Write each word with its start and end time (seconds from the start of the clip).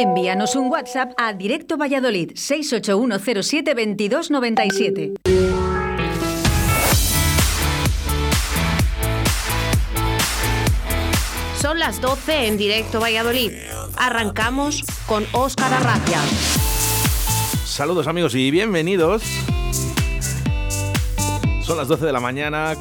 Envíanos 0.00 0.56
un 0.56 0.70
WhatsApp 0.70 1.12
a 1.18 1.34
Directo 1.34 1.76
Valladolid 1.76 2.32
681072297. 2.32 5.20
Son 11.60 11.78
las 11.78 12.00
12 12.00 12.46
en 12.46 12.56
Directo 12.56 12.98
Valladolid. 12.98 13.52
Arrancamos 13.98 14.82
con 15.06 15.26
Óscar 15.32 15.74
Arracia. 15.74 16.20
Saludos 17.66 18.06
amigos 18.06 18.34
y 18.34 18.50
bienvenidos. 18.50 19.22
Son 21.62 21.76
las 21.76 21.88
12 21.88 22.06
de 22.06 22.12
la 22.12 22.20
mañana, 22.20 22.74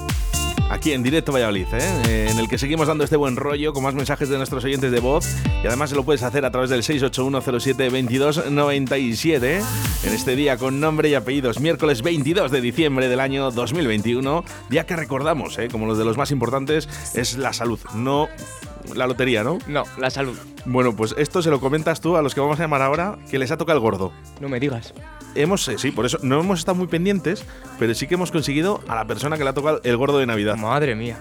aquí 0.69 0.93
en 0.93 1.03
directo 1.03 1.31
Valladolid, 1.31 1.67
¿eh? 1.73 2.27
en 2.29 2.39
el 2.39 2.47
que 2.47 2.57
seguimos 2.57 2.87
dando 2.87 3.03
este 3.03 3.17
buen 3.17 3.35
rollo 3.35 3.73
con 3.73 3.83
más 3.83 3.93
mensajes 3.95 4.29
de 4.29 4.37
nuestros 4.37 4.63
oyentes 4.63 4.91
de 4.91 4.99
voz 4.99 5.27
y 5.63 5.67
además 5.67 5.89
se 5.89 5.95
lo 5.95 6.03
puedes 6.03 6.21
hacer 6.23 6.45
a 6.45 6.51
través 6.51 6.69
del 6.69 6.83
681072297 6.83 9.43
¿eh? 9.43 9.61
en 10.03 10.13
este 10.13 10.35
día 10.35 10.57
con 10.57 10.79
nombre 10.79 11.09
y 11.09 11.15
apellidos, 11.15 11.59
miércoles 11.59 12.01
22 12.01 12.51
de 12.51 12.61
diciembre 12.61 13.09
del 13.09 13.19
año 13.19 13.51
2021, 13.51 14.45
día 14.69 14.85
que 14.85 14.95
recordamos, 14.95 15.57
¿eh? 15.57 15.67
como 15.69 15.87
los 15.87 15.97
de 15.97 16.05
los 16.05 16.15
más 16.17 16.31
importantes, 16.31 16.87
es 17.13 17.37
la 17.37 17.51
salud, 17.53 17.79
no 17.95 18.29
la 18.95 19.07
lotería, 19.07 19.43
¿no? 19.43 19.59
No, 19.67 19.83
la 19.97 20.09
salud. 20.09 20.37
Bueno, 20.65 20.95
pues 20.95 21.15
esto 21.17 21.41
se 21.41 21.49
lo 21.49 21.59
comentas 21.59 22.01
tú 22.01 22.15
a 22.17 22.21
los 22.21 22.33
que 22.33 22.41
vamos 22.41 22.59
a 22.59 22.63
llamar 22.63 22.81
ahora, 22.81 23.17
que 23.29 23.39
les 23.39 23.51
ha 23.51 23.57
tocado 23.57 23.77
el 23.77 23.81
gordo. 23.81 24.11
No 24.39 24.49
me 24.49 24.59
digas. 24.59 24.93
Hemos, 25.35 25.67
eh, 25.67 25.77
sí, 25.77 25.91
por 25.91 26.05
eso 26.05 26.17
no 26.21 26.39
hemos 26.39 26.59
estado 26.59 26.75
muy 26.75 26.87
pendientes, 26.87 27.45
pero 27.77 27.93
sí 27.93 28.07
que 28.07 28.15
hemos 28.15 28.31
conseguido 28.31 28.81
a 28.87 28.95
la 28.95 29.05
persona 29.05 29.37
que 29.37 29.43
le 29.43 29.51
ha 29.51 29.53
tocado 29.53 29.81
el 29.83 29.97
gordo 29.97 30.17
de 30.17 30.25
Navidad. 30.25 30.57
Madre 30.57 30.95
mía. 30.95 31.17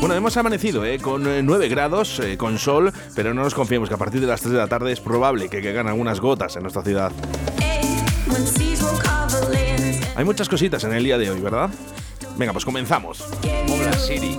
Bueno, 0.00 0.14
hemos 0.14 0.34
amanecido 0.38 0.84
¿eh? 0.86 0.98
con 0.98 1.24
9 1.24 1.68
grados, 1.68 2.20
eh, 2.20 2.38
con 2.38 2.58
sol, 2.58 2.90
pero 3.14 3.34
no 3.34 3.42
nos 3.42 3.54
confiemos 3.54 3.88
que 3.90 3.94
a 3.94 3.98
partir 3.98 4.20
de 4.22 4.26
las 4.26 4.40
3 4.40 4.52
de 4.52 4.58
la 4.58 4.66
tarde 4.66 4.92
es 4.92 5.00
probable 5.00 5.50
que 5.50 5.62
caigan 5.62 5.88
algunas 5.88 6.20
gotas 6.20 6.56
en 6.56 6.62
nuestra 6.62 6.82
ciudad. 6.82 7.12
Hay 10.16 10.24
muchas 10.24 10.48
cositas 10.48 10.82
en 10.84 10.94
el 10.94 11.04
día 11.04 11.18
de 11.18 11.30
hoy, 11.30 11.40
¿verdad? 11.40 11.68
Venga, 12.38 12.52
pues 12.52 12.64
comenzamos. 12.64 13.22
Hola 13.68 13.92
Siri, 13.92 14.38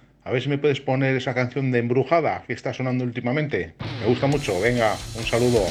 a 0.23 0.31
ver 0.31 0.41
si 0.41 0.49
me 0.49 0.57
puedes 0.57 0.81
poner 0.81 1.15
esa 1.15 1.33
canción 1.33 1.71
de 1.71 1.79
Embrujada 1.79 2.43
que 2.47 2.53
está 2.53 2.73
sonando 2.73 3.03
últimamente. 3.03 3.73
Me 4.01 4.07
gusta 4.07 4.27
mucho, 4.27 4.59
venga, 4.61 4.95
un 5.17 5.23
saludo. 5.23 5.65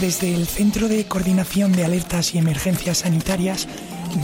Desde 0.00 0.34
el 0.34 0.46
Centro 0.46 0.88
de 0.88 1.04
Coordinación 1.04 1.72
de 1.72 1.84
Alertas 1.84 2.34
y 2.34 2.38
Emergencias 2.38 2.98
Sanitarias 2.98 3.68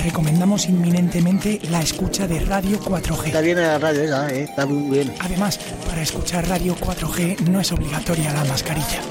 recomendamos 0.02 0.66
inminentemente 0.70 1.60
la 1.70 1.82
escucha 1.82 2.26
de 2.26 2.40
Radio 2.40 2.80
4G. 2.80 3.26
Está 3.26 3.42
bien 3.42 3.58
la 3.58 3.78
radio 3.78 4.02
esa, 4.02 4.30
¿eh? 4.30 4.44
está 4.44 4.64
muy 4.64 4.96
bien. 4.96 5.12
Además, 5.20 5.58
para 5.86 6.00
escuchar 6.00 6.48
Radio 6.48 6.74
4G 6.76 7.40
no 7.50 7.60
es 7.60 7.70
obligatoria 7.72 8.32
la 8.32 8.44
mascarilla. 8.44 9.02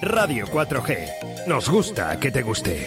Radio 0.00 0.46
4G. 0.46 1.46
Nos 1.48 1.68
gusta 1.68 2.16
que 2.20 2.30
te 2.30 2.42
guste. 2.42 2.86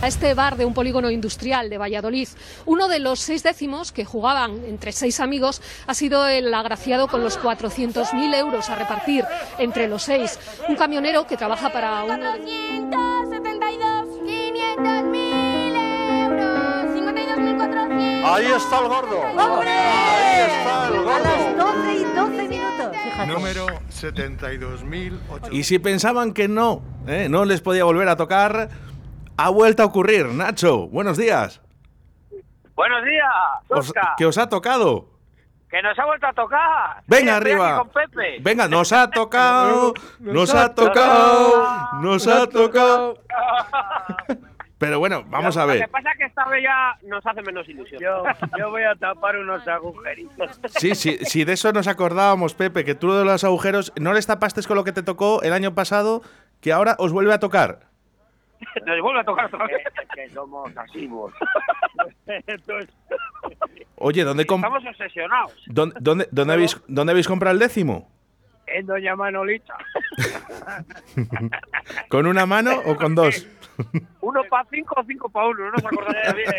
A 0.00 0.06
este 0.06 0.32
bar 0.34 0.56
de 0.56 0.64
un 0.64 0.74
polígono 0.74 1.10
industrial 1.10 1.68
de 1.68 1.76
Valladolid, 1.76 2.28
uno 2.66 2.86
de 2.86 3.00
los 3.00 3.18
seis 3.18 3.42
décimos 3.42 3.90
que 3.90 4.04
jugaban 4.04 4.64
entre 4.64 4.92
seis 4.92 5.18
amigos 5.18 5.60
ha 5.88 5.94
sido 5.94 6.28
el 6.28 6.54
agraciado 6.54 7.08
con 7.08 7.24
los 7.24 7.36
400.000 7.40 8.34
euros 8.36 8.70
a 8.70 8.76
repartir 8.76 9.24
entre 9.58 9.88
los 9.88 10.04
seis. 10.04 10.38
Un 10.68 10.76
camionero 10.76 11.26
que 11.26 11.36
trabaja 11.36 11.70
para 11.72 12.04
uno 12.04 12.32
de... 12.32 12.38
572, 12.38 14.06
500 14.24 15.02
mil 15.10 15.74
euros, 15.74 16.44
52.400. 16.94 18.24
Ahí 18.24 18.46
está 18.46 18.78
el 18.78 18.88
gordo. 18.88 19.20
¡Hombre! 19.20 19.68
Ahí 19.68 20.48
está 20.48 20.86
el 20.86 21.02
gordo. 21.02 21.10
A 21.10 21.18
las 21.18 21.56
12 21.56 21.94
y 21.94 22.04
12 22.04 22.48
minutos, 22.48 22.96
fíjate. 23.02 23.32
Número 23.32 23.66
72.800. 23.90 25.48
Y 25.50 25.64
si 25.64 25.80
pensaban 25.80 26.32
que 26.32 26.46
no, 26.46 26.82
¿eh? 27.08 27.26
no 27.28 27.44
les 27.44 27.60
podía 27.60 27.82
volver 27.82 28.08
a 28.08 28.16
tocar, 28.16 28.70
ha 29.38 29.48
vuelto 29.50 29.82
a 29.82 29.86
ocurrir. 29.86 30.26
Nacho, 30.26 30.86
buenos 30.88 31.16
días. 31.16 31.60
Buenos 32.74 33.04
días, 33.04 33.26
Os- 33.68 33.78
Oscar. 33.88 34.14
¿Qué 34.16 34.26
os 34.26 34.36
ha 34.38 34.48
tocado? 34.48 35.08
Que 35.70 35.82
nos 35.82 35.98
ha 35.98 36.04
vuelto 36.06 36.26
a 36.26 36.32
tocar. 36.32 37.02
Venga, 37.06 37.36
arriba. 37.36 37.76
aquí 37.76 37.78
con 37.78 37.90
Pepe. 37.90 38.38
Venga, 38.40 38.68
nos 38.68 38.90
ha 38.92 39.10
tocado, 39.10 39.92
nos 40.20 40.54
ha 40.54 40.74
tocado, 40.74 41.64
nos 42.00 42.26
ha 42.26 42.46
tocado. 42.48 43.18
Pero 44.78 45.00
bueno, 45.00 45.24
vamos 45.26 45.56
a 45.56 45.66
Lo 45.66 45.72
que 45.72 45.78
ver. 45.80 45.90
pasa 45.90 46.12
es 46.12 46.18
que 46.18 46.24
esta 46.26 46.44
vez 46.48 46.62
ya 46.62 46.96
nos 47.08 47.26
hace 47.26 47.42
menos 47.42 47.68
ilusión. 47.68 48.00
Yo, 48.00 48.22
yo 48.56 48.70
voy 48.70 48.84
a 48.84 48.94
tapar 48.94 49.36
unos 49.36 49.66
agujeritos. 49.66 50.60
Sí, 50.76 50.94
sí, 50.94 51.18
sí, 51.24 51.44
de 51.44 51.54
eso 51.54 51.72
nos 51.72 51.88
acordábamos, 51.88 52.54
Pepe, 52.54 52.84
que 52.84 52.94
tú 52.94 53.12
de 53.12 53.24
los 53.24 53.42
agujeros 53.42 53.92
no 54.00 54.12
les 54.12 54.26
tapaste 54.28 54.62
con 54.62 54.76
lo 54.76 54.84
que 54.84 54.92
te 54.92 55.02
tocó 55.02 55.42
el 55.42 55.52
año 55.52 55.74
pasado, 55.74 56.22
que 56.60 56.72
ahora 56.72 56.94
os 57.00 57.10
vuelve 57.12 57.34
a 57.34 57.40
tocar. 57.40 57.87
Nos 58.86 59.00
vuelve 59.00 59.20
a 59.20 59.24
tocar 59.24 59.46
otra 59.46 59.66
vez. 59.66 59.82
que 60.14 60.28
somos 60.30 60.76
asivos. 60.76 61.32
Entonces, 62.26 62.94
Oye, 63.96 64.24
¿dónde, 64.24 64.42
Estamos 64.42 64.84
obsesionados. 64.86 65.64
dónde, 65.66 65.96
dónde- 66.00 66.28
dónde 66.30 66.54
habéis, 66.54 66.80
¿dónde 66.86 67.10
habéis 67.12 67.28
comprado 67.28 67.52
el 67.54 67.58
décimo? 67.60 68.10
en 68.70 68.84
Doña 68.84 69.16
Manolita. 69.16 69.74
¿Con 72.08 72.26
una 72.26 72.44
mano 72.46 72.72
o 72.84 72.96
con 72.96 73.14
dos? 73.14 73.46
Uno 74.20 74.42
para 74.50 74.68
cinco 74.70 74.94
o 74.98 75.04
cinco 75.04 75.28
para 75.30 75.46
uno, 75.46 75.64
no 75.66 75.70
nos 75.70 75.84
acordamos 75.86 76.34
bien. 76.34 76.52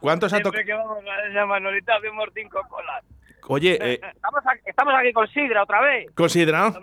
¿Cuántos 0.00 0.32
ha 0.34 0.40
tocado? 0.40 0.64
que 0.64 0.72
vamos 0.74 0.98
a 0.98 1.26
Doña 1.28 1.46
Manolita 1.46 1.96
hacemos 1.96 2.28
cinco 2.34 2.60
colas. 2.68 3.04
Oye, 3.48 3.78
eh, 3.80 4.00
Estamos 4.14 4.40
aquí, 4.46 4.60
estamos 4.66 4.94
aquí 4.94 5.12
con 5.14 5.26
Sidra 5.28 5.62
otra 5.62 5.80
vez. 5.80 6.10
considera. 6.14 6.74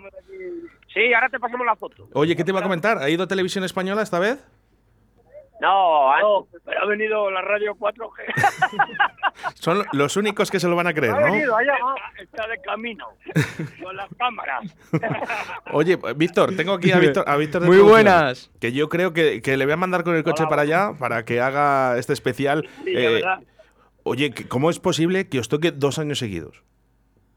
Sí, 0.96 1.12
ahora 1.12 1.28
te 1.28 1.38
pasamos 1.38 1.66
la 1.66 1.76
foto. 1.76 2.08
Oye, 2.14 2.34
¿qué 2.34 2.42
te 2.42 2.52
iba 2.52 2.60
a 2.60 2.62
comentar? 2.62 2.96
¿Ha 2.98 3.10
ido 3.10 3.28
Televisión 3.28 3.64
Española 3.64 4.00
esta 4.00 4.18
vez? 4.18 4.42
No, 5.60 6.18
No, 6.20 6.46
pero 6.64 6.82
ha 6.82 6.86
venido 6.86 7.30
la 7.30 7.42
radio 7.42 7.74
4G. 7.74 9.52
Son 9.54 9.84
los 9.92 10.16
únicos 10.16 10.50
que 10.50 10.58
se 10.58 10.68
lo 10.68 10.76
van 10.76 10.86
a 10.86 10.94
creer, 10.94 11.12
Ha 11.14 11.20
¿no? 11.20 11.32
venido 11.32 11.54
allá. 11.56 11.74
Está 12.18 12.46
de 12.46 12.58
camino. 12.62 13.06
Con 13.82 13.94
las 13.96 14.08
cámaras. 14.18 14.74
Oye, 15.72 15.98
Víctor, 16.16 16.56
tengo 16.56 16.72
aquí 16.72 16.92
a 16.92 16.98
Víctor. 16.98 17.24
A 17.28 17.36
Víctor 17.36 17.62
de 17.62 17.68
Muy 17.68 17.76
producción, 17.76 18.04
buenas. 18.04 18.50
Que 18.58 18.72
yo 18.72 18.88
creo 18.88 19.12
que, 19.12 19.42
que 19.42 19.56
le 19.58 19.64
voy 19.66 19.72
a 19.74 19.78
mandar 19.78 20.02
con 20.04 20.14
el 20.16 20.24
coche 20.24 20.46
para 20.46 20.62
allá 20.62 20.92
para 20.98 21.24
que 21.26 21.40
haga 21.42 21.98
este 21.98 22.12
especial. 22.14 22.66
Sí, 22.84 22.90
Eh, 22.96 23.10
verdad. 23.14 23.40
oye, 24.02 24.32
¿cómo 24.48 24.70
es 24.70 24.78
posible 24.78 25.28
que 25.28 25.38
os 25.40 25.48
toque 25.48 25.72
dos 25.72 25.98
años 25.98 26.18
seguidos? 26.18 26.62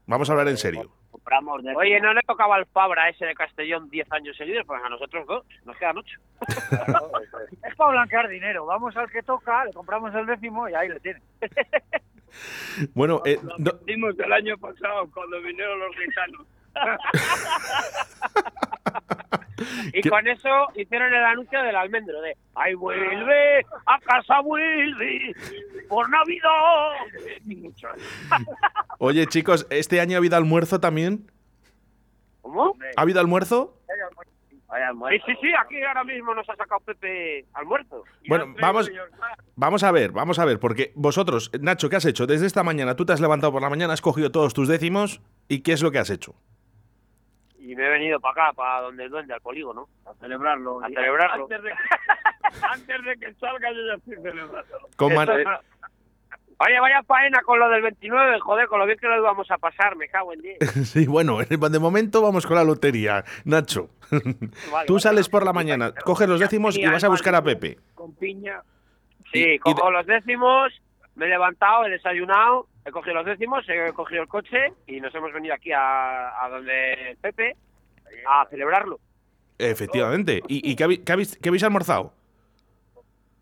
Vamos 0.06 0.28
a 0.28 0.32
hablar 0.32 0.48
en 0.48 0.56
serio. 0.56 0.90
Compramos 1.30 1.62
de 1.62 1.76
Oye, 1.76 2.00
no 2.00 2.12
le 2.12 2.22
tocaba 2.22 2.56
al 2.56 2.66
Fabra 2.66 3.08
ese 3.08 3.24
de 3.24 3.34
Castellón 3.36 3.88
10 3.88 4.10
años 4.10 4.36
seguidos, 4.36 4.66
pues 4.66 4.82
a 4.82 4.88
nosotros 4.88 5.24
dos, 5.28 5.46
nos 5.64 5.76
quedan 5.76 5.98
ocho. 5.98 6.18
Es 7.64 7.76
para 7.76 7.92
blanquear 7.92 8.28
dinero. 8.28 8.66
Vamos 8.66 8.96
al 8.96 9.08
que 9.08 9.22
toca, 9.22 9.64
le 9.64 9.72
compramos 9.72 10.12
el 10.16 10.26
décimo 10.26 10.68
y 10.68 10.74
ahí 10.74 10.88
le 10.88 10.98
tiene. 11.00 11.20
Bueno, 12.94 13.22
eh, 13.24 13.38
no- 13.58 13.72
Dimos 13.86 14.16
el 14.20 14.32
año 14.32 14.56
pasado 14.58 15.08
cuando 15.12 15.40
vinieron 15.42 15.78
los 15.80 15.96
gitanos. 15.96 16.46
Y 19.92 20.00
¿Qué? 20.00 20.10
con 20.10 20.26
eso 20.26 20.48
hicieron 20.74 21.12
el 21.12 21.24
anuncio 21.24 21.62
del 21.62 21.76
almendro 21.76 22.20
de 22.20 22.36
¡Ay, 22.54 22.74
vuelve! 22.74 23.64
¡A 23.86 23.98
casa 24.00 24.40
vuelve! 24.40 25.34
¡Por 25.88 26.08
Navidad! 26.08 26.92
Oye, 28.98 29.26
chicos, 29.26 29.66
¿este 29.70 30.00
año 30.00 30.16
ha 30.16 30.18
habido 30.18 30.36
almuerzo 30.36 30.80
también? 30.80 31.30
¿Cómo? 32.42 32.76
¿Ha 32.96 33.02
habido 33.02 33.20
almuerzo? 33.20 33.76
Sí, 35.10 35.18
sí, 35.26 35.32
sí, 35.40 35.48
aquí 35.60 35.82
ahora 35.82 36.04
mismo 36.04 36.32
nos 36.32 36.48
ha 36.48 36.54
sacado 36.54 36.80
Pepe 36.80 37.44
almuerzo. 37.54 38.04
Bueno, 38.28 38.54
vamos, 38.60 38.88
vamos 39.56 39.82
a 39.82 39.90
ver, 39.90 40.12
vamos 40.12 40.38
a 40.38 40.44
ver, 40.44 40.60
porque 40.60 40.92
vosotros, 40.94 41.50
Nacho, 41.60 41.90
¿qué 41.90 41.96
has 41.96 42.04
hecho? 42.04 42.26
Desde 42.26 42.46
esta 42.46 42.62
mañana, 42.62 42.94
tú 42.94 43.04
te 43.04 43.12
has 43.12 43.20
levantado 43.20 43.52
por 43.52 43.62
la 43.62 43.68
mañana, 43.68 43.94
has 43.94 44.00
cogido 44.00 44.30
todos 44.30 44.54
tus 44.54 44.68
décimos, 44.68 45.20
¿y 45.48 45.62
qué 45.62 45.72
es 45.72 45.82
lo 45.82 45.90
que 45.90 45.98
has 45.98 46.10
hecho? 46.10 46.36
Y 47.60 47.76
me 47.76 47.86
he 47.86 47.90
venido 47.90 48.18
para 48.20 48.46
acá, 48.46 48.52
para 48.54 48.80
donde 48.80 49.04
el 49.04 49.10
duende, 49.10 49.34
al 49.34 49.40
polígono. 49.42 49.86
A 50.06 50.14
celebrarlo. 50.14 50.82
A 50.82 50.88
celebrarlo. 50.88 51.44
Antes 51.44 51.62
de, 51.62 51.70
antes 52.62 53.04
de 53.04 53.16
que 53.18 53.34
salga 53.34 53.70
yo 53.70 53.86
ya 53.86 53.94
estoy 53.94 54.14
celebrando. 54.16 54.64
Con 54.96 55.14
man- 55.14 55.28
Oye, 56.62 56.78
vaya 56.78 57.02
faena 57.04 57.40
con 57.40 57.58
lo 57.58 57.70
del 57.70 57.80
29, 57.80 58.38
joder, 58.40 58.68
con 58.68 58.78
lo 58.80 58.84
bien 58.86 58.98
que 58.98 59.06
lo 59.08 59.16
íbamos 59.16 59.50
a 59.50 59.56
pasar, 59.56 59.96
me 59.96 60.08
cago 60.08 60.34
en 60.34 60.42
10. 60.42 60.58
Sí, 60.88 61.06
bueno, 61.06 61.38
de 61.38 61.78
momento 61.78 62.20
vamos 62.20 62.46
con 62.46 62.56
la 62.56 62.64
lotería, 62.64 63.24
Nacho. 63.46 63.88
Tú 64.86 64.98
sales 64.98 65.30
por 65.30 65.42
la 65.44 65.54
mañana, 65.54 65.92
coges 66.04 66.28
los 66.28 66.38
décimos 66.40 66.76
y 66.76 66.84
vas 66.86 67.02
a 67.04 67.08
buscar 67.08 67.34
a 67.34 67.42
Pepe. 67.42 67.78
Con 67.94 68.14
piña. 68.14 68.60
Sí, 69.32 69.58
cojo 69.58 69.90
los 69.90 70.04
décimos, 70.04 70.72
me 71.20 71.26
he 71.26 71.28
levantado, 71.28 71.84
he 71.84 71.90
desayunado, 71.90 72.66
he 72.84 72.90
cogido 72.90 73.16
los 73.16 73.26
décimos, 73.26 73.68
he 73.68 73.92
cogido 73.92 74.22
el 74.22 74.28
coche 74.28 74.72
y 74.86 75.00
nos 75.00 75.14
hemos 75.14 75.32
venido 75.34 75.54
aquí 75.54 75.70
a, 75.70 76.42
a 76.42 76.48
donde 76.48 77.16
Pepe 77.20 77.54
a 78.26 78.46
celebrarlo. 78.48 78.98
Efectivamente. 79.58 80.40
¿Y, 80.48 80.70
y 80.70 80.74
qué, 80.74 80.84
habéis, 80.84 81.00
qué 81.00 81.12
habéis- 81.12 81.38
qué 81.40 81.48
habéis 81.50 81.62
almorzado? 81.64 82.12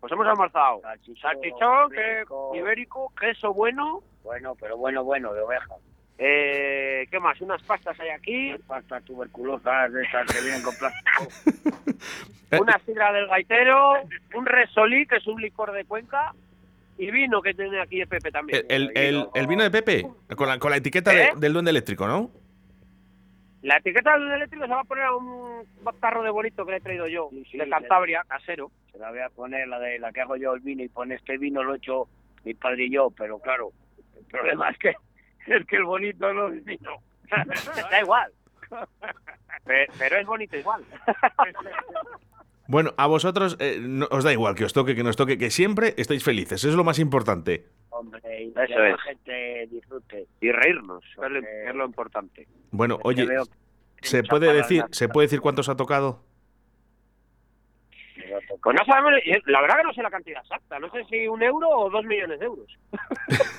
Pues 0.01 0.11
hemos 0.11 0.27
almorzado 0.27 0.81
salchichón, 1.21 1.89
que- 1.91 2.01
ibérico. 2.01 2.51
ibérico, 2.55 3.13
queso 3.19 3.53
bueno, 3.53 4.01
Bueno, 4.23 4.55
pero 4.59 4.75
bueno, 4.77 5.03
bueno, 5.05 5.33
de 5.33 5.41
oveja. 5.41 5.75
eh, 6.17 7.07
¿qué 7.09 7.19
más? 7.21 7.39
Unas 7.41 7.61
pastas 7.63 7.97
hay 8.01 8.09
aquí, 8.09 8.55
Pastas 8.67 9.03
tuberculosas 9.05 9.93
de 9.93 10.03
esas 10.03 10.25
que 10.29 10.41
vienen 10.41 10.61
con 10.63 10.75
plástico. 10.75 11.27
una 12.61 12.77
sidra 12.85 13.13
del 13.13 13.27
gaitero, 13.27 13.93
un 14.35 14.45
resolí, 14.45 15.05
que 15.07 15.17
es 15.17 15.27
un 15.27 15.41
licor 15.41 15.71
de 15.71 15.85
Cuenca, 15.85 16.33
y 16.99 17.09
vino 17.11 17.41
que 17.41 17.53
tiene 17.55 17.81
aquí 17.81 18.01
el 18.01 18.07
Pepe 18.07 18.29
también. 18.31 18.63
El, 18.69 18.91
el- 18.95 18.97
el- 18.97 19.27
el 19.33 19.47
vino 19.47 19.63
de 19.63 19.71
Pepe, 19.71 20.05
con 20.35 20.47
la, 20.47 20.59
con 20.59 20.69
la 20.69 20.77
etiqueta 20.77 21.11
de- 21.11 21.23
¿Eh? 21.23 21.31
del 21.37 21.53
duende 21.53 21.71
eléctrico, 21.71 22.07
¿no? 22.07 22.29
La 23.61 23.77
etiqueta 23.77 24.13
del 24.17 24.31
eléctrico 24.31 24.65
se 24.65 24.71
va 24.71 24.81
a 24.81 24.83
poner 24.85 25.03
a 25.05 25.15
un 25.15 25.63
tarro 25.99 26.23
de 26.23 26.29
bonito 26.29 26.65
que 26.65 26.71
le 26.71 26.77
he 26.77 26.81
traído 26.81 27.07
yo, 27.07 27.29
sí, 27.51 27.57
de. 27.57 27.67
Cantabria, 27.67 28.23
casero. 28.27 28.71
Se 28.91 28.97
la 28.99 29.09
voy 29.09 29.19
a 29.19 29.29
poner 29.29 29.67
la 29.67 29.79
de 29.79 29.97
la 29.99 30.11
que 30.13 30.21
hago 30.21 30.35
yo 30.37 30.53
el 30.53 30.61
vino 30.61 30.83
y 30.83 30.87
pone 30.89 31.15
este 31.15 31.37
vino 31.37 31.63
lo 31.63 31.73
he 31.73 31.77
hecho 31.77 32.07
mi 32.45 32.53
padre 32.53 32.85
y 32.85 32.91
yo, 32.91 33.09
pero 33.11 33.39
claro, 33.39 33.71
el 34.17 34.23
problema 34.25 34.69
es 34.69 34.77
que 34.77 34.89
es 35.47 35.65
que 35.65 35.75
el 35.75 35.83
bonito 35.85 36.31
no 36.33 36.47
es 36.49 36.63
vino. 36.63 36.91
da 37.91 37.99
igual. 38.01 38.31
Pero, 39.65 39.93
pero 39.99 40.17
es 40.17 40.25
bonito 40.25 40.55
igual. 40.57 40.83
Bueno, 42.69 42.93
a 42.97 43.07
vosotros 43.07 43.57
eh, 43.59 43.79
no- 43.81 44.07
os 44.11 44.23
da 44.23 44.31
igual 44.31 44.53
que 44.53 44.63
os 44.63 44.73
toque, 44.73 44.93
que 44.93 45.01
nos 45.01 45.15
toque, 45.15 45.39
que 45.39 45.49
siempre 45.49 45.95
estéis 45.97 46.23
felices, 46.23 46.61
eso 46.61 46.69
es 46.69 46.75
lo 46.75 46.83
más 46.83 46.99
importante. 46.99 47.65
Hombre, 47.89 48.21
y 48.43 48.49
Eso 48.49 48.61
que 48.67 48.75
la 48.75 48.89
es. 48.91 49.01
gente 49.01 49.67
disfrute. 49.71 50.27
Y 50.39 50.51
reírnos, 50.51 51.03
es 51.03 51.17
lo, 51.31 51.39
es 51.39 51.75
lo 51.75 51.85
importante. 51.85 52.47
Bueno, 52.69 52.99
oye, 53.03 53.27
¿se 54.03 54.23
puede 54.23 54.53
decir, 54.53 54.85
¿se 54.91 55.09
puede 55.09 55.25
decir 55.25 55.41
cuántos 55.41 55.67
ha 55.67 55.75
tocado? 55.75 56.23
Pues 58.61 58.77
no 58.79 58.85
sabemos, 58.85 59.13
la 59.47 59.61
verdad 59.61 59.77
que 59.77 59.83
no 59.85 59.93
sé 59.93 60.03
la 60.03 60.11
cantidad 60.11 60.41
exacta, 60.43 60.77
no 60.77 60.91
sé 60.91 61.03
si 61.09 61.27
un 61.27 61.41
euro 61.41 61.67
o 61.69 61.89
dos 61.89 62.05
millones 62.05 62.39
de 62.39 62.45
euros. 62.45 62.67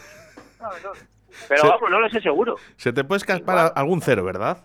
Pero 1.48 1.62
Se- 1.62 1.68
vamos, 1.68 1.90
no 1.90 1.98
lo 2.00 2.08
sé 2.10 2.20
seguro. 2.20 2.56
Se 2.76 2.92
te 2.92 3.02
puede 3.02 3.18
escapar 3.18 3.58
a- 3.58 3.66
algún 3.68 4.00
cero, 4.02 4.22
¿verdad? 4.24 4.64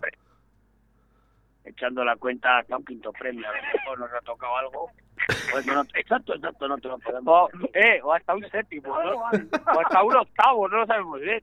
Echando 1.66 2.04
la 2.04 2.16
cuenta 2.16 2.60
hasta 2.60 2.78
un 2.78 2.86
quinto 2.86 3.12
premio, 3.12 3.50
a 3.50 3.52
lo 3.52 3.62
mejor 3.62 4.00
nos 4.00 4.14
ha 4.14 4.22
tocado 4.22 4.58
algo. 4.58 4.92
Pues 5.52 5.66
no, 5.66 5.82
exacto, 5.96 6.36
exacto, 6.36 6.68
no 6.68 6.78
te 6.78 6.88
lo 6.88 7.00
podemos. 7.00 7.28
O, 7.28 7.50
eh, 7.74 8.00
o 8.04 8.14
hasta 8.14 8.36
un 8.36 8.48
séptimo, 8.50 8.96
¿no? 9.04 9.16
o 9.16 9.82
hasta 9.82 10.04
un 10.04 10.16
octavo, 10.16 10.68
no 10.68 10.78
lo 10.78 10.86
sabemos 10.86 11.22
bien. 11.22 11.42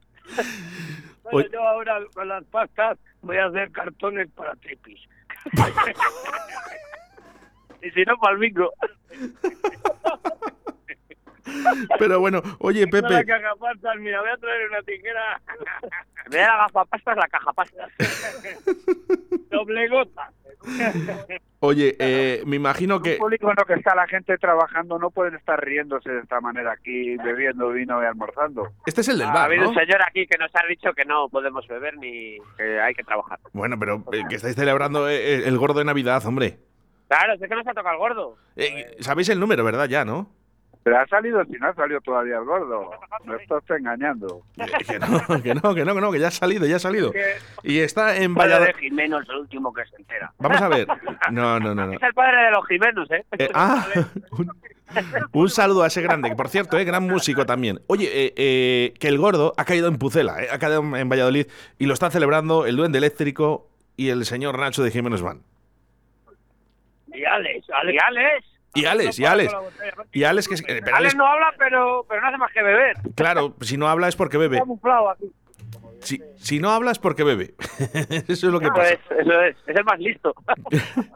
Bueno, 1.30 1.50
yo 1.52 1.62
ahora 1.62 2.00
con 2.14 2.28
las 2.28 2.44
pastas 2.44 2.98
voy 3.22 3.38
a 3.38 3.46
hacer 3.46 3.72
cartones 3.72 4.30
para 4.32 4.54
tripis. 4.56 5.00
y 7.82 7.90
si 7.90 8.04
no, 8.04 8.16
para 8.18 8.34
el 8.34 8.38
bingo. 8.38 8.72
Pero 11.98 12.20
bueno, 12.20 12.42
oye, 12.58 12.84
la 12.84 12.90
Pepe, 12.90 13.24
caja 13.26 13.54
pastas, 13.58 13.96
mira, 13.98 14.20
voy 14.20 14.30
a 14.30 14.36
traer 14.36 14.68
una 14.68 14.82
tijera. 14.82 15.40
En 16.24 16.30
de 16.30 16.38
la 16.38 16.56
gafapasta 16.56 17.10
es 17.10 17.16
la 17.16 17.26
caja 17.26 17.52
pasta. 17.52 17.88
Doble 19.50 19.88
gota. 19.88 20.30
oye, 21.58 21.96
eh, 21.98 22.42
me 22.46 22.54
imagino 22.56 23.02
que... 23.02 23.14
Un 23.14 23.18
polígono 23.18 23.64
que 23.66 23.74
está 23.74 23.96
la 23.96 24.06
gente 24.06 24.38
trabajando 24.38 25.00
no 25.00 25.10
pueden 25.10 25.34
estar 25.34 25.62
riéndose 25.62 26.10
de 26.10 26.20
esta 26.20 26.40
manera 26.40 26.72
aquí, 26.72 27.16
bebiendo 27.16 27.70
vino 27.70 28.00
y 28.00 28.06
almorzando. 28.06 28.68
Este 28.86 29.00
es 29.00 29.08
el 29.08 29.18
del 29.18 29.30
ha 29.30 29.32
bar, 29.32 29.44
habido 29.46 29.64
¿no? 29.64 29.70
un 29.70 29.74
señor 29.74 30.00
aquí 30.06 30.26
que 30.28 30.38
nos 30.38 30.54
ha 30.54 30.64
dicho 30.68 30.92
que 30.94 31.04
no 31.04 31.28
podemos 31.28 31.66
beber 31.66 31.96
ni 31.96 32.38
que 32.56 32.80
hay 32.80 32.94
que 32.94 33.02
trabajar. 33.02 33.40
Bueno, 33.52 33.76
pero 33.78 34.04
eh, 34.12 34.22
que 34.28 34.36
estáis 34.36 34.54
celebrando 34.54 35.08
eh, 35.08 35.48
el 35.48 35.58
gordo 35.58 35.80
de 35.80 35.84
Navidad, 35.86 36.24
hombre. 36.24 36.58
Claro, 37.08 37.34
es 37.34 37.40
que 37.40 37.48
nos 37.48 37.66
ha 37.66 37.74
tocado 37.74 37.94
el 37.94 37.98
gordo. 37.98 38.36
Eh, 38.56 38.96
Sabéis 39.00 39.28
el 39.28 39.40
número, 39.40 39.64
¿verdad? 39.64 39.88
Ya, 39.88 40.04
¿no? 40.04 40.30
Pero 40.84 40.98
ha 40.98 41.06
salido, 41.06 41.44
si 41.44 41.52
no 41.52 41.68
ha 41.68 41.74
salido 41.74 42.00
todavía 42.00 42.38
el 42.38 42.44
gordo. 42.44 42.90
Me 43.24 43.36
estás 43.36 43.62
engañando. 43.70 44.42
Que 44.56 44.98
no, 44.98 45.42
que 45.42 45.54
no, 45.54 45.74
que 45.74 45.84
no, 45.84 45.94
que 45.94 46.00
no, 46.00 46.12
que 46.12 46.18
ya 46.18 46.28
ha 46.28 46.32
salido, 46.32 46.66
ya 46.66 46.76
ha 46.76 46.80
salido. 46.80 47.12
Y 47.62 47.78
está 47.78 48.16
en 48.16 48.34
Padre 48.34 48.54
de 48.54 48.58
Valladolid. 48.58 48.80
Jimeno 48.80 49.20
es 49.20 49.28
el 49.28 49.36
último 49.36 49.72
que 49.72 49.84
se 49.86 49.96
entera. 49.96 50.32
Vamos 50.38 50.60
a 50.60 50.68
ver. 50.68 50.88
No, 51.30 51.60
no, 51.60 51.74
no, 51.74 51.86
no. 51.86 51.92
Es 51.92 52.02
el 52.02 52.14
padre 52.14 52.44
de 52.44 52.50
los 52.50 52.66
Jimenos, 52.66 53.10
¿eh? 53.12 53.24
Eh, 53.38 53.48
ah, 53.54 53.86
un, 54.32 54.50
un 55.32 55.48
saludo 55.48 55.84
a 55.84 55.86
ese 55.86 56.02
grande, 56.02 56.30
que 56.30 56.36
por 56.36 56.48
cierto, 56.48 56.76
eh, 56.76 56.84
gran 56.84 57.04
músico 57.04 57.46
también. 57.46 57.80
Oye, 57.86 58.06
eh, 58.12 58.34
eh, 58.36 58.94
que 58.98 59.06
el 59.06 59.18
gordo 59.18 59.54
ha 59.56 59.64
caído 59.64 59.86
en 59.86 59.98
Pucela, 59.98 60.42
eh, 60.42 60.48
ha 60.50 60.58
caído 60.58 60.80
en 60.96 61.08
Valladolid 61.08 61.46
y 61.78 61.86
lo 61.86 61.94
está 61.94 62.10
celebrando 62.10 62.66
el 62.66 62.76
Duende 62.76 62.98
Eléctrico 62.98 63.68
y 63.96 64.08
el 64.08 64.24
señor 64.24 64.58
Nacho 64.58 64.82
de 64.82 64.90
Jiménez 64.90 65.22
Van. 65.22 65.42
Y 67.14 67.24
Alex, 67.24 67.70
Alex. 67.70 67.94
Y 67.94 67.98
Alex. 68.04 68.51
Y 68.74 68.84
Alex, 68.86 69.18
y 69.18 69.24
Alex. 69.24 69.54
Y 70.12 70.24
Alex, 70.24 70.48
que 70.48 70.54
es- 70.54 70.60
eh, 70.62 70.80
pero 70.82 70.96
Alex 70.96 71.14
Alex, 71.14 71.16
no 71.16 71.26
habla, 71.26 71.52
pero, 71.58 72.06
pero 72.08 72.20
no 72.22 72.28
hace 72.28 72.38
más 72.38 72.52
que 72.52 72.62
beber. 72.62 72.96
claro, 73.14 73.54
si 73.60 73.76
no 73.76 73.88
habla 73.88 74.08
es 74.08 74.16
porque 74.16 74.38
bebe. 74.38 74.58
aquí. 74.58 75.32
Si, 76.00 76.20
si 76.36 76.58
no 76.58 76.70
habla 76.70 76.90
es 76.90 76.98
porque 76.98 77.22
bebe. 77.22 77.54
Eso 78.28 78.46
es 78.46 78.52
lo 78.52 78.58
que 78.60 78.66
Eso 78.66 78.74
pasa. 78.74 78.90
es, 78.92 79.00
eso 79.20 79.40
es. 79.42 79.56
Es 79.66 79.76
el 79.76 79.84
más 79.84 79.98
listo. 79.98 80.34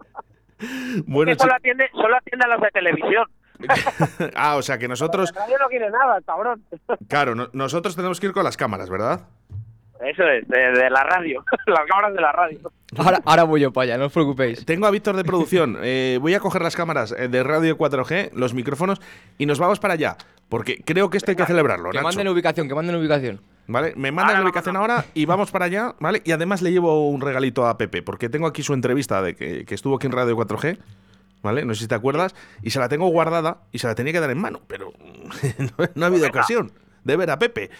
Bueno, 1.07 1.33
que 1.33 1.39
solo 1.39 1.55
atiende, 1.55 1.89
solo 1.93 2.17
atiende 2.17 2.47
a 2.47 2.49
los 2.49 2.61
de 2.63 2.71
televisión. 2.71 3.27
ah, 4.37 4.57
o 4.57 4.63
sea 4.63 4.79
que 4.79 4.89
nosotros, 4.89 5.31
La 5.35 5.43
radio 5.43 5.59
no 5.59 5.69
quiere 5.69 5.91
nada, 5.91 6.17
el 6.19 6.25
cabrón. 6.25 6.65
claro, 7.09 7.35
no- 7.35 7.49
nosotros 7.53 7.95
tenemos 7.95 8.21
que 8.21 8.27
ir 8.29 8.33
con 8.33 8.43
las 8.45 8.57
cámaras, 8.57 8.89
¿verdad? 8.89 9.21
Eso 10.05 10.23
es, 10.25 10.47
de, 10.49 10.59
de 10.59 10.91
la 10.91 11.03
radio. 11.05 11.45
Las 11.67 11.87
cámaras 11.89 12.15
de 12.15 12.21
la 12.21 12.33
radio. 12.33 12.59
Ahora, 12.97 13.21
ahora 13.25 13.45
voy 13.45 13.61
yo 13.61 13.73
para 13.73 13.85
allá, 13.85 13.99
no 13.99 14.07
os 14.07 14.13
preocupéis. 14.13 14.65
Tengo 14.65 14.87
a 14.87 14.91
Víctor 14.91 15.17
de 15.17 15.25
producción. 15.25 15.79
eh, 15.83 16.19
voy 16.21 16.35
a 16.35 16.41
coger 16.41 16.63
las 16.63 16.77
cámaras 16.77 17.13
eh, 17.17 17.29
de 17.29 17.43
Radio 17.43 17.77
4G, 17.77 18.33
los 18.33 18.55
micrófonos, 18.55 19.01
y 19.39 19.47
nos 19.47 19.59
vamos 19.59 19.81
para 19.81 19.95
allá. 19.95 20.17
Porque 20.49 20.83
creo 20.85 21.11
que 21.11 21.17
esto 21.17 21.31
hay 21.33 21.37
que 21.37 21.45
celebrarlo, 21.45 21.91
Que 21.91 21.97
Nacho. 21.99 22.05
manden 22.05 22.29
ubicación, 22.29 22.69
que 22.69 22.75
manden 22.75 22.95
ubicación. 22.97 23.41
¿Vale? 23.69 23.95
Me 23.97 24.13
mandan 24.13 24.37
la 24.37 24.45
ubicación 24.45 24.77
ahora 24.77 25.07
y 25.13 25.25
vamos 25.27 25.51
para 25.51 25.65
allá, 25.65 25.97
¿vale? 25.99 26.23
Y 26.25 26.31
además 26.31 26.63
le 26.63 26.71
llevo 26.71 27.09
un 27.11 27.21
regalito 27.21 27.67
a 27.67 27.77
Pepe, 27.77 28.01
porque 28.01 28.29
tengo 28.29 28.47
aquí 28.47 28.63
su 28.63 28.75
entrevista 28.75 29.21
de 29.23 29.35
que, 29.35 29.65
que 29.65 29.75
estuvo 29.75 29.97
aquí 29.97 30.07
en 30.07 30.13
Radio 30.13 30.37
4G, 30.37 30.79
¿vale? 31.43 31.65
No 31.65 31.75
sé 31.75 31.81
si 31.81 31.89
te 31.89 31.97
acuerdas, 31.97 32.37
y 32.63 32.71
se 32.71 32.79
la 32.79 32.89
tengo 32.89 33.09
guardada 33.09 33.63
y 33.73 33.81
se 33.81 33.89
la 33.89 33.97
tenía 33.97 34.13
que 34.13 34.21
dar 34.21 34.31
en 34.31 34.39
mano, 34.39 34.61
pero 34.69 34.93
no, 35.79 35.87
no 35.97 36.05
ha 36.05 36.09
habido 36.09 36.29
ocasión 36.29 36.71
de 37.03 37.17
ver 37.17 37.29
a 37.31 37.41
Pepe. 37.41 37.71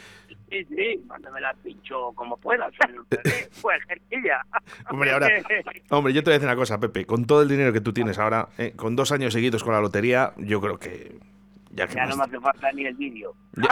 Sí, 0.51 0.65
sí, 0.67 1.03
mándame 1.07 1.41
la 1.41 1.55
pincho 1.55 2.13
como 2.15 2.37
puedas. 2.37 2.73
Pues, 3.63 3.83
gentilla. 3.89 4.43
Hombre, 4.91 5.11
ahora, 5.13 5.29
hombre, 5.91 6.13
yo 6.13 6.23
te 6.23 6.31
voy 6.31 6.35
a 6.35 6.39
decir 6.39 6.49
una 6.49 6.57
cosa, 6.57 6.79
Pepe, 6.79 7.05
con 7.07 7.25
todo 7.27 7.43
el 7.43 7.49
dinero 7.49 7.73
que 7.73 7.81
tú 7.81 7.93
tienes 7.93 8.19
ahora, 8.19 8.49
eh, 8.59 8.73
con 8.77 8.95
dos 8.97 9.11
años 9.13 9.33
seguidos 9.33 9.65
con 9.65 9.73
la 9.75 9.81
lotería, 9.81 10.33
yo 10.37 10.61
creo 10.61 10.79
que 10.79 11.19
ya 11.71 11.87
que 11.89 11.95
Ya 11.97 12.03
más- 12.07 12.11
no 12.11 12.17
me 12.19 12.25
hace 12.25 12.41
falta 12.41 12.71
ni 12.73 12.87
el 12.87 12.95
vídeo. 12.95 13.35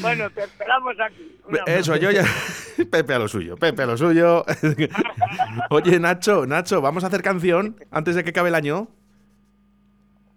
bueno, 0.00 0.30
te 0.30 0.44
esperamos 0.44 0.94
aquí. 1.00 1.38
Eso, 1.66 1.96
yo 1.96 2.10
ya. 2.10 2.24
Pepe 2.90 3.14
a 3.14 3.18
lo 3.18 3.28
suyo, 3.28 3.56
Pepe 3.56 3.82
a 3.82 3.86
lo 3.86 3.96
suyo. 3.96 4.44
Oye, 5.70 6.00
Nacho, 6.00 6.46
Nacho, 6.46 6.80
vamos 6.80 7.04
a 7.04 7.06
hacer 7.06 7.22
canción 7.22 7.76
antes 7.90 8.14
de 8.16 8.24
que 8.24 8.30
acabe 8.30 8.48
el 8.48 8.54
año. 8.54 8.88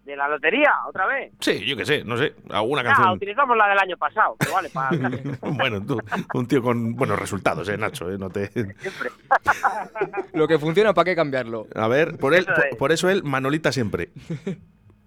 ¿De 0.08 0.16
la 0.16 0.30
lotería? 0.30 0.72
¿Otra 0.88 1.06
vez? 1.06 1.34
Sí, 1.42 1.66
yo 1.66 1.76
qué 1.76 1.86
sé, 1.86 2.02
no 2.06 2.16
sé, 2.16 2.34
alguna 2.50 2.80
Ah, 2.80 2.84
canción. 2.86 3.10
utilizamos 3.10 3.58
la 3.58 3.68
del 3.68 3.78
año 3.78 3.98
pasado, 3.98 4.38
que 4.40 4.50
vale 4.50 4.70
para 4.70 4.90
bueno, 5.42 5.86
tú, 5.86 6.00
un 6.34 6.48
tío 6.48 6.62
con 6.62 6.96
buenos 6.96 7.20
resultados, 7.20 7.68
eh, 7.68 7.78
Nacho, 7.78 8.10
eh, 8.10 8.18
no 8.18 8.30
te. 8.30 8.50
Lo 10.32 10.48
que 10.48 10.58
funciona, 10.60 10.94
¿para 10.94 11.04
qué 11.04 11.14
cambiarlo? 11.16 11.68
A 11.76 11.90
ver, 11.90 12.18
por 12.18 12.34
él, 12.34 12.44
Eso 12.44 12.54
por, 12.56 12.66
es. 12.68 12.76
por 12.78 12.92
eso 12.94 13.10
él, 13.10 13.22
Manolita 13.26 13.74
siempre. 13.74 14.08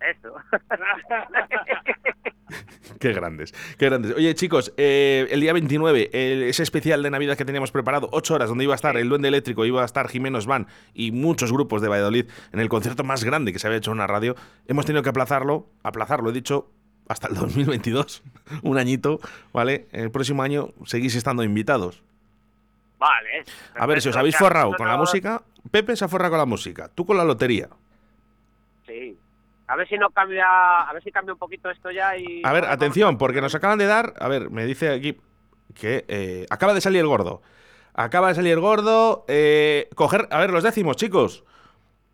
Eso. 0.01 0.35
Qué 2.99 3.13
grandes, 3.13 3.53
qué 3.79 3.87
grandes. 3.87 4.15
Oye, 4.15 4.35
chicos, 4.35 4.73
eh, 4.77 5.27
el 5.31 5.41
día 5.41 5.53
29, 5.53 6.11
el- 6.13 6.43
ese 6.45 6.63
especial 6.63 7.03
de 7.03 7.11
Navidad 7.11 7.37
que 7.37 7.45
teníamos 7.45 7.71
preparado, 7.71 8.09
ocho 8.13 8.35
horas, 8.35 8.49
donde 8.49 8.65
iba 8.65 8.75
a 8.75 8.77
estar 8.77 8.97
el 8.97 9.09
Duende 9.09 9.29
Eléctrico, 9.29 9.65
iba 9.65 9.83
a 9.83 9.85
estar 9.85 10.09
Jiménez 10.09 10.47
Van 10.47 10.67
y 10.95 11.13
muchos 11.13 11.53
grupos 11.53 11.81
de 11.83 11.89
Valladolid 11.89 12.27
en 12.53 12.61
el 12.61 12.69
concierto 12.69 13.05
más 13.05 13.25
grande 13.25 13.53
que 13.53 13.59
se 13.59 13.67
había 13.67 13.79
hecho 13.79 13.91
en 13.93 13.97
una 13.99 14.07
radio, 14.07 14.35
hemos 14.67 14.85
tenido 14.87 15.03
que 15.03 15.09
aplazarlo, 15.11 15.67
aplazarlo, 15.83 16.31
he 16.31 16.33
dicho, 16.33 16.71
hasta 17.09 17.29
el 17.29 17.35
2022, 17.35 18.23
un 18.63 18.79
añito, 18.79 19.21
¿vale? 19.53 19.87
El 19.93 20.11
próximo 20.11 20.43
año 20.43 20.69
seguís 20.85 21.15
estando 21.15 21.43
invitados. 21.43 22.03
Vale. 22.99 23.45
A 23.77 23.87
ver, 23.87 24.03
si 24.03 24.11
os 24.11 24.17
habéis 24.17 24.37
forrado 24.37 24.73
con 24.77 24.87
la 24.87 24.97
música, 24.99 25.43
Pepe 25.71 25.97
se 25.97 26.05
ha 26.05 26.09
forrado 26.09 26.33
con 26.33 26.39
la 26.39 26.45
música, 26.47 26.91
tú 26.95 27.07
con 27.07 27.17
la 27.17 27.25
lotería. 27.25 27.69
Sí. 28.87 29.17
A 29.71 29.77
ver 29.77 29.89
si 29.89 29.97
no 29.97 30.11
cambia, 30.11 30.81
a 30.81 30.93
ver 30.93 31.01
si 31.01 31.13
cambia 31.13 31.33
un 31.33 31.39
poquito 31.39 31.71
esto 31.71 31.93
ya 31.93 32.17
y... 32.17 32.43
A 32.45 32.53
ver, 32.53 32.65
atención, 32.65 33.19
porque 33.19 33.41
nos 33.41 33.55
acaban 33.55 33.79
de 33.79 33.87
dar. 33.87 34.15
A 34.19 34.27
ver, 34.27 34.51
me 34.51 34.67
dice 34.67 34.93
aquí 34.93 35.17
que 35.77 36.05
eh, 36.09 36.45
acaba 36.51 36.75
de 36.75 36.81
salir 36.81 37.03
el 37.03 37.07
gordo. 37.07 37.41
Acaba 37.95 38.27
de 38.29 38.35
salir 38.35 38.55
el 38.55 38.59
gordo. 38.59 39.25
eh, 39.29 39.89
coger. 39.95 40.27
A 40.33 40.41
ver, 40.41 40.51
los 40.51 40.65
décimos, 40.65 40.97
chicos. 40.97 41.45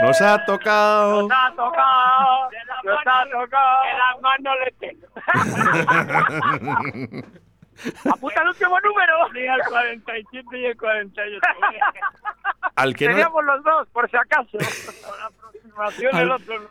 Nos 0.01 0.19
ha 0.23 0.43
tocado. 0.47 1.29
Nos 1.29 1.33
ha 1.33 1.53
tocado. 1.55 2.46
Nos 2.87 3.07
ha 3.07 3.25
tocado. 3.31 3.83
Que 3.83 3.93
las 3.99 4.21
manos 4.23 4.55
le 4.65 4.71
tengo. 4.79 5.07
Apunta 8.13 8.43
el 8.43 8.49
último 8.49 8.81
número. 8.81 9.13
Sí, 9.33 9.39
el 9.41 9.61
47 9.69 10.59
y 10.59 10.65
el 10.67 10.77
48. 10.77 11.41
Al 12.77 12.95
que 12.95 13.07
no. 13.07 13.11
Teníamos 13.13 13.45
los 13.45 13.65
dos, 13.65 13.89
por 13.89 14.11
si 14.11 14.17
acaso. 14.17 14.59
la 14.59 15.27
aproximación 15.27 16.15
Al- 16.17 16.23
el 16.23 16.31
otro. 16.31 16.61
no 16.61 16.69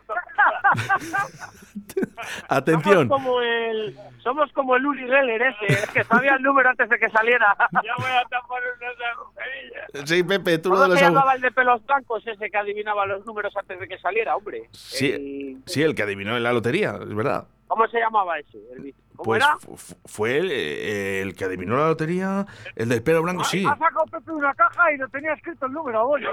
Atención. 2.48 3.08
Somos 3.08 3.22
como 3.22 3.40
el, 3.40 3.96
somos 4.22 4.52
como 4.52 4.76
el 4.76 4.86
Uri 4.86 5.06
Geller 5.06 5.42
ese, 5.42 5.66
es 5.72 5.90
que 5.90 6.04
sabía 6.04 6.34
el 6.34 6.42
número 6.42 6.68
antes 6.70 6.88
de 6.88 6.98
que 6.98 7.08
saliera. 7.10 7.54
Ya 7.72 7.94
voy 7.98 8.10
a 8.10 8.22
tapar 8.28 8.62
unas 8.80 8.94
agujerillas. 9.14 10.08
Sí, 10.08 10.22
Pepe, 10.22 10.58
tú 10.58 10.70
lo 10.70 10.76
de 10.76 10.82
¿Cómo 10.82 10.94
los. 10.94 11.00
llamaba 11.02 11.34
el 11.34 11.40
de 11.42 11.50
pelos 11.50 11.84
blancos 11.86 12.26
ese 12.26 12.50
que 12.50 12.56
adivinaba 12.56 13.06
los 13.06 13.24
números 13.26 13.56
antes 13.56 13.78
de 13.78 13.88
que 13.88 13.98
saliera, 13.98 14.36
hombre? 14.36 14.68
Sí, 14.72 15.58
sí, 15.66 15.82
el 15.82 15.94
que 15.94 16.02
adivinó 16.02 16.36
en 16.36 16.42
la 16.42 16.52
lotería, 16.52 16.98
es 17.00 17.14
verdad. 17.14 17.46
¿Cómo 17.66 17.86
se 17.88 17.98
llamaba 17.98 18.38
ese? 18.38 18.58
El? 18.72 18.94
¿Cómo 19.16 19.24
Pues 19.24 19.42
era? 19.44 19.56
fu- 19.58 19.76
fu- 19.76 19.96
fue 20.04 20.38
el, 20.38 20.50
eh, 20.52 21.22
el 21.22 21.34
que 21.34 21.44
adivinó 21.46 21.76
la 21.76 21.88
lotería, 21.88 22.46
el 22.76 22.88
del 22.88 23.02
pelo 23.02 23.22
blanco, 23.22 23.44
sí. 23.44 23.64
Ha 23.66 23.76
sacado 23.76 24.04
Pepe 24.06 24.30
una 24.30 24.54
caja 24.54 24.92
y 24.92 24.98
no 24.98 25.08
tenía 25.08 25.32
escrito 25.32 25.66
el 25.66 25.72
número 25.72 26.00
a 26.00 26.02
bollo. 26.04 26.30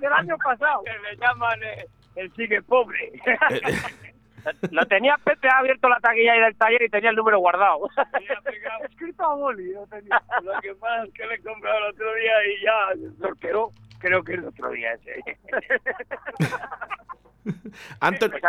Del 0.00 0.12
año 0.12 0.36
pasado. 0.38 0.82
Que 0.84 0.90
le 1.10 1.16
llaman 1.16 1.58
eh, 1.62 1.86
el 2.16 2.32
sigue 2.34 2.62
pobre. 2.62 3.12
Lo 4.70 4.86
tenía 4.86 5.18
Pepe 5.24 5.48
ha 5.48 5.58
abierto 5.58 5.88
la 5.88 5.98
taquilla 5.98 6.34
ahí 6.34 6.40
del 6.40 6.54
taller 6.56 6.80
y 6.82 6.88
tenía 6.88 7.10
el 7.10 7.16
número 7.16 7.38
guardado. 7.40 7.88
escrito 8.88 9.24
a 9.24 9.34
boli. 9.34 9.72
Lo, 9.72 9.84
tenía. 9.88 10.22
Lo 10.42 10.60
que 10.60 10.72
pasa 10.76 11.02
es 11.04 11.12
que 11.14 11.26
le 11.26 11.34
he 11.34 11.40
comprado 11.42 11.78
el 11.78 11.84
otro 11.92 12.14
día 12.14 12.32
y 12.46 12.64
ya 12.64 13.08
sorteó. 13.18 13.70
Creo 13.98 14.22
que 14.22 14.34
es 14.34 14.38
el 14.38 14.44
otro 14.46 14.70
día 14.70 14.92
ese. 14.92 15.20
Anton- 18.00 18.30
Me 18.32 18.40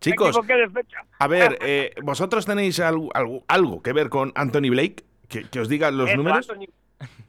Chicos, 0.00 0.38
a 1.18 1.26
ver, 1.28 1.58
eh, 1.60 1.94
¿vosotros 2.02 2.44
tenéis 2.46 2.80
algo, 2.80 3.10
algo, 3.14 3.44
algo 3.48 3.82
que 3.82 3.92
ver 3.92 4.08
con 4.08 4.32
Anthony 4.34 4.70
Blake? 4.70 5.04
Que, 5.28 5.48
que 5.48 5.60
os 5.60 5.68
diga 5.68 5.90
los 5.90 6.08
Eso, 6.08 6.16
números. 6.16 6.48
Anthony, 6.50 6.66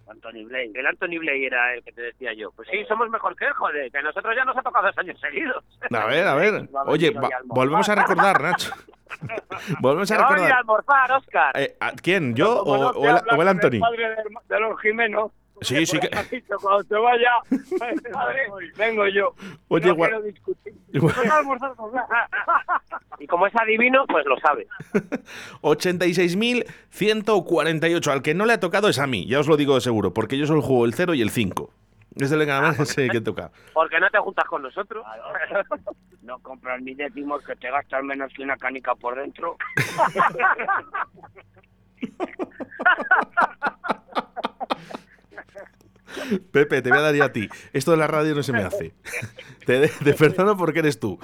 Anthony 0.07 0.43
Blake. 0.45 0.71
El 0.75 0.85
Anthony 0.87 1.19
Blake 1.19 1.45
era 1.45 1.73
el 1.75 1.83
que 1.83 1.91
te 1.91 2.01
decía 2.01 2.33
yo. 2.33 2.51
Pues 2.51 2.67
sí, 2.71 2.83
somos 2.87 3.09
mejor 3.09 3.35
que 3.35 3.45
él, 3.45 3.53
joder, 3.53 3.91
que 3.91 3.97
a 3.97 4.01
nosotros 4.01 4.33
ya 4.35 4.43
nos 4.43 4.57
ha 4.57 4.61
tocado 4.61 4.87
dos 4.87 4.97
años 4.97 5.19
seguidos. 5.19 5.63
A 5.91 6.05
ver, 6.05 6.27
a 6.27 6.35
ver. 6.35 6.67
Oye, 6.87 7.11
va- 7.11 7.29
volvemos 7.45 7.87
a 7.89 7.95
recordar, 7.95 8.41
Nacho. 8.41 8.71
volvemos 9.79 10.11
a 10.11 10.17
recordar. 10.17 10.51
almorzar, 10.51 11.11
Oscar. 11.13 11.51
Eh, 11.59 11.75
¿a 11.79 11.91
¿Quién? 11.91 12.35
¿yo 12.35 12.61
o, 12.63 13.05
el, 13.07 13.15
o 13.37 13.41
el 13.41 13.47
Anthony? 13.47 13.79
padre 13.79 14.09
de, 14.09 14.23
de 14.55 14.59
los 14.59 14.79
Jimenos. 14.81 15.31
Sí, 15.61 15.85
sí 15.85 15.99
que. 15.99 16.09
Ha 16.15 16.23
dicho, 16.23 16.55
cuando 16.61 16.83
te 16.83 16.95
vaya, 16.95 17.31
madre, 18.11 18.47
vengo 18.77 19.07
yo. 19.07 19.33
Oye, 19.69 19.87
no 19.87 19.95
quiero 19.95 20.21
discutir. 20.21 20.73
Nada. 20.93 21.43
Y 23.19 23.27
como 23.27 23.45
es 23.47 23.55
adivino, 23.55 24.05
pues 24.07 24.25
lo 24.25 24.37
sabe. 24.39 24.67
86.148. 25.61 28.11
Al 28.11 28.21
que 28.21 28.33
no 28.33 28.45
le 28.45 28.53
ha 28.53 28.59
tocado 28.59 28.89
es 28.89 28.99
a 28.99 29.07
mí, 29.07 29.25
ya 29.27 29.39
os 29.39 29.47
lo 29.47 29.55
digo 29.55 29.75
de 29.75 29.81
seguro, 29.81 30.13
porque 30.13 30.37
yo 30.37 30.45
solo 30.45 30.61
juego 30.61 30.83
el 30.85 30.93
0 30.93 31.13
y 31.13 31.21
el 31.21 31.29
5. 31.29 31.71
Es 32.17 32.31
el 32.31 32.45
que 32.45 32.47
más 32.47 32.75
sé 32.89 33.09
que 33.09 33.21
toca. 33.21 33.51
Porque 33.73 33.99
no 33.99 34.09
te 34.09 34.19
juntas 34.19 34.45
con 34.45 34.61
nosotros. 34.61 35.03
No 36.21 36.37
compras 36.39 36.81
ni 36.81 36.93
décimos 36.93 37.43
que 37.43 37.55
te 37.55 37.71
gastas 37.71 38.03
menos 38.03 38.31
que 38.33 38.43
una 38.43 38.57
canica 38.57 38.93
por 38.95 39.15
dentro. 39.15 39.57
Pepe, 46.51 46.81
te 46.81 46.89
voy 46.89 46.99
a 46.99 47.01
dar 47.01 47.15
ya 47.15 47.25
a 47.25 47.31
ti. 47.31 47.49
Esto 47.73 47.91
de 47.91 47.97
la 47.97 48.07
radio 48.07 48.35
no 48.35 48.43
se 48.43 48.51
me 48.51 48.63
hace. 48.63 48.93
Te, 49.65 49.87
te 49.87 50.13
perdono 50.13 50.57
porque 50.57 50.79
eres 50.79 50.99
tú. 50.99 51.19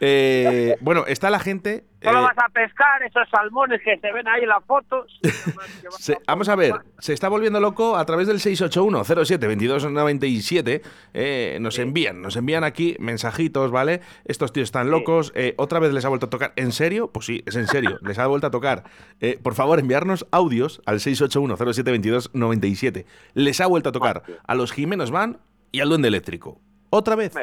Eh, 0.00 0.76
bueno, 0.80 1.04
está 1.06 1.30
la 1.30 1.40
gente. 1.40 1.84
Solo 2.02 2.20
eh, 2.20 2.22
vas 2.22 2.38
a 2.38 2.48
pescar 2.48 3.02
esos 3.02 3.28
salmones 3.30 3.80
que 3.84 3.98
se 3.98 4.10
ven 4.12 4.26
ahí 4.26 4.42
en 4.42 4.48
las 4.48 4.64
fotos. 4.64 5.20
se- 5.98 6.16
vamos 6.26 6.48
a 6.48 6.56
ver, 6.56 6.72
se 6.98 7.12
está 7.12 7.28
volviendo 7.28 7.60
loco 7.60 7.96
a 7.96 8.04
través 8.06 8.26
del 8.26 8.38
681-07-2297. 8.38 10.80
eh, 11.12 11.58
nos 11.60 11.78
envían, 11.78 12.22
nos 12.22 12.36
envían 12.36 12.64
aquí 12.64 12.96
mensajitos, 13.00 13.70
¿vale? 13.70 14.00
Estos 14.24 14.50
tíos 14.52 14.64
están 14.68 14.90
locos. 14.90 15.32
eh, 15.34 15.54
otra 15.58 15.78
vez 15.78 15.92
les 15.92 16.04
ha 16.04 16.08
vuelto 16.08 16.26
a 16.26 16.30
tocar. 16.30 16.52
¿En 16.56 16.72
serio? 16.72 17.10
Pues 17.12 17.26
sí, 17.26 17.42
es 17.46 17.56
en 17.56 17.66
serio. 17.66 17.98
les 18.02 18.18
ha 18.18 18.26
vuelto 18.26 18.46
a 18.46 18.50
tocar. 18.50 18.84
Eh, 19.20 19.38
por 19.42 19.54
favor, 19.54 19.78
enviarnos 19.78 20.26
audios 20.30 20.80
al 20.86 21.00
681-07-2297. 21.00 23.04
Les 23.34 23.60
ha 23.60 23.66
vuelto 23.66 23.90
a 23.90 23.92
tocar 23.92 24.22
a 24.46 24.54
los 24.54 24.72
Jimenos 24.72 25.10
Van 25.10 25.38
y 25.72 25.80
al 25.80 25.88
Duende 25.90 26.08
Eléctrico. 26.08 26.60
Otra 26.90 27.14
vez. 27.14 27.34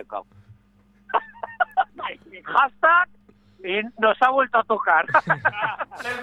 Hashtag 2.43 3.09
y 3.63 3.81
nos 3.99 4.15
ha 4.21 4.29
vuelto 4.29 4.59
a 4.59 4.63
tocar. 4.63 5.05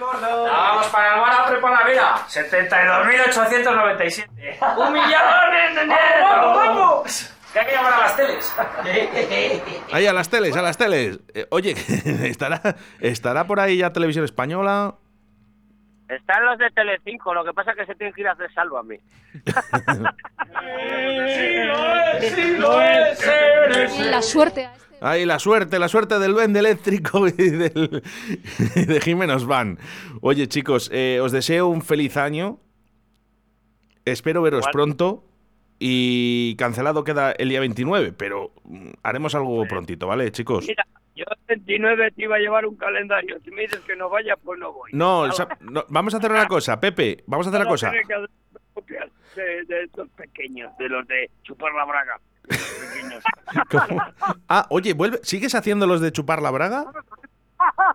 Vamos 0.01 0.87
para 0.89 1.15
el 1.15 1.21
bar 1.21 1.33
a 1.33 1.47
Primavera. 1.51 2.15
72.897. 2.29 4.29
¡Un 4.77 4.93
millón 4.93 5.55
en 5.55 5.79
enero! 5.79 6.55
¡Vamos! 6.55 7.31
Que 7.53 7.61
hay 7.61 7.67
que 7.67 7.73
llamar 7.73 7.95
a 7.95 7.99
las 8.01 8.17
teles. 8.17 8.53
Ahí 9.93 10.07
a 10.07 10.13
las 10.13 10.29
teles, 10.29 10.57
a 10.57 10.63
las 10.63 10.77
teles. 10.77 11.21
Eh, 11.35 11.47
oye, 11.51 11.73
estará, 12.29 12.61
estará 13.01 13.47
por 13.47 13.61
ahí 13.61 13.77
ya 13.79 13.93
Televisión 13.93 14.25
Española. 14.25 14.97
Están 16.09 16.45
los 16.45 16.59
de 16.59 16.69
Telecinco, 16.71 17.33
lo 17.33 17.45
que 17.45 17.53
pasa 17.53 17.71
es 17.71 17.77
que 17.79 17.87
se 17.87 17.95
tienen 17.95 18.13
que 18.13 18.23
ir 18.23 18.29
a 18.29 18.33
hacer 18.33 18.53
Sálvame. 18.53 19.01
¡Sí 19.33 19.41
lo 22.59 22.83
es! 22.83 23.25
La 24.11 24.21
suerte 24.21 24.67
a 24.67 24.75
este 24.75 24.84
Ahí 25.05 25.27
la 25.27 25.39
suerte, 25.39 25.79
la 25.79 25.89
suerte 25.89 26.19
del 26.19 26.33
Duende 26.33 26.61
Eléctrico 26.61 27.29
y 27.29 27.33
del, 27.33 28.03
y 28.75 28.87
de 28.87 29.01
Jimenos 29.03 29.47
Van. 29.47 29.79
Oye, 30.23 30.49
chicos, 30.49 30.91
eh, 30.95 31.21
os 31.21 31.31
deseo 31.31 31.69
un 31.69 31.83
feliz 31.83 32.17
año. 32.17 32.59
Espero 34.07 34.41
veros 34.41 34.65
pronto. 34.73 35.23
Y 35.79 36.57
cancelado 36.57 37.05
queda 37.05 37.33
el 37.33 37.51
día 37.51 37.61
29, 37.61 38.13
pero 38.13 38.53
mm, 38.65 38.93
haremos 39.03 39.35
algo 39.35 39.67
prontito, 39.67 40.07
¿vale, 40.07 40.33
chicos? 40.33 40.65
Mira, 40.67 40.87
yo 41.15 41.25
el 41.49 41.59
29 41.59 42.13
te 42.13 42.23
iba 42.23 42.37
a 42.37 42.39
llevar 42.39 42.65
un 42.65 42.77
calendario. 42.77 43.39
Si 43.45 43.51
me 43.51 43.63
dices 43.63 43.81
que 43.81 43.97
no 43.97 44.09
vaya, 44.09 44.37
pues 44.43 44.59
no 44.59 44.73
voy. 44.73 44.91
No, 44.95 45.29
vamos 45.89 46.15
a 46.15 46.17
hacer 46.17 46.31
una 46.31 46.47
cosa, 46.47 46.81
Pepe, 46.81 47.25
vamos 47.27 47.47
a 47.47 47.51
hacer 47.51 47.61
una 47.61 47.69
cosa. 47.69 47.91
De, 47.91 49.65
de 49.67 49.83
estos 49.83 50.09
pequeños, 50.11 50.75
de 50.79 50.89
los 50.89 51.07
de 51.09 51.29
chupar 51.43 51.75
la 51.75 51.85
braga. 51.85 52.19
Ah, 54.49 54.67
oye, 54.71 54.93
vuelve, 54.95 55.21
¿sigues 55.23 55.55
haciendo 55.55 55.87
los 55.87 56.01
de 56.01 56.13
chupar 56.13 56.43
la 56.43 56.51
braga? 56.51 56.87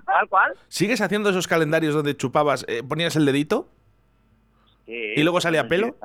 ¿Cuál, 0.05 0.27
cuál? 0.29 0.53
¿Sigues 0.67 1.01
haciendo 1.01 1.29
esos 1.29 1.47
calendarios 1.47 1.93
donde 1.93 2.15
chupabas, 2.15 2.65
eh, 2.67 2.81
ponías 2.87 3.15
el 3.15 3.25
dedito 3.25 3.67
Sí. 4.85 5.13
y 5.17 5.23
luego 5.23 5.39
salía 5.41 5.67
pelo? 5.67 5.95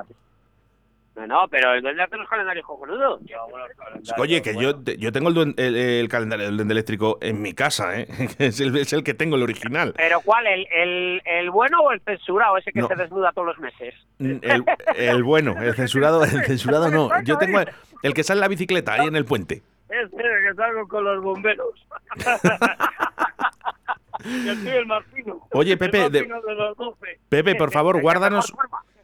No, 1.16 1.26
no, 1.28 1.48
pero 1.48 1.80
¿dónde 1.80 2.02
hacen 2.02 2.18
los 2.18 2.28
calendarios 2.28 2.66
cojonudos? 2.66 3.20
Yo 3.24 3.40
hago 3.40 3.56
los 3.56 3.68
calendarios, 3.76 4.12
Oye, 4.18 4.42
que 4.42 4.52
bueno. 4.52 4.82
yo, 4.84 4.92
yo 4.94 5.12
tengo 5.12 5.28
el, 5.28 5.34
duen- 5.36 5.54
el- 5.58 5.76
el 5.76 6.08
calendario 6.08 6.46
del 6.46 6.56
duende 6.56 6.72
eléctrico 6.72 7.18
en 7.20 7.40
mi 7.40 7.54
casa, 7.54 7.98
¿eh? 8.00 8.08
es, 8.38 8.58
el, 8.60 8.76
es 8.76 8.92
el 8.92 9.04
que 9.04 9.14
tengo, 9.14 9.36
el 9.36 9.44
original. 9.44 9.94
¿Pero 9.96 10.20
cuál? 10.22 10.46
¿El, 10.48 10.66
el, 10.72 11.22
el 11.24 11.50
bueno 11.50 11.78
o 11.82 11.92
el 11.92 12.00
censurado? 12.00 12.56
Ese 12.58 12.72
que 12.72 12.80
No. 12.80 12.88
se 12.88 12.96
desnuda 12.96 13.30
todos 13.32 13.46
los 13.46 13.58
meses. 13.60 13.94
Mm, 14.18 14.38
El, 14.42 14.64
el 14.96 15.22
bueno, 15.22 15.54
el 15.62 15.74
censurado, 15.76 16.24
el 16.24 16.44
censurado 16.44 16.90
no. 16.90 17.08
Yo 17.22 17.38
tengo 17.38 17.60
el, 18.04 18.14
que 18.14 18.22
sale 18.22 18.38
en 18.38 18.42
la 18.42 18.48
bicicleta 18.48 18.92
ahí 18.94 19.06
en 19.08 19.16
el 19.16 19.24
puente. 19.24 19.62
Este 19.88 20.16
que 20.16 20.54
salgo 20.56 20.88
con 20.88 21.04
los 21.04 21.22
bomberos. 21.22 21.86
Yo 24.24 24.54
soy 24.54 24.68
el 24.68 24.86
más 24.86 25.04
fino. 25.12 25.46
Oye, 25.52 25.76
Pepe, 25.76 26.06
El 26.06 26.12
de- 26.12 26.20
más 26.26 26.26
fino 26.26 26.40
de 26.42 26.54
los 26.54 26.76
12. 26.76 27.18
Pepe, 27.28 27.54
por 27.56 27.72
favor, 27.72 28.00
guárdanos, 28.00 28.52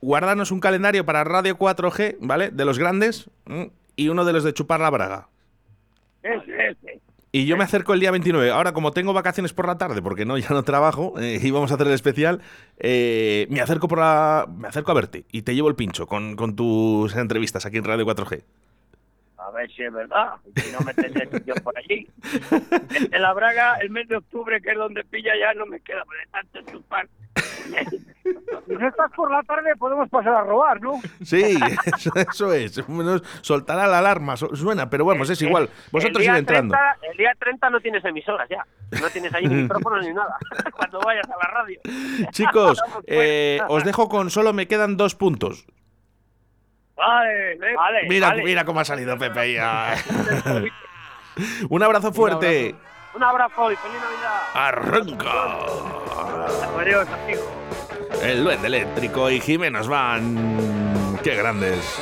guárdanos 0.00 0.50
un 0.50 0.60
calendario 0.60 1.04
para 1.04 1.24
Radio 1.24 1.58
4G, 1.58 2.16
¿vale? 2.20 2.50
De 2.50 2.64
los 2.64 2.78
grandes 2.78 3.28
y 3.96 4.08
uno 4.08 4.24
de 4.24 4.32
los 4.32 4.44
de 4.44 4.54
chupar 4.54 4.80
la 4.80 4.90
braga. 4.90 5.28
Ese, 6.22 6.68
ese. 6.68 7.00
Y 7.32 7.46
yo 7.46 7.56
me 7.56 7.62
acerco 7.64 7.94
el 7.94 8.00
día 8.00 8.10
29. 8.10 8.50
Ahora, 8.50 8.72
como 8.72 8.90
tengo 8.92 9.12
vacaciones 9.12 9.52
por 9.52 9.66
la 9.66 9.78
tarde, 9.78 10.02
porque 10.02 10.24
no, 10.24 10.36
ya 10.38 10.48
no 10.50 10.62
trabajo, 10.64 11.14
eh, 11.20 11.38
y 11.42 11.50
vamos 11.50 11.70
a 11.70 11.74
hacer 11.74 11.86
el 11.86 11.92
especial, 11.92 12.40
eh, 12.78 13.46
me 13.50 13.60
acerco 13.60 13.88
por 13.88 13.98
la, 13.98 14.46
me 14.48 14.68
acerco 14.68 14.90
a 14.90 14.94
verte 14.94 15.24
y 15.30 15.42
te 15.42 15.54
llevo 15.54 15.68
el 15.68 15.74
pincho 15.76 16.06
con, 16.06 16.34
con 16.36 16.56
tus 16.56 17.14
entrevistas 17.16 17.66
aquí 17.66 17.76
en 17.76 17.84
Radio 17.84 18.06
4G. 18.06 18.42
A 19.50 19.56
ver 19.56 19.70
si 19.72 19.82
es 19.82 19.92
verdad. 19.92 20.34
Si 20.56 20.70
no 20.72 20.80
me 20.80 20.94
tenés 20.94 21.28
yo 21.44 21.54
por 21.56 21.76
allí. 21.76 22.06
En 23.12 23.22
la 23.22 23.32
Braga, 23.32 23.76
el 23.80 23.90
mes 23.90 24.06
de 24.08 24.16
octubre, 24.16 24.60
que 24.62 24.70
es 24.70 24.76
donde 24.76 25.02
pilla, 25.04 25.32
ya 25.38 25.52
no 25.54 25.66
me 25.66 25.80
queda 25.80 25.98
de 26.00 26.30
tanto 26.30 26.70
chupar. 26.70 27.08
Si 28.66 28.74
no 28.76 28.88
estás 28.88 29.10
por 29.12 29.30
la 29.30 29.42
tarde, 29.42 29.74
podemos 29.76 30.08
pasar 30.08 30.34
a 30.34 30.42
robar, 30.42 30.80
¿no? 30.80 31.00
Sí, 31.24 31.58
eso, 31.86 32.10
eso 32.14 32.52
es. 32.52 32.80
Soltará 33.40 33.86
la 33.86 33.98
alarma, 33.98 34.36
su- 34.36 34.54
suena, 34.54 34.88
pero 34.88 35.04
vamos, 35.04 35.28
es 35.30 35.40
igual. 35.42 35.68
Vosotros 35.90 36.18
el 36.18 36.22
día 36.22 36.32
id 36.34 36.38
entrando. 36.38 36.74
30, 36.74 37.06
el 37.10 37.16
día 37.16 37.32
30 37.38 37.70
no 37.70 37.80
tienes 37.80 38.04
emisoras 38.04 38.48
ya. 38.48 38.64
No 39.00 39.08
tienes 39.10 39.32
ahí 39.34 39.46
ni 39.46 39.54
micrófonos 39.62 40.04
ni 40.06 40.12
nada. 40.12 40.36
Cuando 40.76 41.00
vayas 41.00 41.26
a 41.26 41.36
la 41.36 41.50
radio. 41.50 41.80
Chicos, 42.30 42.80
eh, 43.06 43.60
os 43.68 43.84
dejo 43.84 44.08
con 44.08 44.30
solo 44.30 44.52
me 44.52 44.66
quedan 44.68 44.96
dos 44.96 45.14
puntos. 45.14 45.66
Vale. 47.06 47.58
Vale, 47.74 48.08
Mira, 48.08 48.28
vale. 48.28 48.44
mira 48.44 48.64
cómo 48.64 48.80
ha 48.80 48.84
salido 48.84 49.16
Pepe 49.18 49.54
ya. 49.54 49.94
Un 51.68 51.82
abrazo 51.82 52.12
fuerte. 52.12 52.74
Un 53.14 53.22
abrazo 53.22 53.72
y 53.72 53.76
feliz 53.76 53.96
Navidad. 54.00 54.40
Arranca. 54.54 55.32
Adiós, 56.78 57.08
amigo. 57.08 57.42
El 58.22 58.44
duende 58.44 58.66
eléctrico 58.66 59.30
y 59.30 59.40
Jimenos 59.40 59.88
van. 59.88 61.18
Qué 61.22 61.34
grandes. 61.36 61.98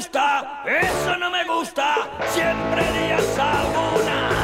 Eso 0.00 1.16
no 1.18 1.30
me 1.30 1.44
gusta. 1.44 2.08
Siempre 2.32 2.82
días 2.92 3.38
alguna. 3.38 4.39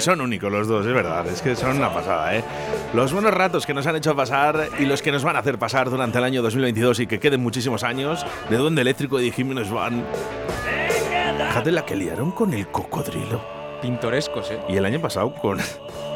Y 0.00 0.02
son 0.02 0.22
únicos 0.22 0.50
los 0.50 0.66
dos, 0.66 0.86
es 0.86 0.94
verdad. 0.94 1.26
Es 1.26 1.42
que 1.42 1.54
son 1.54 1.76
una 1.76 1.92
pasada, 1.92 2.34
¿eh? 2.34 2.42
Los 2.94 3.12
buenos 3.12 3.34
ratos 3.34 3.66
que 3.66 3.74
nos 3.74 3.86
han 3.86 3.96
hecho 3.96 4.16
pasar 4.16 4.68
y 4.78 4.86
los 4.86 5.02
que 5.02 5.12
nos 5.12 5.22
van 5.22 5.36
a 5.36 5.40
hacer 5.40 5.58
pasar 5.58 5.90
durante 5.90 6.16
el 6.16 6.24
año 6.24 6.40
2022 6.42 7.00
y 7.00 7.06
que 7.06 7.20
queden 7.20 7.42
muchísimos 7.42 7.84
años 7.84 8.24
de 8.48 8.56
duende 8.56 8.80
eléctrico 8.80 9.20
y 9.20 9.26
de 9.26 9.32
Jiménez 9.32 9.70
Van. 9.70 10.02
Fíjate 11.48 11.70
la 11.70 11.84
que 11.84 11.96
liaron 11.96 12.30
con 12.30 12.54
el 12.54 12.68
cocodrilo. 12.68 13.42
Pintorescos, 13.82 14.50
¿eh? 14.50 14.60
Y 14.70 14.76
el 14.76 14.86
año 14.86 15.00
pasado 15.00 15.34
con. 15.34 15.58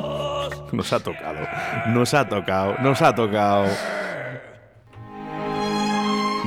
Nos 0.73 0.93
ha 0.93 1.01
tocado. 1.01 1.41
Nos 1.89 2.15
ha 2.15 2.27
tocado. 2.27 2.77
Nos 2.81 3.03
ha 3.03 3.15
tocado. 3.15 3.67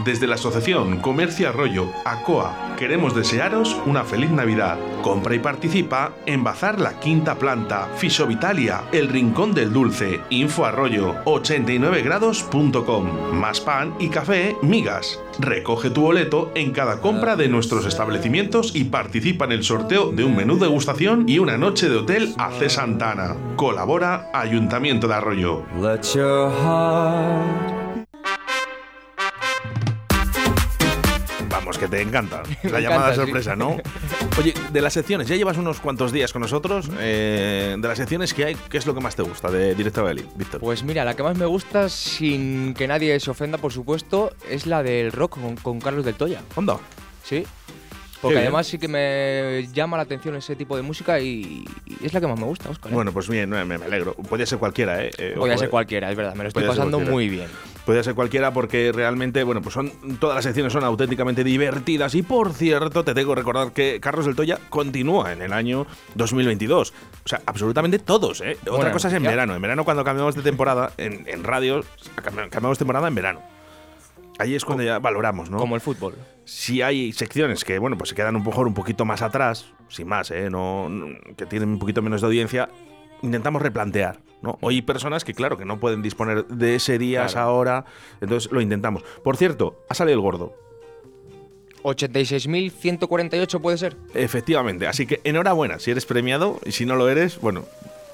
Desde 0.08 0.26
la 0.26 0.36
Asociación 0.36 1.00
Comercio 1.00 1.50
Arroyo, 1.50 1.91
ACOA, 2.06 2.78
queremos 2.78 3.13
desearos 3.13 3.76
una 3.86 4.06
feliz 4.06 4.32
Navidad. 4.32 4.78
Compra 5.02 5.36
y 5.36 5.39
participa 5.39 6.13
en 6.26 6.46
Bazar 6.46 6.80
La 6.80 6.98
Quinta 6.98 7.38
Planta, 7.38 7.89
Fisovitalia, 7.98 8.86
El 8.93 9.10
Rincón 9.10 9.54
del 9.54 9.74
Dulce, 9.74 10.22
Info 10.30 10.63
Arroyo, 10.63 11.13
89grados.com. 11.26 13.34
Más 13.34 13.60
pan 13.60 13.96
y 14.00 14.08
café, 14.08 14.56
migas. 14.62 15.20
Recoge 15.39 15.89
tu 15.89 16.04
boleto 16.04 16.54
en 16.56 16.72
cada 16.72 17.02
compra 17.02 17.36
de 17.36 17.50
nuestros 17.50 17.86
establecimientos 17.86 18.74
y 18.74 18.86
participa 18.86 19.43
en 19.43 19.52
el 19.52 19.65
sorteo 19.65 20.13
de 20.13 20.24
un 20.24 20.38
menú 20.38 20.58
degustación 20.58 21.28
y 21.28 21.39
una 21.39 21.58
noche 21.58 21.89
de 21.89 21.98
hotel 21.98 22.34
a 22.38 22.52
C. 22.52 22.70
Santana. 22.70 23.36
Colabora 23.58 24.30
Ayuntamiento 24.34 25.10
de 25.10 25.15
Arroyo. 25.15 25.63
Vamos, 31.67 31.80
que 31.80 31.89
te 31.89 32.01
encanta. 32.01 32.43
La 32.63 32.71
Me 32.71 32.82
llamada 32.82 33.10
encanta, 33.10 33.13
sí. 33.13 33.19
sorpresa, 33.19 33.56
¿no? 33.58 33.75
Oye, 34.39 34.53
de 34.71 34.80
las 34.82 34.93
secciones, 34.93 35.27
ya 35.27 35.36
llevas 35.36 35.58
unos 35.58 35.82
cuantos 35.82 36.13
días 36.13 36.32
con 36.32 36.41
nosotros. 36.41 36.89
eh, 36.97 37.75
de 37.77 37.88
las 37.89 37.97
secciones 37.97 38.34
que 38.34 38.45
hay, 38.45 38.56
¿qué 38.69 38.77
es 38.77 38.86
lo 38.86 38.95
que 38.95 39.01
más 39.01 39.17
te 39.17 39.21
gusta 39.23 39.51
de 39.51 39.75
Directo 39.75 40.01
Belly, 40.06 40.25
Víctor? 40.36 40.62
Pues 40.62 40.84
mira, 40.84 41.03
la 41.03 41.13
que 41.17 41.23
más 41.23 41.38
me 41.38 41.45
gusta, 41.45 41.89
sin 41.89 42.73
que 42.73 42.88
nadie 42.88 43.19
se 43.19 43.30
ofenda, 43.32 43.58
por 43.58 43.73
supuesto, 43.73 44.32
es 44.49 44.65
la 44.65 44.82
del 44.82 45.12
rock 45.12 45.39
con, 45.41 45.58
con 45.58 45.82
Carlos 45.82 46.06
del 46.06 46.15
Toya. 46.15 46.41
¿Onda? 46.56 46.77
Sí. 47.21 47.45
Porque 48.21 48.39
además 48.39 48.65
sí 48.67 48.77
que 48.80 48.88
me 48.88 49.67
llama 49.73 49.95
la 49.97 50.03
atención 50.03 50.36
ese 50.36 50.56
tipo 50.56 50.75
de 50.75 50.82
música 50.82 51.19
y, 51.19 51.63
y 51.86 52.06
es 52.06 52.13
la 52.13 52.19
que 52.19 52.27
más 52.27 52.39
me 52.39 52.45
gusta, 52.45 52.69
Oscar. 52.69 52.91
¿eh? 52.91 52.95
Bueno, 52.95 53.12
pues 53.12 53.30
bien, 53.30 53.49
me, 53.49 53.63
me 53.63 53.75
alegro. 53.75 54.15
Podría 54.15 54.45
ser 54.47 54.58
cualquiera, 54.58 55.03
¿eh? 55.03 55.12
Eh, 55.17 55.34
Podría 55.38 55.58
ser 55.58 55.67
eh. 55.67 55.69
cualquiera, 55.69 56.10
es 56.10 56.17
verdad, 56.17 56.34
me 56.36 56.43
lo 56.43 56.47
estoy 56.47 56.63
pasando 56.63 56.99
muy 56.99 57.30
bien. 57.30 57.47
Podría 57.86 58.03
ser 58.03 58.15
cualquiera 58.15 58.51
porque 58.51 58.91
realmente, 58.91 59.43
bueno, 59.43 59.62
pues 59.62 59.73
son 59.73 59.91
todas 60.19 60.36
las 60.36 60.43
secciones 60.43 60.73
son 60.73 60.84
auténticamente 60.84 61.43
divertidas 61.43 62.15
y 62.15 62.21
por 62.23 62.53
cierto, 62.53 63.03
te 63.06 63.13
tengo 63.13 63.34
que 63.34 63.39
recordar 63.39 63.71
que 63.71 63.99
Carlos 64.01 64.25
del 64.25 64.36
Toya 64.36 64.58
continúa 64.69 65.32
en 65.32 65.41
el 65.41 65.53
año 65.53 65.86
2022. 66.15 66.93
O 67.23 67.27
sea, 67.30 67.41
absolutamente 67.45 67.99
todos, 67.99 68.41
¿eh? 68.41 68.58
Otra 68.69 68.91
cosa 68.91 69.08
es 69.10 69.13
en 69.13 69.23
verano. 69.23 69.56
En 69.56 69.62
verano 69.62 69.86
cuando 69.86 70.03
cambiamos 70.03 70.36
de 70.36 70.41
temporada, 70.41 70.91
en, 70.97 71.23
en 71.27 71.43
radio, 71.43 71.82
cambi- 72.15 72.49
cambiamos 72.49 72.77
temporada 72.77 73.08
en 73.08 73.15
verano. 73.15 73.41
Ahí 74.39 74.56
es 74.56 74.63
cuando 74.65 74.84
ya 74.84 75.00
valoramos, 75.00 75.50
¿no? 75.50 75.58
Como 75.58 75.76
el 75.76 75.82
fútbol. 75.82 76.15
Si 76.45 76.82
hay 76.82 77.12
secciones 77.12 77.63
que, 77.65 77.80
bueno, 77.80 77.97
pues 77.97 78.10
se 78.10 78.15
quedan 78.15 78.36
un 78.36 78.43
poco, 78.43 78.62
un 78.62 78.73
poquito 78.73 79.04
más 79.06 79.21
atrás, 79.21 79.65
sin 79.89 80.08
más, 80.08 80.30
¿eh? 80.32 80.50
No, 80.50 80.89
no- 80.89 81.17
que 81.36 81.45
tienen 81.45 81.69
un 81.69 81.80
poquito 81.80 82.02
menos 82.02 82.21
de 82.21 82.28
audiencia, 82.28 82.69
intentamos 83.23 83.62
replantear, 83.62 84.19
¿no? 84.43 84.58
Hoy 84.62 84.76
hay 84.76 84.82
personas 84.84 85.23
que, 85.23 85.34
claro, 85.34 85.58
que 85.58 85.65
no 85.65 85.80
pueden 85.80 86.02
disponer 86.04 86.45
de 86.47 86.76
ese 86.76 86.97
día, 87.00 87.26
esa 87.26 87.34
Claro. 87.41 87.56
hora, 87.56 87.86
entonces 88.21 88.52
lo 88.52 88.62
intentamos. 88.62 89.04
Por 89.23 89.38
cierto, 89.38 89.84
ha 89.89 89.93
salido 89.95 90.15
el 90.15 90.21
gordo. 90.21 90.54
86.148 91.84 93.60
puede 93.62 93.78
ser. 93.78 93.95
Efectivamente, 94.13 94.88
así 94.88 95.06
que 95.06 95.21
enhorabuena 95.23 95.80
si 95.80 95.91
eres 95.91 96.06
premiado 96.06 96.60
y 96.65 96.71
si 96.73 96.86
no 96.86 96.95
lo 96.95 97.10
eres, 97.10 97.39
bueno, 97.39 97.65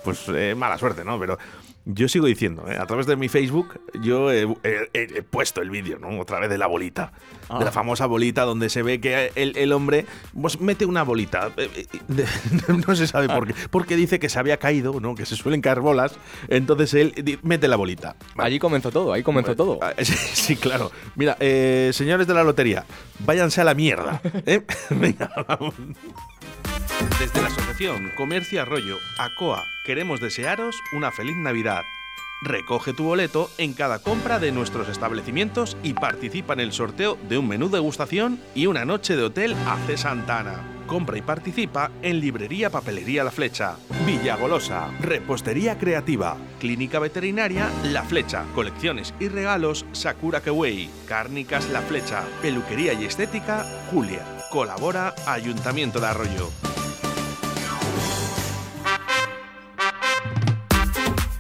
pues 0.04 0.24
eh, 0.30 0.56
mala 0.56 0.78
suerte, 0.78 1.04
¿no? 1.04 1.20
Pero 1.20 1.38
yo 1.86 2.08
sigo 2.08 2.28
diciendo, 2.28 2.64
¿eh? 2.70 2.78
a 2.78 2.86
través 2.86 3.06
de 3.08 3.18
mi 3.18 3.28
Facebook, 3.28 3.78
yo 4.02 4.32
he, 4.32 4.44
he- 4.64 4.90
he- 4.94 5.18
he 5.18 5.22
puesto 5.22 5.62
el 5.62 5.70
vídeo, 5.70 6.00
¿no? 6.00 6.18
Otra 6.20 6.40
vez 6.40 6.50
de 6.50 6.58
la 6.58 6.68
bolita, 6.68 7.12
Ah. 7.50 7.60
de 7.60 7.66
la 7.66 7.74
famosa 7.74 8.06
bolita 8.06 8.44
donde 8.44 8.70
se 8.70 8.84
ve 8.84 9.02
que 9.02 9.34
el, 9.36 9.58
el 9.58 9.74
hombre 9.74 10.06
pues, 10.40 10.62
mete 10.62 10.86
una 10.86 11.04
bolita, 11.04 11.52
eh, 11.58 11.70
eh, 11.76 12.00
de- 12.08 12.26
no 12.88 12.96
se 12.96 13.06
sabe 13.06 13.28
por 13.28 13.46
qué, 13.48 13.54
porque 13.70 13.98
dice 13.98 14.18
que 14.18 14.30
se 14.30 14.40
había 14.40 14.56
caído, 14.58 14.98
¿no? 15.02 15.14
Que 15.14 15.26
se 15.26 15.36
suelen 15.36 15.60
caer 15.60 15.82
bolas, 15.82 16.16
entonces 16.48 16.94
él 16.94 17.40
mete 17.44 17.68
la 17.68 17.76
bolita. 17.76 18.16
Allí 18.38 18.60
comenzó 18.60 18.90
todo, 18.90 19.12
ahí 19.12 19.22
comenzó 19.24 19.54
todo. 19.56 19.80
Ah, 19.82 19.92
Sí, 20.02 20.14
sí, 20.16 20.56
claro. 20.56 20.90
Mira, 21.16 21.36
eh, 21.42 21.90
señores 21.94 22.28
de 22.28 22.34
la 22.34 22.46
lotería, 22.46 22.86
váyanse 23.20 23.60
a 23.60 23.66
la 23.66 23.74
mierda. 23.74 24.22
¿eh? 24.46 24.62
Venga, 24.90 25.30
vamos. 25.50 25.74
Desde 27.20 27.42
la 27.42 27.48
Asociación 27.48 28.12
Comercio 28.16 28.62
Arroyo, 28.62 28.98
ACOA, 29.18 29.66
queremos 29.86 30.20
desearos 30.20 30.76
una 30.94 31.12
feliz 31.12 31.36
Navidad. 31.38 31.84
Recoge 32.42 32.94
tu 32.94 33.06
boleto 33.06 33.50
en 33.58 33.74
cada 33.74 34.00
compra 34.00 34.38
de 34.38 34.52
nuestros 34.52 34.90
establecimientos 34.90 35.78
y 35.82 35.94
participa 35.94 36.54
en 36.54 36.60
el 36.60 36.74
sorteo 36.74 37.18
de 37.30 37.38
un 37.38 37.48
menú 37.48 37.70
degustación 37.70 38.40
y 38.54 38.68
una 38.68 38.84
noche 38.84 39.16
de 39.16 39.24
hotel 39.24 39.56
a 39.66 39.78
C. 39.88 39.98
Santana. 39.98 40.62
Compra 40.86 41.18
y 41.18 41.22
participa 41.22 41.90
en 42.02 42.20
Librería 42.20 42.70
Papelería 42.70 43.24
La 43.24 43.32
Flecha, 43.32 43.78
Villa 44.06 44.36
Golosa, 44.36 44.90
Repostería 45.00 45.78
Creativa, 45.78 46.36
Clínica 46.60 47.00
Veterinaria 47.00 47.70
La 47.86 48.04
Flecha, 48.04 48.44
Colecciones 48.54 49.14
y 49.22 49.30
Regalos 49.30 49.86
Sakura 49.94 50.42
Kewei, 50.42 50.90
Cárnicas 51.08 51.70
La 51.70 51.82
Flecha, 51.82 52.24
Peluquería 52.42 52.92
y 52.92 53.06
Estética 53.06 53.66
Julia. 53.90 54.26
Colabora 54.52 55.16
Ayuntamiento 55.26 56.02
de 56.02 56.08
Arroyo. 56.08 56.73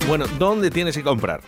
Bueno, 0.07 0.25
¿dónde 0.37 0.69
tienes 0.69 0.95
que 0.97 1.03
comprar? 1.03 1.41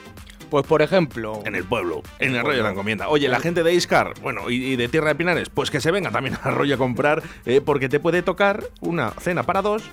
Pues 0.50 0.65
por 0.65 0.82
ejemplo, 0.82 1.41
En 1.44 1.56
el 1.56 1.65
pueblo, 1.65 2.04
en 2.20 2.32
el 2.32 2.38
Arroyo 2.38 2.58
de 2.58 2.63
la 2.63 2.70
Encomienda. 2.70 3.10
Oye, 3.10 3.28
la 3.28 3.39
gente 3.39 3.63
de 3.63 3.74
Iscar, 3.74 4.13
bueno, 4.22 4.50
y, 4.50 4.63
y 4.63 4.76
de 4.76 4.88
Tierra 4.88 5.10
de 5.10 5.15
Pinares, 5.15 5.50
pues 5.50 5.70
que 5.70 5.82
se 5.82 5.91
venga 5.91 6.12
también 6.12 6.36
a 6.36 6.48
Arroyo 6.48 6.76
a 6.76 6.78
comprar, 6.78 7.22
eh, 7.46 7.62
porque 7.62 7.89
te 7.89 8.00
puede 8.00 8.22
tocar 8.22 8.63
una 8.80 9.12
cena 9.12 9.44
para 9.44 9.62
dos, 9.62 9.84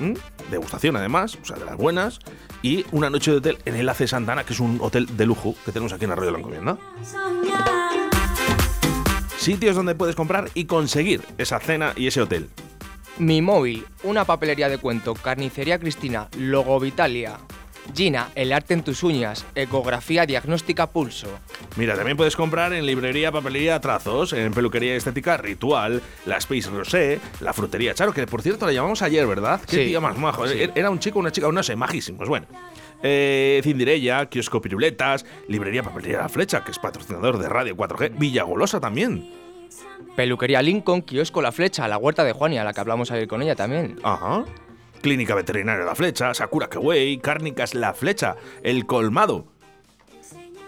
¿m? 0.00 0.14
degustación 0.50 0.96
además, 0.96 1.38
o 1.42 1.44
sea, 1.44 1.56
de 1.56 1.64
las 1.64 1.76
buenas, 1.76 2.20
y 2.62 2.86
una 2.92 3.10
noche 3.10 3.32
de 3.32 3.38
hotel 3.38 3.58
en 3.64 3.74
el 3.74 3.88
AC 3.88 4.06
Santana, 4.06 4.44
que 4.44 4.52
es 4.52 4.60
un 4.60 4.78
hotel 4.80 5.16
de 5.16 5.26
lujo 5.26 5.56
que 5.64 5.72
tenemos 5.72 5.92
aquí 5.92 6.04
en 6.04 6.12
Arroyo 6.12 6.26
de 6.26 6.32
la 6.32 6.38
Encomienda. 6.38 6.78
Sitios 9.38 9.74
donde 9.74 9.96
puedes 9.96 10.14
comprar 10.14 10.50
y 10.54 10.66
conseguir 10.66 11.22
esa 11.38 11.58
cena 11.58 11.94
y 11.96 12.06
ese 12.06 12.20
hotel. 12.20 12.48
Mi 13.18 13.42
móvil, 13.42 13.84
una 14.04 14.24
papelería 14.24 14.68
de 14.68 14.78
cuento, 14.78 15.14
carnicería 15.14 15.78
Cristina, 15.80 16.28
Logo 16.38 16.78
Vitalia, 16.78 17.38
Gina, 17.94 18.28
el 18.34 18.52
arte 18.52 18.74
en 18.74 18.82
tus 18.82 19.02
uñas, 19.02 19.44
ecografía 19.54 20.24
diagnóstica 20.24 20.86
pulso. 20.88 21.26
Mira, 21.76 21.94
también 21.96 22.16
puedes 22.16 22.36
comprar 22.36 22.72
en 22.72 22.86
librería, 22.86 23.32
papelería, 23.32 23.80
trazos, 23.80 24.32
en 24.32 24.52
peluquería 24.52 24.94
estética 24.94 25.36
Ritual, 25.36 26.00
la 26.24 26.36
Space 26.38 26.70
Rosé, 26.70 27.20
la 27.40 27.52
frutería 27.52 27.92
Charo, 27.94 28.12
que 28.12 28.26
por 28.26 28.40
cierto 28.40 28.66
la 28.66 28.72
llamamos 28.72 29.02
ayer, 29.02 29.26
¿verdad? 29.26 29.60
Qué 29.68 29.76
Sí. 29.76 29.84
tío 29.90 30.00
más 30.00 30.16
majo. 30.16 30.46
Sí. 30.48 30.58
Era 30.74 30.90
un 30.90 31.00
chico, 31.00 31.18
una 31.18 31.32
chica, 31.32 31.50
no 31.50 31.62
sé, 31.62 31.76
majísimos. 31.76 32.28
Bueno. 32.28 32.46
Eh, 33.04 33.60
Cindirella, 33.64 34.26
Kiosco 34.26 34.60
Piruletas, 34.60 35.26
Librería 35.48 35.82
Papelería 35.82 36.18
La 36.18 36.28
Flecha, 36.28 36.62
que 36.62 36.70
es 36.70 36.78
patrocinador 36.78 37.36
de 37.38 37.48
Radio 37.48 37.74
4G, 37.76 38.12
Villagolosa 38.16 38.78
también. 38.78 39.28
Peluquería 40.14 40.62
Lincoln, 40.62 41.02
kiosco 41.02 41.42
La 41.42 41.50
Flecha, 41.52 41.88
la 41.88 41.96
huerta 41.98 42.22
de 42.22 42.32
Juania, 42.32 42.62
la 42.62 42.72
que 42.72 42.80
hablamos 42.80 43.10
ayer 43.10 43.26
con 43.26 43.42
ella 43.42 43.56
también. 43.56 43.98
Ajá. 44.04 44.44
Clínica 45.02 45.34
Veterinaria 45.34 45.84
La 45.84 45.94
Flecha, 45.94 46.32
Sakura 46.32 46.68
Kewei, 46.70 47.18
Cárnicas 47.18 47.74
La 47.74 47.92
Flecha, 47.92 48.36
El 48.62 48.86
Colmado. 48.86 49.46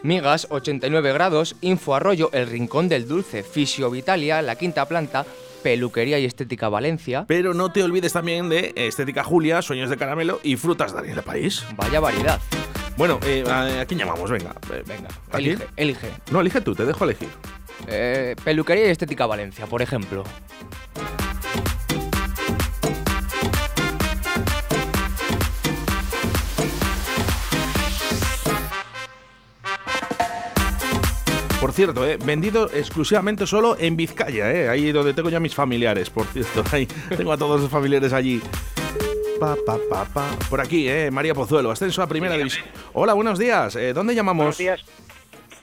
Migas, 0.03 0.47
89 0.51 1.13
grados, 1.15 1.57
Info 1.63 1.95
Arroyo, 1.95 2.29
El 2.35 2.49
Rincón 2.49 2.89
del 2.91 3.09
Dulce, 3.09 3.43
Fisio 3.43 3.91
Vitalia, 3.91 4.43
La 4.43 4.57
Quinta 4.57 4.87
Planta, 4.87 5.25
Peluquería 5.63 6.19
y 6.19 6.27
Estética 6.27 6.69
Valencia. 6.69 7.25
Pero 7.27 7.55
no 7.55 7.73
te 7.73 7.83
olvides 7.83 8.13
también 8.13 8.51
de 8.51 8.73
Estética 8.77 9.25
Julia, 9.25 9.63
Sueños 9.63 9.89
de 9.89 9.97
Caramelo 9.97 10.41
y 10.43 10.57
Frutas 10.57 10.93
Daniela 10.93 11.23
País. 11.23 11.65
Vaya 11.77 12.01
variedad. 12.01 12.39
Bueno, 12.99 13.19
eh, 13.25 13.45
¿a 13.49 13.81
a 13.81 13.87
quién 13.87 13.99
llamamos? 14.01 14.31
Venga. 14.31 14.55
eh, 14.73 14.83
Venga, 14.87 15.09
¿a 15.33 15.39
quién? 15.39 15.53
elige, 15.53 15.67
elige. 15.77 16.09
No, 16.31 16.41
elige 16.43 16.61
tú, 16.61 16.75
te 16.75 16.85
dejo 16.85 17.05
elegir. 17.05 17.29
Eh, 17.89 18.37
peluquería 18.45 18.87
y 18.87 18.91
Estética 18.91 19.25
Valencia, 19.27 19.65
por 19.67 19.81
ejemplo. 19.81 20.23
Cierto, 31.75 32.07
eh, 32.07 32.19
vendido 32.25 32.71
exclusivamente 32.73 33.47
solo 33.47 33.77
en 33.79 33.97
Vizcaya, 33.97 34.53
eh, 34.53 34.69
ahí 34.69 34.93
donde 34.93 35.13
tengo 35.15 35.29
ya 35.31 35.41
mis 35.41 35.55
familiares, 35.55 36.09
por 36.11 36.27
cierto. 36.27 36.63
Ahí 36.73 36.87
tengo 37.17 37.33
a 37.33 37.37
todos 37.37 37.61
los 37.61 37.71
familiares 37.71 38.13
allí. 38.13 38.41
pa, 39.41 39.55
pa. 39.67 40.31
Por 40.49 40.61
aquí, 40.61 40.89
eh, 40.89 41.11
María 41.11 41.35
Pozuelo, 41.35 41.71
ascenso 41.71 42.03
a 42.03 42.07
primera 42.07 42.37
división. 42.37 42.65
Hola, 42.93 43.13
buenos 43.15 43.39
días. 43.39 43.77
Eh, 43.77 43.93
¿Dónde 43.93 44.15
llamamos? 44.15 44.45
Buenos 44.45 44.59
días. 44.59 44.85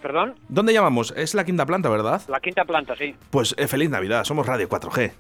¿Perdón? 0.02 0.36
¿Dónde 0.50 0.74
llamamos? 0.74 1.14
Es 1.16 1.34
la 1.36 1.46
quinta 1.46 1.66
planta, 1.66 1.88
¿verdad? 1.90 2.22
La 2.28 2.40
quinta 2.40 2.66
planta, 2.66 2.96
sí. 2.96 3.16
Pues 3.30 3.54
eh, 3.58 3.68
feliz 3.68 3.90
Navidad, 3.90 4.24
somos 4.24 4.46
Radio 4.48 4.68
4G. 4.68 5.12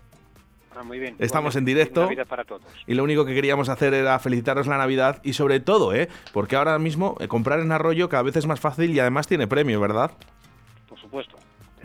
Ah, 0.75 0.83
muy 0.83 0.99
bien. 0.99 1.15
Estamos 1.19 1.53
Bueno, 1.53 1.59
en 1.59 1.65
directo. 1.65 2.01
Navidad 2.01 2.25
para 2.27 2.43
todos. 2.43 2.63
Y 2.87 2.95
lo 2.95 3.03
único 3.03 3.25
que 3.25 3.35
queríamos 3.35 3.69
hacer 3.69 3.93
era 3.93 4.17
felicitaros 4.19 4.65
la 4.67 4.77
Navidad 4.77 5.19
y 5.23 5.33
sobre 5.33 5.59
todo, 5.59 5.93
¿eh? 5.93 6.09
Porque 6.33 6.55
ahora 6.55 6.79
mismo 6.79 7.15
eh, 7.19 7.27
comprar 7.27 7.59
en 7.59 7.71
Arroyo 7.71 8.09
cada 8.09 8.23
vez 8.23 8.35
es 8.37 8.47
más 8.47 8.59
fácil 8.59 8.91
y 8.91 8.99
además 8.99 9.27
tiene 9.27 9.47
premio, 9.47 9.79
¿verdad? 9.79 10.11
Supuesto. 11.11 11.35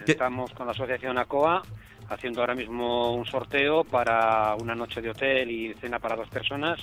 Estamos 0.06 0.52
con 0.52 0.66
la 0.66 0.72
asociación 0.72 1.18
ACOA 1.18 1.60
haciendo 2.10 2.40
ahora 2.40 2.54
mismo 2.54 3.12
un 3.12 3.26
sorteo 3.26 3.82
para 3.82 4.54
una 4.54 4.76
noche 4.76 5.02
de 5.02 5.10
hotel 5.10 5.50
y 5.50 5.74
cena 5.74 5.98
para 5.98 6.14
dos 6.14 6.28
personas 6.28 6.78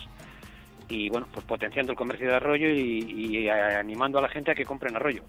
y 0.89 1.08
bueno, 1.10 1.25
pues 1.34 1.45
potenciando 1.45 1.93
el 1.93 1.97
comercio 1.97 2.27
de 2.27 2.36
Arroyo 2.36 2.67
y, 2.69 2.99
y 3.43 3.47
animando 3.49 4.19
a 4.19 4.21
la 4.23 4.27
gente 4.27 4.51
a 4.51 4.56
que 4.56 4.65
compre 4.65 4.89
en 4.89 4.97
Arroyo. 4.97 5.23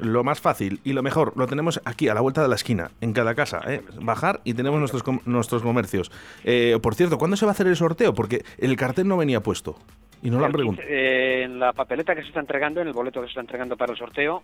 Lo 0.00 0.24
más 0.24 0.40
fácil 0.40 0.80
y 0.82 0.92
lo 0.94 1.02
mejor 1.04 1.32
lo 1.36 1.46
tenemos 1.46 1.80
aquí 1.84 2.08
a 2.08 2.14
la 2.14 2.20
vuelta 2.20 2.42
de 2.42 2.48
la 2.48 2.56
esquina, 2.56 2.90
en 3.00 3.12
cada 3.12 3.36
casa. 3.36 3.60
¿eh? 3.68 3.82
Bajar 4.00 4.40
y 4.42 4.54
tenemos 4.54 4.80
nuestros, 4.80 5.04
com- 5.04 5.20
nuestros 5.24 5.62
comercios. 5.62 6.10
Eh, 6.42 6.76
por 6.82 6.96
cierto, 6.96 7.18
¿cuándo 7.18 7.36
se 7.36 7.44
va 7.46 7.52
a 7.52 7.54
hacer 7.54 7.68
el 7.68 7.76
sorteo? 7.76 8.12
Porque 8.14 8.44
el 8.58 8.74
cartel 8.76 9.06
no 9.06 9.16
venía 9.16 9.40
puesto 9.40 9.76
y 10.22 10.30
no 10.30 10.40
lo 10.40 10.46
han 10.46 10.52
preguntado. 10.52 10.88
15, 10.88 10.98
eh, 11.00 11.42
en 11.44 11.60
la 11.60 11.72
papeleta 11.72 12.16
que 12.16 12.22
se 12.22 12.28
está 12.28 12.40
entregando, 12.40 12.80
en 12.80 12.88
el 12.88 12.92
boleto 12.92 13.20
que 13.20 13.26
se 13.26 13.30
está 13.30 13.40
entregando 13.42 13.76
para 13.76 13.92
el 13.92 13.98
sorteo, 13.98 14.42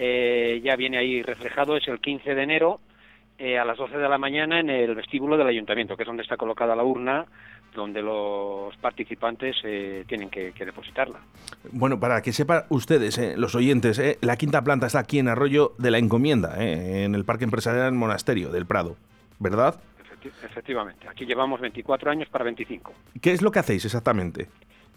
eh, 0.00 0.60
ya 0.62 0.76
viene 0.76 0.98
ahí 0.98 1.22
reflejado, 1.22 1.76
es 1.76 1.86
el 1.88 1.98
15 2.00 2.34
de 2.34 2.42
enero 2.42 2.80
eh, 3.38 3.58
a 3.58 3.64
las 3.64 3.76
12 3.78 3.98
de 3.98 4.08
la 4.08 4.16
mañana 4.18 4.60
en 4.60 4.70
el 4.70 4.94
vestíbulo 4.94 5.36
del 5.36 5.46
ayuntamiento, 5.48 5.96
que 5.96 6.04
es 6.04 6.06
donde 6.06 6.22
está 6.22 6.36
colocada 6.36 6.74
la 6.76 6.84
urna, 6.84 7.26
donde 7.74 8.00
los 8.02 8.74
participantes 8.78 9.56
eh, 9.64 10.04
tienen 10.08 10.30
que, 10.30 10.52
que 10.52 10.64
depositarla. 10.64 11.18
Bueno, 11.70 12.00
para 12.00 12.22
que 12.22 12.32
sepan 12.32 12.62
ustedes, 12.70 13.18
eh, 13.18 13.34
los 13.36 13.54
oyentes, 13.54 13.98
eh, 13.98 14.18
la 14.22 14.36
quinta 14.36 14.62
planta 14.64 14.86
está 14.86 15.00
aquí 15.00 15.18
en 15.18 15.28
Arroyo 15.28 15.72
de 15.78 15.90
la 15.90 15.98
Encomienda, 15.98 16.56
eh, 16.64 17.04
en 17.04 17.14
el 17.14 17.24
Parque 17.24 17.44
Empresarial 17.44 17.92
Monasterio 17.92 18.50
del 18.50 18.66
Prado, 18.66 18.96
¿verdad? 19.38 19.78
Efecti- 19.98 20.32
efectivamente, 20.44 21.06
aquí 21.08 21.24
llevamos 21.26 21.60
24 21.60 22.10
años 22.10 22.28
para 22.30 22.44
25. 22.44 22.92
¿Qué 23.20 23.32
es 23.32 23.42
lo 23.42 23.50
que 23.52 23.58
hacéis 23.60 23.84
exactamente? 23.84 24.48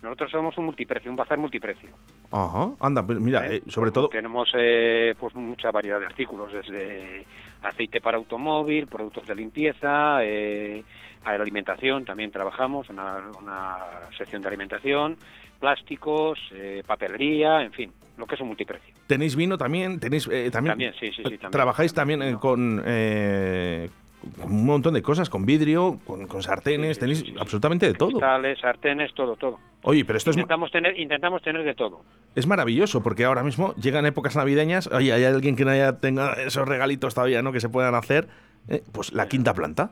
Nosotros 0.02 0.32
somos 0.32 0.58
un 0.58 0.66
multiprecio, 0.66 1.12
un 1.12 1.18
bazar 1.18 1.38
multiprecio. 1.38 1.90
Ajá, 2.32 2.72
anda, 2.80 3.06
pues 3.06 3.20
mira, 3.20 3.48
eh, 3.48 3.62
sobre 3.68 3.92
todo... 3.92 4.10
Tenemos 4.10 4.50
eh, 4.58 5.14
pues 5.20 5.36
mucha 5.36 5.70
variedad 5.72 6.00
de 6.00 6.08
artículos, 6.08 6.52
desde 6.52 7.26
aceite 7.62 8.02
para 8.02 8.18
automóvil, 8.18 8.88
productos 8.88 9.28
de 9.28 9.36
limpieza, 9.36 10.24
eh, 10.24 10.84
alimentación, 11.24 12.04
también 12.04 12.32
trabajamos, 12.32 12.90
una, 12.90 13.22
una 13.40 13.78
sección 14.18 14.42
de 14.42 14.48
alimentación, 14.48 15.18
plásticos, 15.60 16.40
eh, 16.54 16.82
papelería, 16.86 17.62
en 17.62 17.72
fin, 17.72 17.92
lo 18.18 18.26
que 18.26 18.36
es 18.36 18.42
un 18.42 18.48
multiprecio. 18.48 18.94
¿Tenéis 19.06 19.36
vino 19.36 19.58
también? 19.58 20.00
¿Tenéis 20.00 20.28
eh, 20.32 20.50
también? 20.52 20.72
También, 20.72 20.94
sí, 21.00 21.08
sí, 21.10 21.18
sí, 21.18 21.24
también. 21.24 21.52
¿Trabajáis 21.52 21.94
también 21.94 22.24
eh, 22.24 22.38
con, 22.40 22.82
eh, 22.86 23.90
con 23.92 24.01
un 24.44 24.66
montón 24.66 24.94
de 24.94 25.02
cosas? 25.02 25.30
¿Con 25.30 25.46
vidrio? 25.46 26.00
¿Con, 26.06 26.28
con 26.28 26.42
sartenes? 26.44 27.00
¿Tenéis 27.00 27.24
absolutamente 27.40 27.86
de 27.88 27.94
todo? 27.94 28.10
Cristales, 28.10 28.60
sartenes, 28.60 29.14
todo, 29.14 29.36
todo. 29.36 29.60
Oye, 29.84 30.06
pero 30.06 30.18
esto 30.18 30.30
es, 30.30 30.38
Intentamos 30.38 30.72
tener, 30.72 31.00
intentamos 31.00 31.42
tener 31.42 31.64
de 31.64 31.74
todo. 31.74 32.02
es 32.36 32.46
maravilloso 32.46 33.02
porque 33.02 33.26
ahora 33.26 33.44
mismo 33.44 33.74
llegan 33.76 34.06
épocas 34.06 34.36
navideñas. 34.36 34.88
Oye, 34.88 35.12
hay 35.12 35.24
alguien 35.24 35.56
que 35.56 35.66
no 35.66 35.72
haya 35.72 35.98
tenga 36.00 36.34
esos 36.34 36.68
regalitos 36.68 37.16
todavía, 37.16 37.42
¿no? 37.42 37.52
Que 37.52 37.60
se 37.60 37.70
puedan 37.70 37.96
hacer. 37.96 38.28
Eh, 38.70 38.84
pues 38.92 39.12
la 39.12 39.28
quinta 39.28 39.56
planta, 39.56 39.92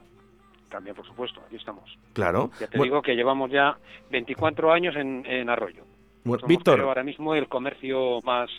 También, 0.70 0.96
por 0.96 1.06
supuesto, 1.08 1.42
aquí 1.48 1.56
estamos. 1.56 1.98
claro. 2.14 2.52
Ya 2.60 2.68
te 2.68 2.78
Bueno, 2.78 2.92
digo 2.92 3.02
que 3.02 3.16
llevamos 3.16 3.50
ya 3.50 3.78
24 4.12 4.72
años 4.72 4.96
en, 4.96 5.26
en 5.26 5.50
Arroyo. 5.50 5.84
bueno, 6.24 6.42
Somos, 6.42 6.48
Víctor, 6.50 6.76
creo, 6.76 6.88
ahora 6.88 7.04
mismo 7.04 7.34
el 7.34 7.48
comercio 7.48 8.22
más 8.24 8.50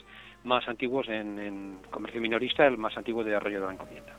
más 0.42 0.66
antiguo 0.68 1.02
en, 1.06 1.38
en 1.38 1.78
comercio 1.90 2.20
minorista, 2.20 2.66
el 2.66 2.76
más 2.78 2.96
antiguo 2.96 3.22
de 3.22 3.36
Arroyo 3.36 3.60
de 3.60 3.66
la 3.66 3.72
Encomienda. 3.74 4.16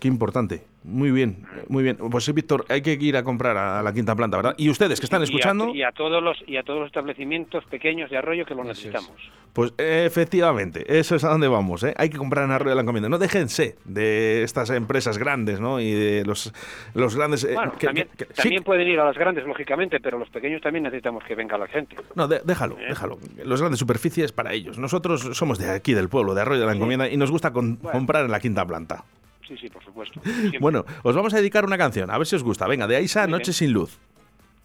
Qué 0.00 0.08
importante. 0.08 0.62
Muy 0.84 1.10
bien, 1.10 1.44
muy 1.68 1.82
bien. 1.82 1.96
Pues 1.96 2.24
sí, 2.24 2.32
Víctor, 2.32 2.64
hay 2.70 2.80
que 2.80 2.92
ir 2.94 3.16
a 3.16 3.22
comprar 3.24 3.56
a 3.58 3.82
la 3.82 3.92
quinta 3.92 4.14
planta, 4.16 4.36
¿verdad? 4.38 4.54
Y 4.56 4.70
ustedes 4.70 5.00
que 5.00 5.06
están 5.06 5.20
Y 5.20 5.22
a- 5.22 5.24
escuchando, 5.24 5.74
Y 5.74 5.82
a, 5.82 5.92
todos 5.92 6.22
los 6.22 6.38
y 6.46 6.56
a 6.56 6.62
todos 6.62 6.78
los 6.80 6.86
establecimientos 6.86 7.64
pequeños 7.66 8.08
de 8.10 8.16
Arroyo 8.16 8.46
que 8.46 8.54
lo 8.54 8.64
necesitamos. 8.64 9.10
pues 9.52 9.74
efectivamente, 9.76 10.84
eso 10.98 11.16
es 11.16 11.24
a 11.24 11.28
donde 11.30 11.48
vamos, 11.48 11.82
¿eh? 11.82 11.92
Hay 11.96 12.08
que 12.10 12.16
comprar 12.16 12.44
en 12.44 12.52
Arroyo 12.52 12.70
de 12.70 12.76
la 12.76 12.82
Encomienda. 12.82 13.08
No 13.08 13.18
déjense 13.18 13.76
de 13.84 14.42
estas 14.44 14.70
empresas 14.70 15.18
grandes, 15.18 15.60
¿no? 15.60 15.80
Y 15.80 15.90
de 15.92 16.24
los, 16.24 16.52
los 16.94 17.16
grandes... 17.16 17.44
eh, 17.44 17.54
Bueno, 17.54 17.72
que- 17.78 17.86
también, 17.86 18.08
que- 18.16 18.24
sí, 18.26 18.32
también 18.34 18.62
pueden 18.64 18.88
ir 18.88 18.98
a 19.00 19.04
las 19.04 19.16
grandes, 19.18 19.44
lógicamente, 19.46 20.00
pero 20.00 20.18
los 20.18 20.30
pequeños 20.30 20.62
también 20.62 20.84
necesitamos 20.84 21.22
que 21.24 21.34
venga 21.34 21.58
la 21.58 21.66
gente. 21.66 21.96
No, 22.14 22.28
de- 22.28 22.40
déjalo, 22.44 22.78
¿Eh? 22.78 22.86
déjalo. 22.88 23.18
Los 23.44 23.60
grandes 23.60 23.80
superficies 23.80 24.32
para 24.32 24.52
ellos. 24.54 24.78
Nosotros 24.78 25.28
somos 25.36 25.58
de 25.58 25.70
aquí, 25.70 25.92
del 25.92 26.08
pueblo, 26.08 26.34
de 26.34 26.40
Arroyo 26.42 26.60
de 26.60 26.66
la 26.66 26.72
Encomienda, 26.74 27.08
y 27.10 27.16
nos 27.16 27.30
gusta 27.30 27.52
con- 27.52 27.76
comprar 27.76 28.24
en 28.24 28.30
la 28.30 28.40
quinta 28.40 28.64
planta. 28.66 29.04
Sí, 29.48 29.56
sí, 29.56 29.68
por 29.68 29.82
supuesto. 29.82 30.20
Siempre. 30.24 30.58
Bueno, 30.60 30.84
os 31.02 31.16
vamos 31.16 31.32
a 31.34 31.38
dedicar 31.38 31.64
una 31.64 31.78
canción, 31.78 32.10
a 32.10 32.18
ver 32.18 32.26
si 32.26 32.36
os 32.36 32.44
gusta. 32.44 32.66
Venga, 32.68 32.86
de 32.86 32.96
Aisa, 32.96 33.22
Muy 33.22 33.32
Noche 33.32 33.44
bien. 33.46 33.54
sin 33.54 33.72
luz. 33.72 33.98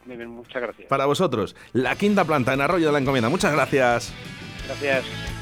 Muy 0.05 0.17
bien, 0.17 0.29
muchas 0.29 0.61
gracias. 0.61 0.87
Para 0.89 1.05
vosotros, 1.05 1.55
la 1.71 1.95
quinta 1.95 2.25
planta 2.25 2.53
en 2.53 2.59
Arroyo 2.61 2.87
de 2.87 2.91
la 2.91 2.99
Encomienda. 2.99 3.29
Muchas 3.29 3.53
gracias. 3.53 4.13
Gracias. 4.67 5.32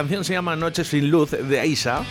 Canción 0.00 0.24
se 0.24 0.32
llama 0.32 0.56
Noches 0.56 0.88
sin 0.88 1.10
luz 1.10 1.32
de 1.32 1.60
Aisa. 1.60 2.02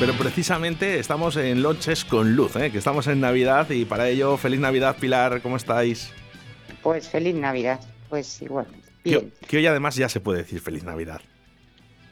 Pero 0.00 0.12
precisamente 0.14 0.98
estamos 0.98 1.36
en 1.36 1.62
Noches 1.62 2.04
con 2.04 2.34
Luz, 2.34 2.56
¿eh? 2.56 2.72
que 2.72 2.78
estamos 2.78 3.06
en 3.06 3.20
Navidad 3.20 3.70
y 3.70 3.84
para 3.84 4.08
ello, 4.08 4.36
feliz 4.36 4.58
Navidad, 4.58 4.96
Pilar, 4.98 5.40
¿cómo 5.40 5.56
estáis? 5.56 6.10
Pues 6.82 7.08
feliz 7.08 7.36
Navidad, 7.36 7.78
pues 8.10 8.42
igual. 8.42 8.66
Que, 9.04 9.10
Bien. 9.10 9.32
que 9.46 9.56
hoy 9.56 9.66
además 9.68 9.94
ya 9.94 10.08
se 10.08 10.18
puede 10.18 10.38
decir 10.38 10.60
feliz 10.60 10.82
Navidad. 10.82 11.20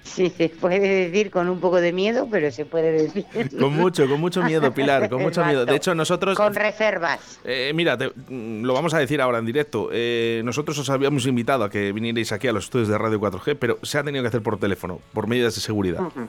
Sí, 0.02 0.32
se 0.36 0.48
puede 0.48 0.80
decir 0.80 1.30
con 1.30 1.48
un 1.48 1.60
poco 1.60 1.80
de 1.80 1.92
miedo, 1.92 2.26
pero 2.30 2.50
se 2.50 2.64
puede 2.64 2.90
decir. 2.92 3.24
Con 3.58 3.74
mucho, 3.76 4.08
con 4.08 4.18
mucho 4.20 4.42
miedo, 4.42 4.72
Pilar, 4.74 5.08
con 5.08 5.22
mucho 5.22 5.44
miedo. 5.44 5.64
De 5.66 5.76
hecho, 5.76 5.94
nosotros... 5.94 6.36
Con 6.36 6.54
reservas. 6.54 7.38
Eh, 7.44 7.72
mira, 7.74 7.96
te- 7.96 8.08
mm, 8.08 8.64
lo 8.64 8.74
vamos 8.74 8.92
a 8.94 8.98
decir 8.98 9.20
ahora 9.20 9.38
en 9.38 9.46
directo. 9.46 9.88
Eh, 9.92 10.42
nosotros 10.44 10.76
os 10.78 10.90
habíamos 10.90 11.26
invitado 11.26 11.64
a 11.64 11.70
que 11.70 11.92
vinierais 11.92 12.32
aquí 12.32 12.48
a 12.48 12.52
los 12.52 12.64
estudios 12.64 12.88
de 12.88 12.98
Radio 12.98 13.20
4G, 13.20 13.56
pero 13.58 13.78
se 13.82 13.98
ha 13.98 14.02
tenido 14.02 14.22
que 14.24 14.28
hacer 14.28 14.42
por 14.42 14.58
teléfono, 14.58 15.00
por 15.12 15.26
medidas 15.28 15.54
de 15.54 15.60
seguridad. 15.60 16.00
Ujú. 16.00 16.28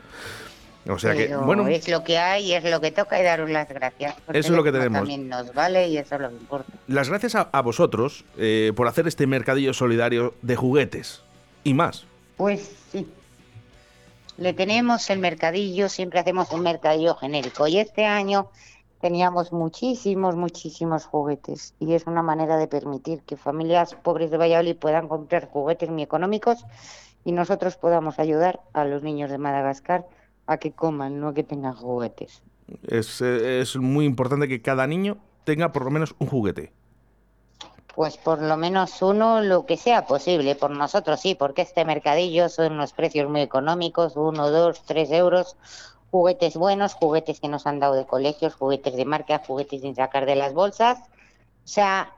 O 0.90 0.98
sea 0.98 1.14
que, 1.16 1.26
Pero 1.26 1.42
bueno, 1.42 1.68
es 1.68 1.88
lo 1.90 2.04
que 2.04 2.18
hay, 2.18 2.54
es 2.54 2.64
lo 2.64 2.82
que 2.82 2.92
toca 2.92 3.20
y 3.20 3.24
daros 3.24 3.50
las 3.52 3.70
gracias. 3.70 4.16
Eso 4.34 4.50
es 4.50 4.50
lo 4.50 4.64
que 4.64 4.72
tenemos. 4.72 5.00
También 5.00 5.30
nos 5.30 5.54
vale 5.54 5.88
y 5.88 5.98
eso 5.98 6.16
es 6.16 6.22
lo 6.22 6.30
que 6.30 6.36
importa. 6.36 6.74
las 6.88 7.08
gracias 7.08 7.36
a, 7.36 7.50
a 7.52 7.62
vosotros 7.62 8.26
eh, 8.38 8.74
por 8.76 8.88
hacer 8.88 9.08
este 9.08 9.28
mercadillo 9.28 9.74
solidario 9.74 10.34
de 10.42 10.56
juguetes 10.56 11.22
y 11.64 11.76
más. 11.76 12.06
Pues 12.36 12.72
sí. 12.92 13.08
Le 14.42 14.54
tenemos 14.54 15.08
el 15.12 15.20
mercadillo, 15.20 15.88
siempre 15.88 16.20
hacemos 16.20 16.52
un 16.52 16.64
mercadillo 16.64 17.14
genérico. 17.14 17.68
Y 17.68 17.78
este 17.78 18.08
año 18.08 18.50
teníamos 19.00 19.54
muchísimos, 19.54 20.36
muchísimos 20.36 21.06
juguetes. 21.06 21.76
Y 21.80 21.94
es 21.94 22.08
una 22.08 22.24
manera 22.24 22.58
de 22.58 22.68
permitir 22.68 23.22
que 23.22 23.38
familias 23.38 23.94
pobres 23.94 24.32
de 24.32 24.38
Valladolid 24.38 24.78
puedan 24.78 25.08
comprar 25.08 25.48
juguetes 25.48 25.92
muy 25.92 26.02
económicos 26.02 26.66
y 27.24 27.34
nosotros 27.34 27.78
podamos 27.78 28.18
ayudar 28.18 28.62
a 28.74 28.84
los 28.84 29.04
niños 29.04 29.30
de 29.30 29.38
Madagascar 29.38 30.08
a 30.48 30.58
que 30.58 30.72
coman, 30.72 31.20
no 31.20 31.28
a 31.28 31.34
que 31.36 31.44
tengan 31.44 31.76
juguetes. 31.76 32.42
Es, 32.88 33.22
eh, 33.22 33.62
es 33.62 33.78
muy 33.78 34.06
importante 34.06 34.48
que 34.48 34.64
cada 34.64 34.88
niño 34.88 35.20
tenga 35.44 35.72
por 35.72 35.86
lo 35.86 35.92
menos 35.92 36.16
un 36.18 36.26
juguete. 36.26 36.74
Pues 37.96 38.18
por 38.18 38.42
lo 38.42 38.56
menos 38.58 39.02
uno, 39.02 39.42
lo 39.42 39.66
que 39.66 39.78
sea 39.78 40.06
posible. 40.06 40.56
Por 40.56 40.72
nosotros 40.72 41.20
sí, 41.20 41.36
porque 41.36 41.62
este 41.62 41.84
mercadillo 41.86 42.50
son 42.50 42.74
unos 42.74 42.94
precios 42.94 43.30
muy 43.30 43.42
económicos, 43.42 44.16
uno, 44.16 44.50
dos, 44.50 44.84
tres 44.86 45.12
euros. 45.12 45.58
Juguetes 46.10 46.56
buenos, 46.56 46.94
juguetes 46.94 47.40
que 47.40 47.48
nos 47.48 47.68
han 47.68 47.80
dado 47.80 47.96
de 47.96 48.06
colegios, 48.06 48.56
juguetes 48.56 48.96
de 48.96 49.06
marca, 49.06 49.42
juguetes 49.46 49.82
sin 49.82 49.96
sacar 49.96 50.26
de 50.26 50.36
las 50.36 50.54
bolsas. 50.54 51.00
O 51.00 51.68
sea, 51.68 52.14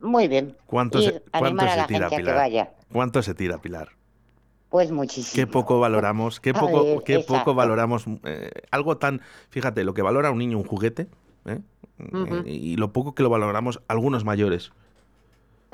muy 0.00 0.28
bien. 0.28 0.56
¿Cuánto, 0.66 1.00
se, 1.00 1.22
cuánto 1.30 1.64
tira, 1.86 2.08
Pilar? 2.08 2.34
vaya. 2.34 2.72
¿Cuánto 2.92 3.22
se 3.22 3.34
tira, 3.34 3.58
Pilar? 3.58 3.88
Pues 4.68 4.90
muchísimo. 4.90 5.34
Qué 5.34 5.50
poco 5.50 5.80
valoramos, 5.80 6.40
qué 6.40 6.52
poco, 6.52 6.84
ver, 6.84 7.02
qué 7.02 7.20
poco 7.20 7.54
valoramos 7.54 8.04
eh, 8.24 8.50
algo 8.70 8.98
tan, 8.98 9.22
fíjate, 9.48 9.82
lo 9.82 9.94
que 9.94 10.02
valora 10.02 10.30
un 10.30 10.38
niño 10.38 10.58
un 10.58 10.64
juguete 10.64 11.06
¿eh? 11.46 11.60
Eh, 11.98 12.42
y 12.46 12.76
lo 12.76 12.92
poco 12.92 13.14
que 13.14 13.22
lo 13.22 13.30
valoramos 13.30 13.80
algunos 13.88 14.24
mayores. 14.24 14.72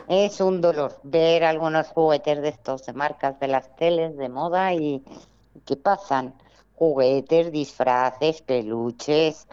Es 0.08 0.40
un 0.40 0.60
dolor 0.60 0.98
ver 1.02 1.44
algunos 1.44 1.88
juguetes 1.88 2.42
de 2.42 2.48
estos 2.48 2.84
de 2.84 2.92
marcas 2.92 3.40
de 3.40 3.48
las 3.48 3.74
teles 3.76 4.16
de 4.16 4.28
moda 4.28 4.74
y 4.74 5.02
¿qué 5.64 5.76
pasan? 5.76 6.34
Juguetes, 6.74 7.50
disfraces, 7.50 8.42
peluches, 8.42 9.48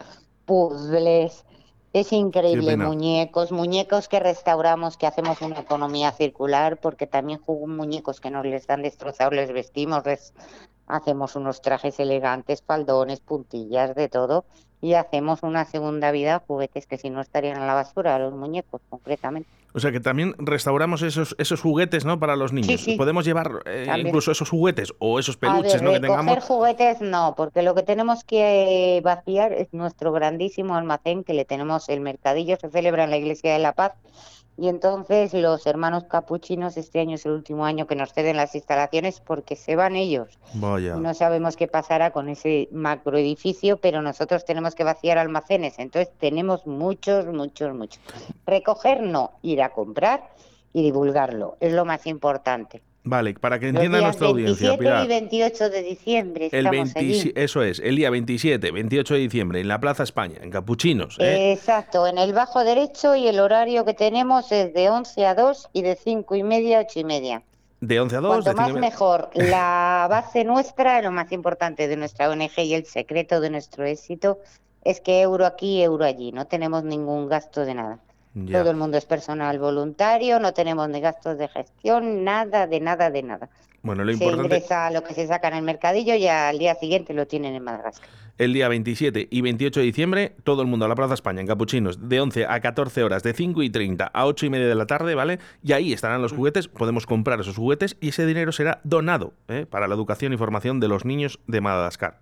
puzzles. 0.45 1.45
Es 1.93 2.12
increíble, 2.14 2.78
muñecos, 2.78 3.52
muñecos 3.52 4.08
que 4.08 4.20
restauramos, 4.20 4.97
que 4.97 5.08
hacemos 5.08 5.41
una 5.41 5.60
economía 5.60 6.12
circular, 6.12 6.78
porque 6.78 7.06
también 7.06 7.41
muñecos 7.47 8.22
que 8.22 8.32
nos 8.32 8.45
les 8.45 8.70
han 8.70 8.82
destrozado, 8.82 9.32
les 9.32 9.52
vestimos, 9.52 10.06
les 10.06 10.34
hacemos 10.88 11.36
unos 11.36 11.62
trajes 11.62 11.99
elegantes, 11.99 12.62
faldones, 12.62 13.20
puntillas, 13.20 13.93
de 13.93 14.08
todo, 14.08 14.45
y 14.82 14.93
hacemos 14.93 15.43
una 15.43 15.66
segunda 15.66 16.12
vida 16.12 16.36
a 16.36 16.39
juguetes 16.39 16.88
que 16.88 16.97
si 16.97 17.10
no 17.10 17.22
estarían 17.22 17.58
en 17.58 17.68
la 17.68 17.74
basura, 17.74 18.20
los 18.20 18.34
muñecos 18.34 18.82
concretamente. 18.89 19.61
O 19.74 19.80
sea 19.80 19.91
que 19.91 19.99
también 19.99 20.36
restauramos 20.38 21.01
esos, 21.01 21.36
esos 21.38 21.61
juguetes, 21.61 22.05
¿no? 22.05 22.19
Para 22.19 22.36
los 22.36 22.53
niños. 22.53 22.82
sí. 22.82 22.95
Podemos 22.95 23.26
llevar 23.26 23.61
eh, 23.65 23.88
incluso 23.97 24.32
esos 24.32 24.49
juguetes 24.49 24.93
o 24.99 25.19
esos 25.19 25.38
peluches, 25.38 25.74
ver, 25.74 25.84
¿no? 25.84 25.91
Que 25.91 25.99
tengamos. 25.99 26.43
juguetes 26.43 27.01
no, 27.01 27.34
porque 27.36 27.61
lo 27.61 27.76
que 27.76 27.84
tenemos 27.84 28.24
que 28.24 28.97
eh, 28.97 29.01
vaciar 29.01 29.53
es 29.53 29.74
nuestro 29.74 30.11
grandísimo 30.11 30.76
almacén 30.76 31.24
que 31.24 31.34
le 31.34 31.45
tenemos 31.45 31.89
el 31.89 32.01
mercadillo, 32.01 32.57
se 32.59 32.69
celebra 32.69 33.03
en 33.03 33.11
la 33.11 33.17
Iglesia 33.17 33.53
de 33.53 33.59
la 33.59 33.74
Paz 33.74 33.93
y 34.58 34.68
entonces 34.68 35.34
los 35.34 35.66
hermanos 35.66 36.04
capuchinos 36.06 36.78
este 36.78 36.99
año 36.99 37.16
es 37.16 37.26
el 37.26 37.32
último 37.32 37.66
año 37.66 37.88
que 37.88 37.95
nos 37.95 38.14
ceden 38.14 38.38
las 38.38 38.54
instalaciones 38.54 39.20
porque 39.20 39.56
se 39.56 39.76
van 39.76 39.95
ellos. 39.95 40.39
Vaya. 40.54 40.95
No 40.95 41.14
sabemos 41.14 41.56
qué 41.56 41.68
pasará 41.68 42.12
con 42.12 42.30
ese 42.30 42.68
macroedificio, 42.72 43.78
pero 43.78 44.02
nosotros 44.02 44.45
tenemos 44.45 44.76
que 44.76 44.84
vaciar 44.84 45.18
almacenes, 45.18 45.80
entonces 45.80 46.14
tenemos 46.20 46.68
muchos, 46.68 47.26
muchos, 47.28 47.74
muchos. 47.74 48.02
Recoger 48.45 49.02
no, 49.02 49.32
ir 49.41 49.62
a 49.62 49.70
comprar 49.70 50.30
y 50.74 50.84
divulgarlo, 50.84 51.58
es 51.60 51.74
lo 51.74 51.86
más 51.86 52.06
importante. 52.06 52.82
Vale, 53.04 53.34
para 53.34 53.58
que 53.60 53.66
Los 53.68 53.76
entienda 53.76 53.97
días 53.97 54.08
nuestra 54.10 54.28
audiencia, 54.28 54.70
27 54.70 54.78
Pilar. 54.78 55.06
y 55.06 55.08
28 55.08 55.70
de 55.72 55.82
diciembre 55.82 56.49
El 56.52 56.68
estamos 56.68 56.93
27 56.93 56.99
allí. 56.99 57.34
eso 57.36 57.64
es, 57.64 57.80
el 57.80 57.95
día 57.95 58.10
27, 58.12 58.72
28 58.72 59.14
de 59.16 59.20
diciembre, 59.20 59.60
en 59.60 59.68
la 59.68 59.80
Plaza 59.80 60.04
España, 60.04 60.38
en 60.41 60.52
Capuchinos. 60.52 61.18
¿eh? 61.20 61.52
Exacto, 61.52 62.06
en 62.06 62.20
el 62.20 62.32
bajo 62.34 62.64
derecho 62.64 63.16
y 63.16 63.28
el 63.28 63.39
horario 63.39 63.86
que 63.86 63.95
tenemos 63.95 64.52
es 64.52 64.72
de 64.76 64.89
11 64.91 65.26
a 65.26 65.34
2 65.34 65.70
y 65.74 65.82
de 65.82 65.95
5 65.95 66.36
y 66.36 66.43
media 66.43 66.78
a 66.78 66.82
8 66.82 66.99
y 66.99 67.04
media. 67.04 67.41
de 67.80 67.99
11 67.99 68.16
a 68.18 68.20
2. 68.20 68.43
Cuanto 68.43 68.62
más 68.62 68.74
mejor. 68.74 69.30
La 69.36 70.06
base 70.08 70.43
nuestra, 70.43 71.02
lo 71.02 71.10
más 71.12 71.32
importante 71.32 71.88
de 71.88 71.97
nuestra 71.97 72.30
ONG 72.30 72.52
y 72.60 72.76
el 72.76 72.86
secreto 72.86 73.41
de 73.41 73.49
nuestro 73.49 73.84
éxito 73.84 74.38
es 74.84 75.02
que 75.02 75.22
euro 75.22 75.47
aquí, 75.47 75.82
euro 75.82 76.06
allí. 76.06 76.32
No 76.32 76.45
tenemos 76.45 76.84
ningún 76.84 77.28
gasto 77.28 77.66
de 77.66 77.74
nada. 77.74 77.99
Ya. 78.34 78.60
Todo 78.60 78.72
el 78.72 78.78
mundo 78.78 78.98
es 78.98 79.06
personal 79.06 79.60
voluntario, 79.60 80.40
no 80.40 80.54
tenemos 80.54 80.88
ni 80.90 81.02
gastos 81.02 81.38
de 81.38 81.48
gestión, 81.50 82.24
nada, 82.24 82.66
de 82.66 82.80
nada, 82.80 83.10
de 83.10 83.24
nada. 83.24 83.50
Bueno, 83.84 84.04
lo 84.04 84.14
Se 84.14 84.24
importante, 84.24 84.56
ingresa 84.56 84.92
lo 84.92 85.04
que 85.04 85.14
se 85.14 85.28
saca 85.28 85.48
en 85.48 85.56
el 85.56 85.64
mercadillo 85.64 86.14
y 86.16 86.28
al 86.28 86.60
día 86.60 86.76
siguiente 86.76 87.14
lo 87.14 87.26
tienen 87.26 87.56
en 87.56 87.64
Madagascar. 87.64 88.08
el 88.38 88.54
día 88.54 88.68
27 88.70 89.28
y 89.30 89.42
28 89.42 89.80
de 89.80 89.86
diciembre, 89.86 90.36
todo 90.44 90.62
el 90.62 90.68
mundo 90.68 90.86
a 90.86 90.88
la 90.88 90.96
Plaza 90.96 91.16
España, 91.16 91.42
en 91.42 91.48
Capuchinos, 91.48 92.08
de 92.08 92.22
11 92.22 92.46
a 92.46 92.60
14 92.60 93.04
horas, 93.04 93.24
de 93.24 93.34
5 93.34 93.62
y 93.64 93.70
30 93.70 94.06
a 94.06 94.26
8 94.26 94.46
y 94.46 94.50
media 94.50 94.68
de 94.68 94.76
la 94.76 94.86
tarde, 94.86 95.14
¿vale? 95.16 95.40
Y 95.64 95.74
ahí 95.74 95.92
estarán 95.94 96.22
los 96.22 96.32
juguetes, 96.32 96.68
podemos 96.68 97.06
comprar 97.06 97.40
esos 97.42 97.58
juguetes 97.58 97.98
y 98.00 98.10
ese 98.10 98.26
dinero 98.26 98.52
será 98.52 98.80
donado 98.84 99.34
¿eh? 99.48 99.66
para 99.70 99.88
la 99.88 99.96
educación 99.96 100.32
y 100.32 100.38
formación 100.38 100.80
de 100.80 100.88
los 100.88 101.04
niños 101.04 101.40
de 101.48 101.62
Madagascar. 101.62 102.20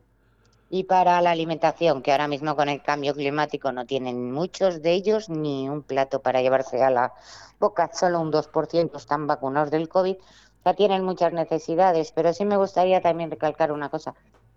Y 0.69 0.83
para 0.83 1.21
la 1.21 1.31
alimentación, 1.31 2.01
que 2.01 2.11
ahora 2.11 2.27
mismo 2.27 2.55
con 2.55 2.69
el 2.69 2.81
cambio 2.81 3.13
climático 3.13 3.71
no 3.71 3.85
tienen 3.85 4.31
muchos 4.31 4.81
de 4.81 4.93
ellos 4.93 5.29
ni 5.29 5.67
un 5.67 5.81
plato 5.81 6.21
para 6.21 6.41
llevarse 6.41 6.83
a 6.83 6.91
la 6.91 7.13
boca, 7.59 7.89
solo 7.93 8.21
un 8.21 8.31
2% 8.31 8.97
están 8.97 9.25
vacunados 9.25 9.71
del 9.71 9.89
COVID, 9.89 10.15
sea, 10.63 10.73
tienen 10.73 11.03
muchas 11.03 11.33
necesidades, 11.33 12.11
pero 12.11 12.33
sí 12.33 12.45
me 12.45 12.57
gustaría 12.57 13.01
también 13.01 13.31
recalcar 13.31 13.71
una 13.71 13.89
cosa, 13.89 14.15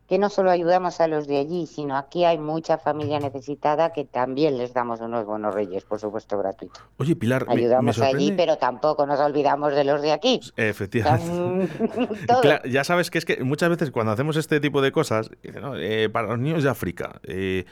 que 0.08 0.18
no 0.18 0.28
solo 0.28 0.50
ayudamos 0.50 1.00
a 1.00 1.06
los 1.08 1.26
de 1.26 1.38
allí, 1.38 1.66
sino 1.66 1.96
aquí 1.96 2.24
hay 2.24 2.36
mucha 2.38 2.76
familia 2.76 3.18
necesitada 3.18 3.92
que 3.92 4.04
también 4.04 4.58
les 4.58 4.74
damos 4.74 5.00
unos 5.00 5.24
buenos 5.24 5.54
reyes, 5.54 5.84
por 5.84 5.98
supuesto, 6.00 6.36
gratuito. 6.36 6.80
Oye, 6.98 7.16
Pilar, 7.16 7.46
me- 7.48 7.54
me, 7.54 7.60
Ayudamos 7.62 7.98
allí, 8.00 8.32
pero 8.36 8.58
tampoco 8.58 9.06
nos 9.06 9.18
olvidamos 9.20 9.74
de 9.74 9.84
los 9.84 10.02
de 10.02 10.12
aquí. 10.12 10.40
Efectivamente. 10.56 11.72
Todo. 12.26 12.40
Claro, 12.42 12.68
ya 12.68 12.84
sabes 12.84 13.10
que 13.10 13.18
es 13.18 13.24
que 13.24 13.42
muchas 13.42 13.70
veces 13.70 13.90
cuando 13.90 14.12
hacemos 14.12 14.36
este 14.36 14.60
tipo 14.60 14.82
de 14.82 14.92
cosas, 14.92 15.30
dice, 15.42 15.60
no, 15.60 15.76
eh, 15.76 16.08
para 16.10 16.28
los 16.28 16.38
niños 16.38 16.62
de 16.62 16.70
África, 16.70 17.20
eh, 17.22 17.64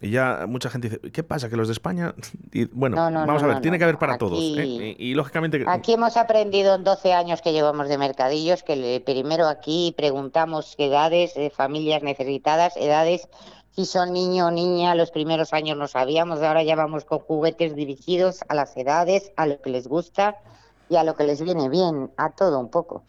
y 0.00 0.10
ya 0.10 0.46
mucha 0.46 0.68
gente 0.68 0.88
dice, 0.88 1.10
¿qué 1.10 1.22
pasa? 1.22 1.48
¿Que 1.48 1.56
los 1.56 1.68
de 1.68 1.72
España? 1.72 2.14
Y, 2.52 2.66
bueno, 2.66 2.96
No, 2.96 3.10
no, 3.10 3.26
vamos 3.26 3.42
no, 3.42 3.50
a 3.50 3.52
ver, 3.54 3.62
tiene 3.62 3.78
que 3.78 3.84
haber 3.84 3.98
para 3.98 4.16
todos. 4.18 4.38
¿eh? 4.38 4.96
Y, 4.98 5.10
y, 5.10 5.14
lógicamente, 5.14 5.62
Aquí 5.66 5.92
hemos 5.92 6.16
aprendido 6.16 6.74
en 6.74 6.84
12 6.84 7.12
años 7.12 7.42
que 7.42 7.52
llevamos 7.52 7.88
de 7.88 7.98
mercadillos 7.98 8.62
que 8.62 9.02
primero 9.04 9.46
aquí 9.46 9.94
preguntamos 9.96 10.74
edades, 10.78 11.34
de 11.34 11.50
familias 11.50 12.02
necesitadas, 12.02 12.76
edades, 12.76 13.28
si 13.76 13.84
son 13.84 14.14
niño 14.14 14.46
o 14.46 14.50
niña, 14.50 14.94
los 14.94 15.10
primeros 15.10 15.52
años 15.52 15.76
no 15.76 15.86
sabíamos, 15.86 16.40
ahora 16.40 16.62
ya 16.62 16.76
vamos 16.76 17.04
con 17.04 17.18
juguetes 17.18 17.76
dirigidos 17.76 18.40
a 18.48 18.54
las 18.54 18.74
edades, 18.74 19.32
a 19.36 19.46
lo 19.46 19.60
que 19.60 19.68
les 19.68 19.86
gusta 19.86 20.38
y 20.88 20.96
a 20.96 21.04
lo 21.04 21.14
que 21.14 21.24
les 21.24 21.42
viene 21.42 21.68
bien, 21.68 22.10
a 22.16 22.30
todo 22.30 22.58
un 22.58 22.70
poco. 22.70 23.02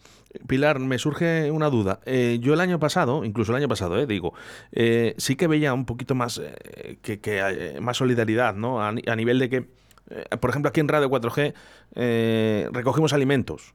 Pilar, 0.46 0.78
me 0.78 0.98
surge 0.98 1.50
una 1.50 1.70
duda. 1.70 2.00
Eh, 2.04 2.38
yo 2.40 2.54
el 2.54 2.60
año 2.60 2.78
pasado, 2.78 3.24
incluso 3.24 3.52
el 3.52 3.56
año 3.56 3.68
pasado, 3.68 3.98
eh, 3.98 4.06
digo, 4.06 4.34
eh, 4.72 5.14
sí 5.16 5.36
que 5.36 5.46
veía 5.46 5.72
un 5.72 5.86
poquito 5.86 6.14
más 6.14 6.38
eh, 6.38 6.98
que, 7.02 7.20
que, 7.20 7.38
eh, 7.40 7.80
más 7.80 7.96
solidaridad, 7.96 8.54
¿no? 8.54 8.82
A, 8.82 8.88
a 8.88 9.16
nivel 9.16 9.38
de 9.38 9.48
que, 9.48 9.68
por 10.40 10.50
ejemplo, 10.50 10.68
aquí 10.68 10.80
en 10.80 10.88
Radio 10.88 11.10
4G 11.10 11.54
eh, 11.94 12.68
recogimos 12.72 13.12
alimentos. 13.12 13.74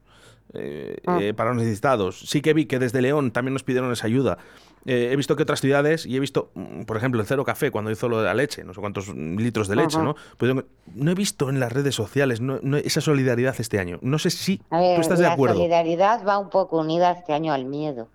Eh, 0.53 0.97
Ah. 1.05 1.19
eh, 1.21 1.33
para 1.33 1.49
los 1.53 1.61
necesitados. 1.63 2.19
Sí 2.29 2.41
que 2.41 2.53
vi 2.53 2.65
que 2.65 2.79
desde 2.79 3.01
León 3.01 3.31
también 3.31 3.53
nos 3.53 3.63
pidieron 3.63 3.91
esa 3.91 4.07
ayuda. 4.07 4.37
Eh, 4.85 5.09
he 5.11 5.15
visto 5.15 5.37
que 5.37 5.43
otras 5.43 5.61
ciudades, 5.61 6.05
y 6.05 6.17
he 6.17 6.19
visto, 6.19 6.51
mm, 6.55 6.81
por 6.83 6.97
ejemplo, 6.97 7.21
el 7.21 7.25
Cero 7.25 7.45
Café, 7.45 7.71
cuando 7.71 7.89
hizo 7.89 8.09
lo 8.09 8.19
de 8.19 8.25
la 8.25 8.33
leche, 8.33 8.65
no 8.65 8.73
sé 8.73 8.81
cuántos 8.81 9.07
litros 9.15 9.69
de 9.69 9.77
leche, 9.77 9.95
Ajá. 9.95 10.03
¿no? 10.03 10.15
Pudieron- 10.37 10.65
no 10.93 11.09
he 11.11 11.15
visto 11.15 11.49
en 11.49 11.61
las 11.61 11.71
redes 11.71 11.95
sociales 11.95 12.41
no- 12.41 12.59
no- 12.61 12.75
esa 12.75 12.99
solidaridad 12.99 13.55
este 13.59 13.79
año. 13.79 13.97
No 14.01 14.19
sé 14.19 14.29
si 14.29 14.61
ver, 14.69 14.95
tú 14.95 15.01
estás 15.01 15.19
de 15.19 15.25
la 15.25 15.33
acuerdo. 15.33 15.55
solidaridad 15.55 16.25
va 16.27 16.37
un 16.37 16.49
poco 16.49 16.79
unida 16.79 17.11
este 17.11 17.31
año 17.31 17.53
al 17.53 17.63
miedo. 17.63 18.09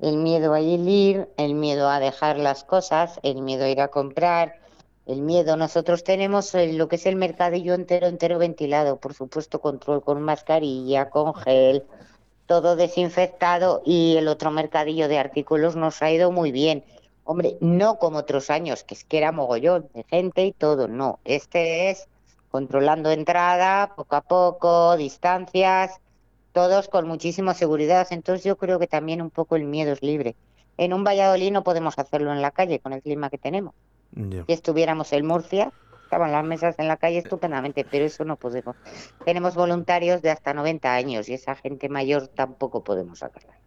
El 0.00 0.16
miedo 0.16 0.52
a 0.52 0.60
ir, 0.60 1.28
el 1.36 1.54
miedo 1.54 1.88
a 1.88 2.00
dejar 2.00 2.38
las 2.38 2.64
cosas, 2.64 3.20
el 3.22 3.40
miedo 3.42 3.64
a 3.64 3.68
ir 3.68 3.80
a 3.80 3.86
comprar, 3.86 4.54
el 5.06 5.22
miedo. 5.22 5.56
Nosotros 5.56 6.04
tenemos 6.04 6.54
lo 6.54 6.88
que 6.88 6.96
es 6.96 7.06
el 7.06 7.16
mercadillo 7.16 7.74
entero, 7.74 8.06
entero 8.06 8.38
ventilado, 8.38 8.98
por 8.98 9.14
supuesto, 9.14 9.60
control 9.60 10.02
con 10.02 10.22
mascarilla, 10.22 11.10
con 11.10 11.34
gel, 11.34 11.84
todo 12.46 12.76
desinfectado 12.76 13.82
y 13.84 14.16
el 14.16 14.28
otro 14.28 14.50
mercadillo 14.50 15.08
de 15.08 15.18
artículos 15.18 15.76
nos 15.76 16.02
ha 16.02 16.10
ido 16.10 16.30
muy 16.30 16.52
bien. 16.52 16.84
Hombre, 17.24 17.56
no 17.60 17.98
como 17.98 18.18
otros 18.18 18.50
años, 18.50 18.84
que 18.84 18.94
es 18.94 19.04
que 19.04 19.18
era 19.18 19.32
mogollón 19.32 19.88
de 19.94 20.04
gente 20.04 20.44
y 20.44 20.52
todo, 20.52 20.88
no. 20.88 21.20
Este 21.24 21.90
es 21.90 22.08
controlando 22.50 23.10
entrada, 23.10 23.94
poco 23.96 24.16
a 24.16 24.20
poco, 24.20 24.96
distancias, 24.96 26.00
todos 26.52 26.88
con 26.88 27.06
muchísima 27.08 27.54
seguridad. 27.54 28.08
Entonces 28.10 28.44
yo 28.44 28.56
creo 28.56 28.78
que 28.78 28.86
también 28.86 29.22
un 29.22 29.30
poco 29.30 29.56
el 29.56 29.64
miedo 29.64 29.92
es 29.92 30.02
libre. 30.02 30.36
En 30.76 30.92
un 30.92 31.04
Valladolid 31.04 31.52
no 31.52 31.62
podemos 31.64 31.98
hacerlo 31.98 32.32
en 32.32 32.42
la 32.42 32.50
calle 32.50 32.80
con 32.80 32.92
el 32.92 33.02
clima 33.02 33.30
que 33.30 33.38
tenemos. 33.38 33.74
Si 34.14 34.52
estuviéramos 34.52 35.12
en 35.12 35.26
Murcia, 35.26 35.72
estaban 36.04 36.32
las 36.32 36.44
mesas 36.44 36.78
en 36.78 36.88
la 36.88 36.98
calle 36.98 37.18
estupendamente, 37.18 37.86
pero 37.90 38.04
eso 38.04 38.24
no 38.24 38.36
podemos. 38.36 38.76
Tenemos 39.24 39.54
voluntarios 39.54 40.20
de 40.20 40.30
hasta 40.30 40.52
90 40.52 40.94
años 40.94 41.28
y 41.28 41.34
esa 41.34 41.54
gente 41.54 41.88
mayor 41.88 42.28
tampoco 42.28 42.84
podemos 42.84 43.20
sacarla. 43.20 43.58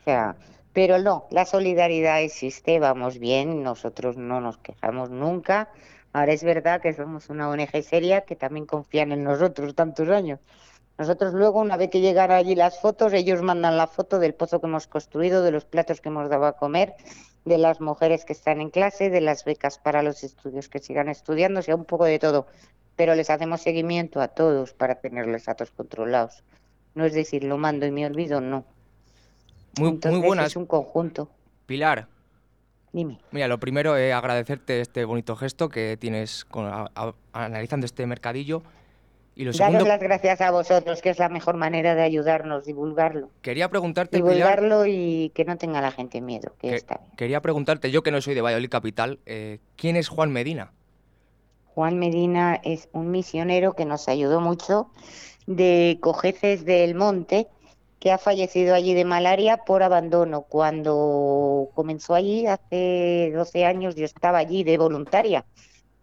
O 0.00 0.04
sea, 0.04 0.36
pero 0.72 0.98
no, 0.98 1.26
la 1.30 1.44
solidaridad 1.44 2.22
existe, 2.22 2.80
vamos 2.80 3.18
bien, 3.18 3.62
nosotros 3.62 4.16
no 4.16 4.40
nos 4.40 4.58
quejamos 4.58 5.10
nunca. 5.10 5.70
Ahora 6.12 6.32
es 6.32 6.42
verdad 6.42 6.80
que 6.80 6.92
somos 6.92 7.30
una 7.30 7.48
ONG 7.48 7.82
seria 7.82 8.22
que 8.22 8.34
también 8.34 8.66
confían 8.66 9.12
en 9.12 9.22
nosotros 9.22 9.74
tantos 9.74 10.08
años. 10.08 10.40
Nosotros 10.98 11.32
luego, 11.34 11.60
una 11.60 11.76
vez 11.76 11.90
que 11.90 12.00
llegan 12.00 12.30
allí 12.30 12.54
las 12.54 12.78
fotos, 12.80 13.12
ellos 13.12 13.42
mandan 13.42 13.76
la 13.76 13.86
foto 13.86 14.18
del 14.18 14.34
pozo 14.34 14.60
que 14.60 14.66
hemos 14.66 14.86
construido, 14.86 15.42
de 15.42 15.50
los 15.50 15.64
platos 15.64 16.00
que 16.00 16.08
hemos 16.10 16.28
dado 16.28 16.44
a 16.46 16.52
comer, 16.52 16.94
de 17.44 17.58
las 17.58 17.80
mujeres 17.80 18.24
que 18.24 18.32
están 18.34 18.60
en 18.60 18.70
clase, 18.70 19.10
de 19.10 19.20
las 19.20 19.44
becas 19.44 19.78
para 19.78 20.02
los 20.02 20.22
estudios 20.22 20.68
que 20.68 20.78
sigan 20.78 21.08
estudiando, 21.08 21.60
o 21.60 21.62
sea, 21.62 21.74
un 21.74 21.84
poco 21.84 22.04
de 22.04 22.18
todo. 22.18 22.46
Pero 22.94 23.14
les 23.14 23.30
hacemos 23.30 23.62
seguimiento 23.62 24.20
a 24.20 24.28
todos 24.28 24.74
para 24.74 24.96
tenerlos 24.96 25.46
datos 25.46 25.70
controlados. 25.70 26.44
No 26.94 27.04
es 27.06 27.14
decir, 27.14 27.42
lo 27.42 27.56
mando 27.56 27.86
y 27.86 27.90
me 27.90 28.04
olvido, 28.06 28.40
no. 28.40 28.64
Muy, 29.78 29.88
Entonces, 29.88 30.18
muy 30.18 30.26
buenas. 30.26 30.46
Es 30.48 30.56
un 30.56 30.66
conjunto. 30.66 31.30
Pilar. 31.64 32.06
Dime. 32.92 33.18
Mira, 33.30 33.48
lo 33.48 33.58
primero 33.58 33.96
es 33.96 34.12
agradecerte 34.12 34.82
este 34.82 35.06
bonito 35.06 35.34
gesto 35.34 35.70
que 35.70 35.96
tienes 35.96 36.44
con- 36.44 36.66
a- 36.66 36.90
a- 36.94 37.14
analizando 37.32 37.86
este 37.86 38.06
mercadillo. 38.06 38.62
Y 39.34 39.44
lo 39.44 39.52
Daros 39.52 39.56
segundo, 39.56 39.84
las 39.86 40.00
gracias 40.00 40.40
a 40.42 40.50
vosotros, 40.50 41.00
que 41.00 41.08
es 41.10 41.18
la 41.18 41.28
mejor 41.30 41.56
manera 41.56 41.94
de 41.94 42.02
ayudarnos, 42.02 42.66
divulgarlo. 42.66 43.30
quería 43.40 43.68
preguntarte, 43.70 44.18
Pilar, 44.18 44.28
Divulgarlo 44.34 44.86
y 44.86 45.30
que 45.34 45.44
no 45.46 45.56
tenga 45.56 45.80
la 45.80 45.90
gente 45.90 46.20
miedo, 46.20 46.52
que 46.60 46.68
que- 46.68 46.76
está 46.76 46.98
bien. 46.98 47.10
quería 47.16 47.40
preguntarte, 47.40 47.90
yo 47.90 48.02
que 48.02 48.10
no 48.10 48.20
soy 48.20 48.34
de 48.34 48.42
Valladolid 48.42 48.68
Capital, 48.68 49.20
eh, 49.24 49.58
¿quién 49.76 49.96
es 49.96 50.08
Juan 50.08 50.30
Medina? 50.32 50.72
Juan 51.74 51.98
Medina 51.98 52.60
es 52.62 52.90
un 52.92 53.10
misionero 53.10 53.72
que 53.72 53.86
nos 53.86 54.06
ayudó 54.08 54.40
mucho 54.42 54.90
de 55.46 55.96
Cojeces 56.02 56.66
del 56.66 56.94
Monte, 56.94 57.48
que 57.98 58.12
ha 58.12 58.18
fallecido 58.18 58.74
allí 58.74 58.92
de 58.94 59.04
malaria 59.06 59.58
por 59.58 59.82
abandono. 59.82 60.42
Cuando 60.42 61.68
comenzó 61.74 62.14
allí, 62.14 62.46
hace 62.46 63.32
12 63.34 63.64
años, 63.64 63.94
yo 63.94 64.04
estaba 64.04 64.38
allí 64.38 64.64
de 64.64 64.76
voluntaria. 64.76 65.46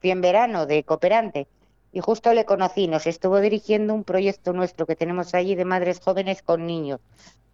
Fui 0.02 0.10
en 0.10 0.22
verano 0.22 0.66
de 0.66 0.84
cooperante 0.84 1.48
y 1.92 2.00
justo 2.02 2.34
le 2.34 2.46
conocí. 2.46 2.88
Nos 2.88 3.08
estuvo 3.08 3.40
dirigiendo 3.40 3.94
un 3.94 4.04
proyecto 4.04 4.54
nuestro 4.54 4.86
que 4.86 4.96
tenemos 4.96 5.34
allí 5.34 5.56
de 5.56 5.66
madres 5.66 6.00
jóvenes 6.00 6.42
con 6.42 6.66
niños. 6.66 7.00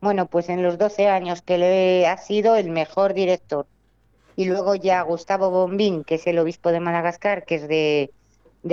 Bueno, 0.01 0.27
pues 0.27 0.49
en 0.49 0.61
los 0.61 0.77
12 0.77 1.07
años 1.07 1.41
que 1.41 1.57
le 1.57 2.07
ha 2.07 2.17
sido 2.17 2.55
el 2.55 2.69
mejor 2.69 3.13
director. 3.13 3.65
Y 4.35 4.45
luego 4.45 4.75
ya 4.75 5.01
Gustavo 5.01 5.49
Bombín, 5.49 6.03
que 6.03 6.15
es 6.15 6.27
el 6.27 6.39
obispo 6.39 6.71
de 6.71 6.81
Madagascar, 6.81 7.45
que 7.45 7.55
es 7.55 7.67
de, 7.67 8.11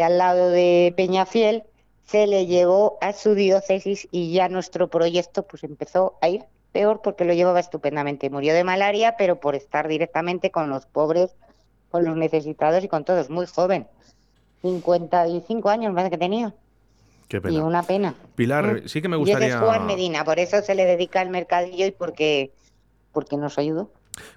al 0.03 0.19
lado 0.19 0.51
de 0.51 0.93
Peñafiel, 0.97 1.63
se 2.05 2.27
le 2.27 2.47
llevó 2.47 2.99
a 3.01 3.13
su 3.13 3.35
diócesis 3.35 4.09
y 4.11 4.33
ya 4.33 4.49
nuestro 4.49 4.89
proyecto 4.89 5.47
pues 5.47 5.63
empezó 5.63 6.19
a 6.21 6.29
ir 6.29 6.45
peor 6.73 7.01
porque 7.01 7.25
lo 7.25 7.33
llevaba 7.33 7.61
estupendamente. 7.61 8.29
Murió 8.29 8.55
de 8.55 8.65
malaria, 8.65 9.17
pero 9.17 9.39
por 9.39 9.55
estar 9.55 9.87
directamente 9.87 10.51
con 10.51 10.69
los 10.69 10.87
pobres, 10.87 11.37
con 11.91 12.05
los 12.05 12.17
necesitados 12.17 12.83
y 12.83 12.89
con 12.89 13.05
todos. 13.05 13.31
Muy 13.31 13.47
joven. 13.47 13.87
55 14.63 15.69
años 15.69 15.93
parece 15.95 16.11
que 16.11 16.19
tenía. 16.19 16.55
Qué 17.29 17.41
Y 17.49 17.59
una 17.59 17.83
pena. 17.83 18.15
Pilar, 18.35 18.83
Mm. 18.85 18.89
sí 18.89 19.01
que 19.03 19.09
me 19.09 19.17
Y 19.17 19.23
ese 19.23 19.31
gustaría. 19.33 19.55
es 19.55 19.61
Juan 19.61 19.87
Medina, 19.87 20.25
por 20.25 20.39
eso 20.39 20.61
se 20.63 20.75
le 20.75 20.85
dedica 20.85 21.21
al 21.21 21.31
mercadillo 21.31 21.87
y 21.87 21.91
porque, 21.91 22.53
porque 23.13 23.37
nos 23.37 23.59
ayudó. 23.59 23.91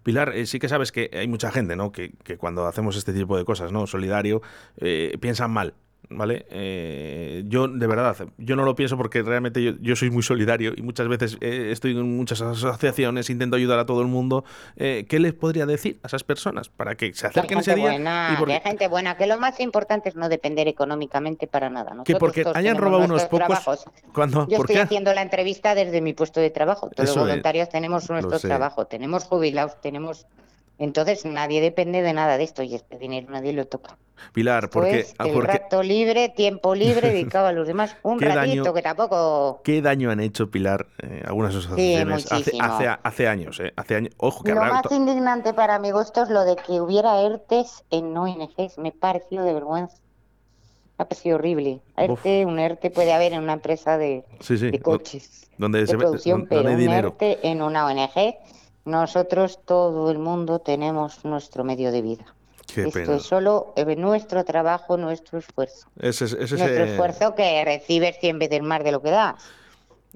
Pilar, 0.03 0.29
eh, 0.35 0.45
sí 0.45 0.57
que 0.59 0.69
sabes 0.69 0.91
que 0.93 1.09
hay 1.13 1.27
mucha 1.27 1.51
gente, 1.51 1.75
¿no? 1.75 1.91
Que, 1.91 2.11
que 2.23 2.37
cuando 2.37 2.65
hacemos 2.65 2.95
este 2.95 3.11
tipo 3.11 3.37
de 3.37 3.43
cosas, 3.43 3.73
¿no? 3.73 3.85
Solidario, 3.87 4.41
eh, 4.77 5.17
piensan 5.19 5.51
mal. 5.51 5.73
¿Vale? 6.09 6.45
Eh, 6.51 7.43
yo, 7.47 7.67
de 7.67 7.87
verdad, 7.87 8.15
yo 8.37 8.55
no 8.55 8.63
lo 8.63 8.75
pienso 8.75 8.95
porque 8.97 9.23
realmente 9.23 9.63
yo, 9.63 9.71
yo 9.81 9.95
soy 9.95 10.11
muy 10.11 10.21
solidario 10.23 10.73
y 10.75 10.81
muchas 10.81 11.07
veces 11.07 11.37
eh, 11.41 11.69
estoy 11.71 11.91
en 11.97 12.15
muchas 12.15 12.41
asociaciones, 12.41 13.29
intento 13.29 13.55
ayudar 13.55 13.79
a 13.79 13.85
todo 13.85 14.01
el 14.01 14.07
mundo. 14.07 14.43
Eh, 14.77 15.05
¿Qué 15.09 15.19
les 15.19 15.33
podría 15.33 15.65
decir 15.65 15.99
a 16.03 16.07
esas 16.07 16.23
personas 16.23 16.69
para 16.69 16.95
que 16.95 17.13
se 17.13 17.21
Que 17.21 17.27
acerquen 17.27 17.59
ese 17.59 17.75
día? 17.75 17.85
buena, 17.91 18.29
y 18.29 18.33
que 18.35 18.39
porque- 18.39 18.53
hay 18.53 18.61
gente 18.61 18.87
buena, 18.87 19.17
que 19.17 19.25
lo 19.27 19.39
más 19.39 19.59
importante 19.59 20.09
es 20.09 20.15
no 20.15 20.29
depender 20.29 20.67
económicamente 20.67 21.47
para 21.47 21.69
nada. 21.69 21.91
que 21.91 21.95
Nosotros 21.97 22.19
porque 22.19 22.43
todos 22.43 22.55
hayan 22.57 22.77
robado 22.77 23.05
unos 23.05 23.23
pocos. 23.23 23.39
trabajos. 23.39 23.85
Cuando, 24.13 24.47
Yo 24.47 24.57
¿Por 24.57 24.65
estoy 24.65 24.75
qué? 24.75 24.81
haciendo 24.81 25.13
la 25.13 25.21
entrevista 25.21 25.75
desde 25.75 26.01
mi 26.01 26.13
puesto 26.13 26.39
de 26.39 26.49
trabajo. 26.51 26.89
Todos 26.95 27.09
Eso 27.09 27.19
los 27.19 27.27
es, 27.27 27.31
voluntarios 27.31 27.69
tenemos 27.69 28.09
nuestro 28.09 28.39
trabajo, 28.39 28.85
tenemos 28.85 29.23
jubilados, 29.23 29.79
tenemos... 29.81 30.27
Entonces 30.77 31.23
nadie 31.25 31.61
depende 31.61 32.01
de 32.01 32.11
nada 32.13 32.37
de 32.37 32.43
esto 32.43 32.61
y 32.63 32.75
este 32.75 32.97
dinero 32.97 33.27
nadie 33.31 33.53
lo 33.53 33.65
toca. 33.65 33.97
Pilar, 34.33 34.69
porque, 34.69 34.89
Pues 34.91 35.15
el 35.27 35.33
porque 35.33 35.47
rato 35.51 35.83
libre, 35.83 36.29
tiempo 36.29 36.73
libre 36.75 37.09
dedicado 37.11 37.47
a 37.47 37.51
los 37.51 37.67
demás, 37.67 37.95
un 38.03 38.17
¿Qué 38.19 38.25
ratito 38.25 38.63
daño- 38.63 38.73
que 38.73 38.81
tampoco... 38.81 39.61
¿qué 39.63 39.81
daño 39.81 40.09
han 40.11 40.19
hecho, 40.19 40.49
Pilar, 40.51 40.87
eh, 41.01 41.21
algunas 41.25 41.55
asociaciones 41.55 42.25
hace, 42.25 42.35
muchísimo. 42.35 42.63
hace, 42.63 42.87
hace 43.03 43.27
años? 43.27 43.59
eh, 43.61 43.71
hace 43.75 43.95
años. 43.95 44.13
Ojo, 44.17 44.43
que 44.43 44.51
Lo 44.53 44.61
habrá. 44.61 44.73
más 44.83 44.91
indignante 44.91 45.53
para 45.53 45.79
mi 45.79 45.91
gusto 45.91 46.23
es 46.23 46.29
lo 46.29 46.43
de 46.43 46.55
que 46.57 46.79
hubiera 46.81 47.21
ERTES 47.21 47.83
en 47.91 48.15
ONGs. 48.17 48.77
Me 48.77 48.91
pareció 48.91 49.43
de 49.43 49.53
vergüenza. 49.53 49.97
Me 50.97 51.03
ha 51.03 51.07
parecido 51.09 51.35
horrible. 51.35 51.81
ERTE, 51.97 52.45
un 52.45 52.57
ERTE 52.57 52.89
puede 52.89 53.11
haber 53.13 53.33
en 53.33 53.43
una 53.43 53.53
empresa 53.53 53.97
de, 53.97 54.23
Sí, 54.39 54.57
sí. 54.57 54.71
de 54.71 54.79
coches, 54.79 55.49
Donde 55.57 55.79
de 55.81 55.87
se 55.87 55.93
ve- 55.97 55.99
producción, 55.99 56.41
donde 56.41 56.55
pero 56.55 56.69
hay 56.69 56.73
un 56.75 56.79
dinero. 56.79 57.07
ERTE 57.09 57.39
en 57.49 57.61
una 57.61 57.85
ONG. 57.85 58.35
Nosotros, 58.85 59.59
todo 59.65 60.11
el 60.11 60.19
mundo, 60.19 60.59
tenemos 60.59 61.25
nuestro 61.25 61.63
medio 61.63 61.91
de 61.91 62.01
vida. 62.01 62.25
Qué 62.73 62.81
Esto 62.83 62.91
pena. 62.99 63.15
es 63.15 63.23
solo 63.23 63.73
eh, 63.75 63.95
nuestro 63.95 64.43
trabajo, 64.45 64.97
nuestro 64.97 65.39
esfuerzo. 65.39 65.87
Ese, 65.99 66.25
es- 66.25 66.33
ese 66.33 66.43
es, 66.55 66.59
nuestro 66.61 66.83
eh, 66.85 66.91
esfuerzo 66.91 67.35
que 67.35 67.63
recibes 67.65 68.17
100 68.19 68.39
veces 68.39 68.61
más 68.61 68.83
de 68.83 68.91
lo 68.91 69.01
que 69.01 69.11
das. 69.11 69.35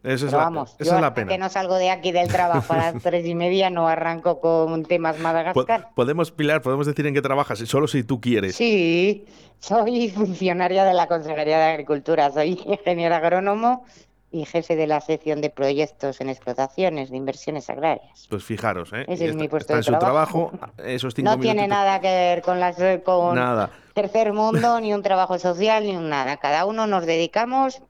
esa 0.04 0.14
es 0.14 0.22
Pero 0.26 0.38
la, 0.38 0.44
vamos, 0.46 0.76
esa 0.80 0.92
yo 0.92 0.96
es 0.96 1.02
la 1.02 1.14
pena. 1.14 1.28
que 1.32 1.38
no 1.38 1.50
salgo 1.50 1.76
de 1.76 1.90
aquí 1.92 2.12
del 2.12 2.28
trabajo 2.28 2.74
a 2.74 2.78
las 2.78 2.96
tres 3.04 3.26
y 3.26 3.36
media 3.36 3.70
no 3.70 3.88
arranco 3.88 4.40
con 4.40 4.84
temas 4.84 5.20
Madagascar. 5.20 5.90
Podemos, 5.96 6.32
Pilar, 6.32 6.62
podemos 6.62 6.86
decir 6.88 7.06
en 7.08 7.14
qué 7.14 7.22
trabajas, 7.22 7.60
solo 7.60 7.88
si 7.88 8.04
tú 8.04 8.20
quieres. 8.22 8.56
Sí, 8.56 9.26
soy 9.60 10.10
funcionaria 10.10 10.86
de 10.86 10.94
la 10.94 11.08
Consejería 11.08 11.58
de 11.58 11.64
Agricultura, 11.66 12.32
soy 12.32 12.60
ingeniero 12.66 13.16
agrónomo 13.16 13.84
y 14.32 14.46
jefe 14.46 14.76
de 14.76 14.86
la 14.86 15.02
sección 15.02 15.42
de 15.42 15.50
proyectos 15.50 16.22
en 16.22 16.30
explotaciones 16.30 17.10
de 17.10 17.18
inversiones 17.18 17.70
agrarias. 17.70 18.28
Pues 18.30 18.44
fijaros, 18.44 18.92
¿eh? 18.94 19.06
Ese 19.08 19.26
es 19.28 19.36
mi 19.36 19.44
está- 19.46 19.50
puesto 19.50 19.74
está 19.74 19.74
de 19.74 19.80
en 19.80 19.84
su 19.84 19.92
trabajo. 20.00 20.52
trabajo, 20.52 20.74
esos 20.84 21.14
cinco 21.16 21.32
No 21.32 21.40
tiene 21.40 21.68
nada 21.68 22.00
que 22.00 22.08
ver 22.08 22.42
con 22.44 22.60
las 22.60 22.78
con 23.04 23.36
Nada. 23.36 23.72
tercer 23.96 24.32
mundo, 24.34 24.80
ni 24.82 24.94
un 24.94 25.02
trabajo 25.02 25.40
social, 25.40 25.84
ni 25.84 25.96
un 25.96 26.10
nada. 26.10 26.38
Cada 26.38 26.66
uno 26.66 26.86
nos 26.86 27.06
dedicamos 27.08 27.82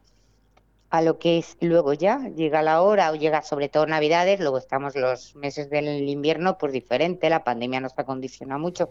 a 0.92 1.02
lo 1.02 1.20
que 1.20 1.38
es 1.38 1.56
luego 1.62 1.94
ya, 1.94 2.18
llega 2.36 2.62
la 2.64 2.82
hora 2.82 3.12
o 3.12 3.16
llega 3.16 3.44
sobre 3.44 3.70
todo 3.70 3.86
Navidades, 3.86 4.40
luego 4.40 4.58
estamos 4.58 4.96
los 4.96 5.36
meses 5.36 5.70
del 5.70 6.08
invierno, 6.10 6.58
pues 6.58 6.74
diferente, 6.74 7.30
la 7.30 7.44
pandemia 7.44 7.80
nos 7.80 7.94
ha 7.98 8.06
condicionado 8.06 8.60
mucho, 8.60 8.90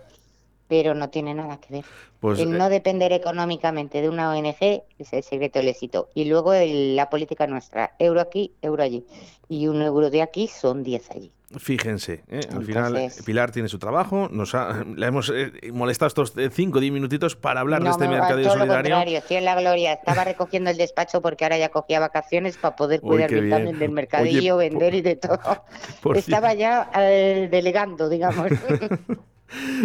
pero 0.69 0.95
no 0.95 1.09
tiene 1.11 1.35
nada 1.35 1.59
que 1.59 1.73
ver. 1.73 1.85
Pues, 2.21 2.39
el 2.39 2.55
eh, 2.55 2.59
no 2.59 2.69
depender 2.69 3.13
económicamente 3.13 4.01
de 4.03 4.09
una 4.09 4.31
ONG 4.31 4.57
es 4.99 5.13
el 5.13 5.23
secreto 5.23 5.59
del 5.59 5.69
éxito. 5.69 6.09
Y 6.15 6.27
luego 6.27 6.53
el- 6.53 6.95
la 6.95 7.09
política 7.11 7.47
nuestra, 7.47 7.95
euro 7.99 8.21
aquí, 8.21 8.53
euro 8.63 8.83
allí. 8.83 9.05
Y 9.49 9.67
un 9.67 9.81
euro 9.83 10.11
de 10.11 10.23
aquí 10.23 10.47
son 10.49 10.83
10 10.83 11.11
allí. 11.11 11.33
Fíjense, 11.57 12.25
¿eh? 12.29 12.41
al 12.55 12.63
final 12.63 13.11
Pilar 13.25 13.51
tiene 13.53 13.71
su 13.71 13.79
trabajo, 13.79 14.29
nos 14.31 14.55
ha, 14.55 14.85
la 14.97 15.07
hemos 15.07 15.33
eh, 15.35 15.51
molestado 15.73 16.09
estos 16.09 16.35
5 16.53 16.77
o 16.77 16.81
10 16.83 16.93
minutitos 16.93 17.37
para 17.37 17.61
hablar 17.61 17.81
de 17.81 17.87
No, 17.87 17.93
este 17.93 18.05
me- 18.07 18.17
mercadillo 18.19 18.49
todo 18.49 18.57
lo 18.59 18.65
solidario. 18.67 18.95
contrario, 18.97 19.19
estoy 19.19 19.37
en 19.39 19.45
la 19.47 19.59
gloria. 19.59 19.93
Estaba 19.95 20.25
recogiendo 20.25 20.69
el 20.69 20.77
despacho 20.77 21.23
porque 21.23 21.47
ahora 21.47 21.57
ya 21.57 21.71
cogía 21.71 22.01
vacaciones 22.01 22.59
para 22.59 22.77
poder 22.77 23.01
Uy, 23.03 23.09
cuidar 23.09 23.31
bien. 23.31 23.49
también 23.49 23.79
del 23.79 23.91
mercadillo, 23.93 24.57
Oye, 24.57 24.69
vender 24.69 24.95
y 24.95 25.01
de 25.01 25.17
todo. 25.17 25.39
por 26.03 26.19
Estaba 26.19 26.53
ya 26.53 26.91
eh, 26.95 27.49
delegando, 27.51 28.11
digamos. 28.11 28.49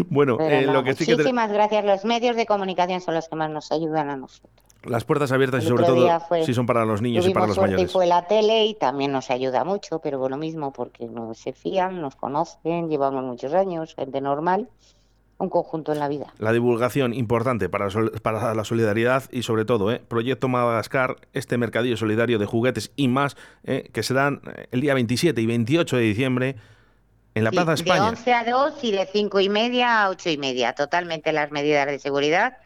Bueno, 0.10 0.38
eh, 0.40 0.66
lo 0.66 0.84
que 0.84 0.94
sí 0.94 1.06
que 1.06 1.12
te- 1.14 1.18
muchísimas 1.18 1.52
gracias. 1.52 1.86
Los 1.86 2.06
medios 2.06 2.36
de 2.36 2.46
comunicación 2.46 3.02
son 3.02 3.16
los 3.16 3.28
que 3.30 3.36
más 3.36 3.50
nos 3.50 3.72
ayudan 3.72 4.10
a 4.10 4.16
nosotros. 4.18 4.52
Las 4.86 5.06
puertas 5.06 5.32
abiertas 5.32 5.64
y 5.64 5.68
sobre 5.68 5.86
todo 5.86 6.20
fue- 6.28 6.44
si 6.46 6.54
son 6.54 6.66
para 6.66 6.84
los 6.84 7.02
niños 7.02 7.26
y 7.26 7.34
para 7.34 7.48
los 7.48 7.58
mayores. 7.58 7.92
fue 7.92 8.06
la 8.06 8.28
tele 8.28 8.66
y 8.66 8.74
también 8.76 9.14
nos 9.14 9.32
ayuda 9.32 9.64
mucho, 9.64 10.00
pero 10.00 10.28
lo 10.28 10.36
mismo, 10.38 10.74
porque 10.74 11.06
no 11.06 11.34
se 11.34 11.54
fían, 11.54 12.02
nos 12.02 12.16
conocen, 12.18 12.90
llevamos 12.90 13.24
muchos 13.24 13.54
años, 13.54 13.96
gente 13.96 14.20
normal, 14.20 14.68
un 15.38 15.50
conjunto 15.50 15.94
en 15.94 16.00
la 16.00 16.10
vida. 16.10 16.34
La 16.38 16.52
divulgación 16.52 17.14
importante 17.14 17.70
para, 17.70 17.88
para 18.22 18.54
la 18.54 18.64
solidaridad 18.66 19.24
y 19.32 19.44
sobre 19.44 19.64
todo, 19.64 19.90
¿eh? 19.92 20.02
Proyecto 20.06 20.50
Madagascar, 20.50 21.16
este 21.32 21.58
mercadillo 21.58 21.96
solidario 21.96 22.38
de 22.38 22.46
juguetes 22.46 22.92
y 22.98 23.08
más, 23.08 23.38
¿eh? 23.64 23.90
que 23.94 24.04
serán 24.04 24.42
eh, 24.58 24.68
el 24.72 24.82
día 24.82 24.94
27 24.94 25.40
y 25.42 25.46
28 25.46 25.96
de 25.96 26.04
diciembre 26.04 26.56
en 27.36 27.44
la 27.44 27.50
Sí, 27.50 27.56
Plaza 27.56 27.72
De 27.72 27.76
España. 27.76 28.08
11 28.10 28.34
a 28.34 28.44
2 28.46 28.84
y 28.84 28.92
de 28.92 29.06
5 29.12 29.40
y 29.40 29.50
media 29.50 30.04
a 30.04 30.10
8 30.10 30.30
y 30.30 30.38
media, 30.38 30.74
totalmente 30.74 31.32
las 31.32 31.52
medidas 31.52 31.88
de 31.88 32.00
seguridad. 32.00 32.58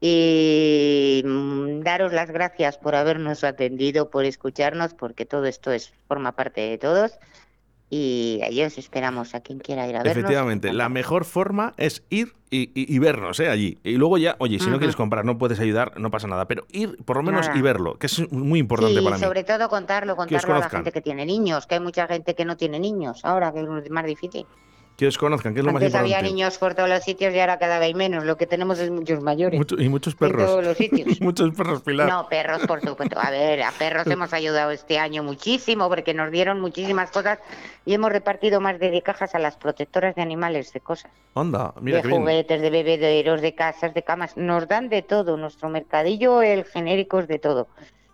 Y 0.00 1.22
mm, 1.24 1.80
daros 1.80 2.12
las 2.12 2.30
gracias 2.30 2.78
por 2.78 2.94
habernos 2.94 3.44
atendido, 3.44 4.10
por 4.10 4.24
escucharnos, 4.24 4.94
porque 4.94 5.26
todo 5.26 5.44
esto 5.44 5.72
es 5.72 5.92
forma 6.08 6.32
parte 6.32 6.62
de 6.62 6.78
todos. 6.78 7.12
Y 7.92 8.38
ahí 8.44 8.62
os 8.62 8.78
esperamos 8.78 9.34
a 9.34 9.40
quien 9.40 9.58
quiera 9.58 9.86
ir 9.88 9.96
a 9.96 10.02
vernos. 10.04 10.16
Efectivamente, 10.16 10.72
la 10.72 10.88
mejor 10.88 11.24
forma 11.24 11.74
es 11.76 12.04
ir 12.08 12.34
y, 12.48 12.70
y- 12.80 12.94
y 12.94 12.98
vernos 13.00 13.40
¿eh? 13.40 13.48
allí. 13.48 13.78
Y 13.82 13.94
luego 13.96 14.16
ya, 14.16 14.36
oye, 14.38 14.60
si 14.60 14.70
no 14.70 14.78
quieres 14.78 14.94
comprar, 14.94 15.24
no 15.24 15.38
puedes 15.38 15.58
ayudar, 15.58 15.98
no 15.98 16.08
pasa 16.10 16.28
nada. 16.28 16.46
Pero 16.46 16.66
ir 16.70 16.96
por 17.04 17.16
lo 17.16 17.24
menos 17.24 17.48
Nada. 17.48 17.58
y 17.58 17.62
verlo, 17.62 17.94
que 17.98 18.06
es 18.06 18.30
muy 18.32 18.60
importante 18.60 18.96
sí, 18.96 19.02
para 19.04 19.16
mí. 19.16 19.22
sobre 19.22 19.42
todo 19.42 19.68
contarlo, 19.68 20.14
contarlo 20.14 20.54
a 20.54 20.58
la 20.60 20.70
gente 20.70 20.92
que 20.92 21.00
tiene 21.00 21.26
niños, 21.26 21.66
que 21.66 21.74
hay 21.74 21.80
mucha 21.80 22.06
gente 22.06 22.34
que 22.36 22.44
no 22.44 22.56
tiene 22.56 22.78
niños, 22.78 23.24
ahora 23.24 23.52
que 23.52 23.60
es 23.60 23.90
más 23.90 24.06
difícil. 24.06 24.46
Que 25.00 25.06
os 25.06 25.16
conozcan, 25.16 25.54
que 25.54 25.60
es 25.60 25.64
lo 25.64 25.72
más 25.72 25.80
Antes 25.82 25.94
había 25.94 26.18
importante. 26.18 26.30
niños 26.34 26.58
por 26.58 26.74
todos 26.74 26.86
los 26.90 27.02
sitios 27.02 27.32
y 27.32 27.40
ahora 27.40 27.58
cada 27.58 27.78
vez 27.78 27.86
hay 27.86 27.94
menos. 27.94 28.22
Lo 28.26 28.36
que 28.36 28.46
tenemos 28.46 28.78
es 28.80 28.90
muchos 28.90 29.22
mayores. 29.22 29.56
Mucho- 29.58 29.80
y 29.80 29.88
muchos 29.88 30.12
En 30.12 30.18
perros. 30.18 30.44
todos 30.44 30.62
los 30.62 30.76
sitios. 30.76 31.18
muchos 31.22 31.50
perros, 31.56 31.80
Pilar. 31.80 32.06
No, 32.06 32.28
perros, 32.28 32.66
por 32.66 32.82
supuesto. 32.82 33.18
A 33.18 33.30
ver, 33.30 33.62
a 33.62 33.72
perros 33.72 34.06
hemos 34.08 34.34
ayudado 34.34 34.70
este 34.72 34.98
año 34.98 35.22
muchísimo 35.22 35.88
porque 35.88 36.12
nos 36.12 36.30
dieron 36.30 36.60
muchísimas 36.60 37.10
cosas 37.10 37.38
y 37.86 37.94
hemos 37.94 38.12
repartido 38.12 38.60
más 38.60 38.78
de 38.78 38.90
10 38.90 39.02
cajas 39.02 39.34
a 39.34 39.38
las 39.38 39.56
protectoras 39.56 40.14
de 40.16 40.20
animales, 40.20 40.70
de 40.74 40.80
cosas. 40.80 41.10
Anda, 41.34 41.72
mira 41.80 41.96
de 41.96 42.02
qué 42.02 42.08
bien. 42.08 42.20
juguetes, 42.20 42.60
de 42.60 42.68
bebederos, 42.68 43.40
de 43.40 43.54
casas, 43.54 43.94
de 43.94 44.02
camas. 44.02 44.36
Nos 44.36 44.68
dan 44.68 44.90
de 44.90 45.00
todo. 45.00 45.38
Nuestro 45.38 45.70
mercadillo, 45.70 46.42
el 46.42 46.64
genérico 46.66 47.20
es 47.20 47.26
de 47.26 47.38
todo. 47.38 47.68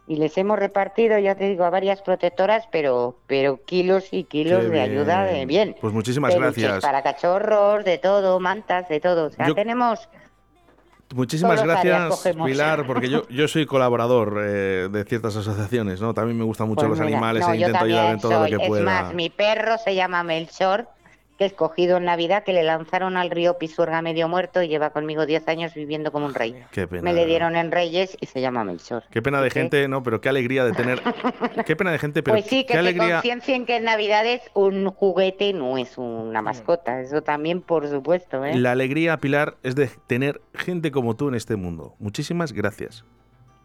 Y 0.08 0.16
les 0.16 0.38
hemos 0.38 0.58
repartido, 0.58 1.18
ya 1.18 1.34
te 1.34 1.48
digo, 1.48 1.64
a 1.64 1.70
varias 1.70 2.00
protectoras, 2.02 2.68
pero 2.70 3.18
pero 3.26 3.64
kilos 3.64 4.08
y 4.12 4.22
kilos 4.24 4.60
Qué 4.64 4.68
de 4.70 4.80
ayuda 4.80 5.24
de 5.24 5.46
bien. 5.46 5.74
Pues 5.80 5.92
muchísimas 5.92 6.32
Peluches 6.32 6.62
gracias. 6.62 6.82
Para 6.84 7.02
cachorros, 7.02 7.84
de 7.84 7.98
todo, 7.98 8.38
mantas, 8.38 8.88
de 8.88 9.00
todo. 9.00 9.26
O 9.26 9.30
sea, 9.30 9.48
Yo- 9.48 9.54
tenemos 9.54 10.08
Muchísimas 11.14 11.62
Todos 11.62 11.68
gracias. 11.68 12.34
Pilar, 12.44 12.84
porque 12.84 13.08
yo, 13.08 13.28
yo 13.28 13.46
soy 13.46 13.64
colaborador 13.64 14.40
eh, 14.44 14.88
de 14.90 15.04
ciertas 15.04 15.36
asociaciones, 15.36 16.00
¿no? 16.00 16.12
También 16.14 16.36
me 16.36 16.42
gustan 16.44 16.66
mucho 16.66 16.80
Pues 16.80 16.98
los 16.98 16.98
mira, 16.98 17.16
animales 17.18 17.46
no, 17.46 17.52
e 17.52 17.56
intento 17.58 17.78
ayudar 17.84 18.12
en 18.14 18.20
todo 18.20 18.32
soy. 18.42 18.50
lo 18.50 18.58
que 18.58 18.64
Es 18.64 18.68
pueda. 18.68 18.84
más, 18.84 19.14
mi 19.14 19.30
perro 19.30 19.78
se 19.78 19.94
llama 19.94 20.24
Melchor, 20.24 20.88
que 21.38 21.44
es 21.44 21.52
cogido 21.52 21.98
en 21.98 22.04
Navidad, 22.04 22.44
que 22.44 22.52
le 22.52 22.62
lanzaron 22.62 23.16
al 23.16 23.30
río 23.30 23.58
Pisuerga 23.58 24.02
medio 24.02 24.28
muerto 24.28 24.62
y 24.62 24.68
lleva 24.68 24.90
conmigo 24.90 25.26
10 25.26 25.48
años 25.48 25.74
viviendo 25.74 26.12
como 26.12 26.26
un 26.26 26.34
rey. 26.34 26.56
Qué 26.70 26.86
pena. 26.86 27.02
Me 27.02 27.12
le 27.12 27.26
dieron 27.26 27.56
en 27.56 27.70
Reyes 27.70 28.16
y 28.20 28.26
se 28.26 28.40
llama 28.40 28.64
Melchor. 28.64 29.04
Qué 29.10 29.22
pena 29.22 29.40
de 29.40 29.50
gente, 29.50 29.86
¿no? 29.88 30.02
Pero 30.02 30.20
qué 30.20 30.28
alegría 30.28 30.64
de 30.64 30.72
tener. 30.72 31.00
Qué 31.66 31.76
pena 31.76 31.90
de 31.90 31.98
gente, 31.98 32.22
pero 32.22 32.36
pues 32.36 32.46
sí, 32.46 32.62
que 32.62 32.68
qué 32.68 32.72
se 32.74 32.78
alegría. 32.78 33.14
conciencien 33.14 33.66
que 33.66 33.76
en 33.76 33.84
Navidades 33.84 34.42
un 34.54 34.90
juguete 34.90 35.52
no 35.52 35.78
es 35.78 35.98
una 35.98 36.42
mascota. 36.42 37.00
Eso 37.00 37.22
también, 37.22 37.60
por 37.60 37.88
supuesto. 37.88 38.44
¿eh? 38.44 38.54
La 38.54 38.72
alegría, 38.72 39.16
Pilar, 39.18 39.56
es 39.62 39.74
de 39.74 39.88
tener 40.06 40.40
gente 40.54 40.90
como 40.90 41.16
tú 41.16 41.28
en 41.28 41.34
este 41.34 41.56
mundo. 41.56 41.94
Muchísimas 41.98 42.52
gracias. 42.52 43.04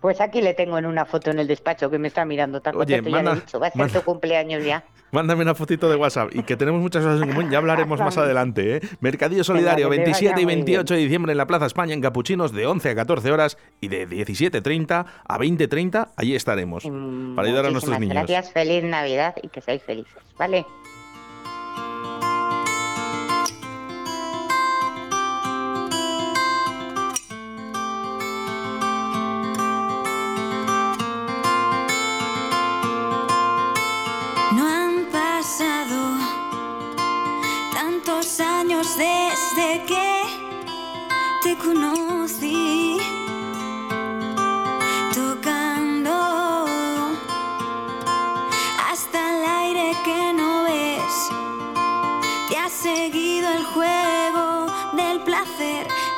Pues 0.02 0.20
aquí 0.20 0.42
le 0.42 0.54
tengo 0.56 0.78
en 0.80 0.88
una 0.88 1.06
foto 1.06 1.30
en 1.32 1.38
el 1.40 1.48
despacho 1.48 1.90
que 1.92 2.00
me 2.00 2.08
está 2.08 2.26
mirando 2.26 2.60
tan 2.60 2.76
Oye, 2.76 2.96
contento. 2.98 3.10
ya 3.12 3.18
le 3.18 3.24
manda- 3.24 3.32
he 3.38 3.46
dicho, 3.46 3.60
va 3.60 3.68
a 3.68 3.72
ser 3.72 3.78
manda- 3.80 4.00
tu 4.00 4.04
cumpleaños 4.06 4.66
ya. 4.66 4.84
Mándame 5.12 5.44
una 5.44 5.54
fotito 5.56 5.90
de 5.90 5.96
WhatsApp 5.98 6.30
y 6.34 6.42
que 6.44 6.56
tenemos 6.58 6.82
muchas 6.82 7.04
cosas 7.04 7.22
en 7.22 7.28
común. 7.30 7.52
Ya 7.52 7.58
hablaremos 7.60 8.00
más 8.00 8.18
adelante, 8.18 8.78
¿eh? 8.78 8.82
Mercadillo 9.02 9.44
Solidario, 9.44 9.90
te 9.90 9.98
27 9.98 10.24
y 10.26 10.28
vaya 10.34 10.46
muy 10.46 10.56
28 10.56 10.94
de 10.94 11.00
diciembre 11.02 11.32
en 11.34 11.38
la 11.38 11.46
Plaza 11.48 11.66
España, 11.66 11.94
en 11.94 12.02
Capuchinos, 12.02 12.52
de 12.54 12.66
11 12.66 12.90
a 12.90 12.96
14 12.96 13.32
horas 13.32 13.58
y 13.82 13.90
de 13.90 14.08
17.30 14.08 15.06
a 15.28 15.38
20.30. 15.38 16.10
Allí 16.16 16.34
estaremos 16.36 16.84
para 17.36 17.48
ayudar 17.48 17.66
a 17.66 17.72
nuestros 17.72 18.00
niños. 18.00 18.16
Gracias, 18.16 18.52
feliz 18.54 18.84
Navidad 18.86 19.36
y 19.44 19.50
que 19.50 19.60
seáis 19.62 19.84
felices. 19.84 20.14
¿Vale? 20.38 20.66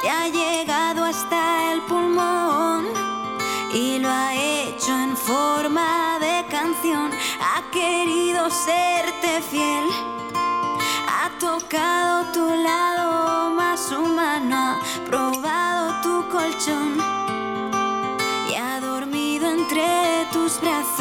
Te 0.03 0.09
ha 0.09 0.27
llegado 0.27 1.05
hasta 1.05 1.71
el 1.71 1.81
pulmón 1.83 2.87
y 3.73 3.99
lo 3.99 4.09
ha 4.09 4.35
hecho 4.35 4.91
en 4.91 5.15
forma 5.15 6.19
de 6.19 6.45
canción. 6.49 7.09
Ha 7.39 7.71
querido 7.71 8.49
serte 8.49 9.41
fiel, 9.49 9.85
ha 11.07 11.29
tocado 11.39 12.33
tu 12.33 12.45
lado 12.53 13.51
más 13.51 13.91
humano, 13.93 14.55
ha 14.57 15.05
probado 15.05 16.01
tu 16.01 16.29
colchón 16.29 16.97
y 18.49 18.55
ha 18.55 18.81
dormido 18.81 19.49
entre 19.49 20.27
tus 20.33 20.59
brazos. 20.59 20.92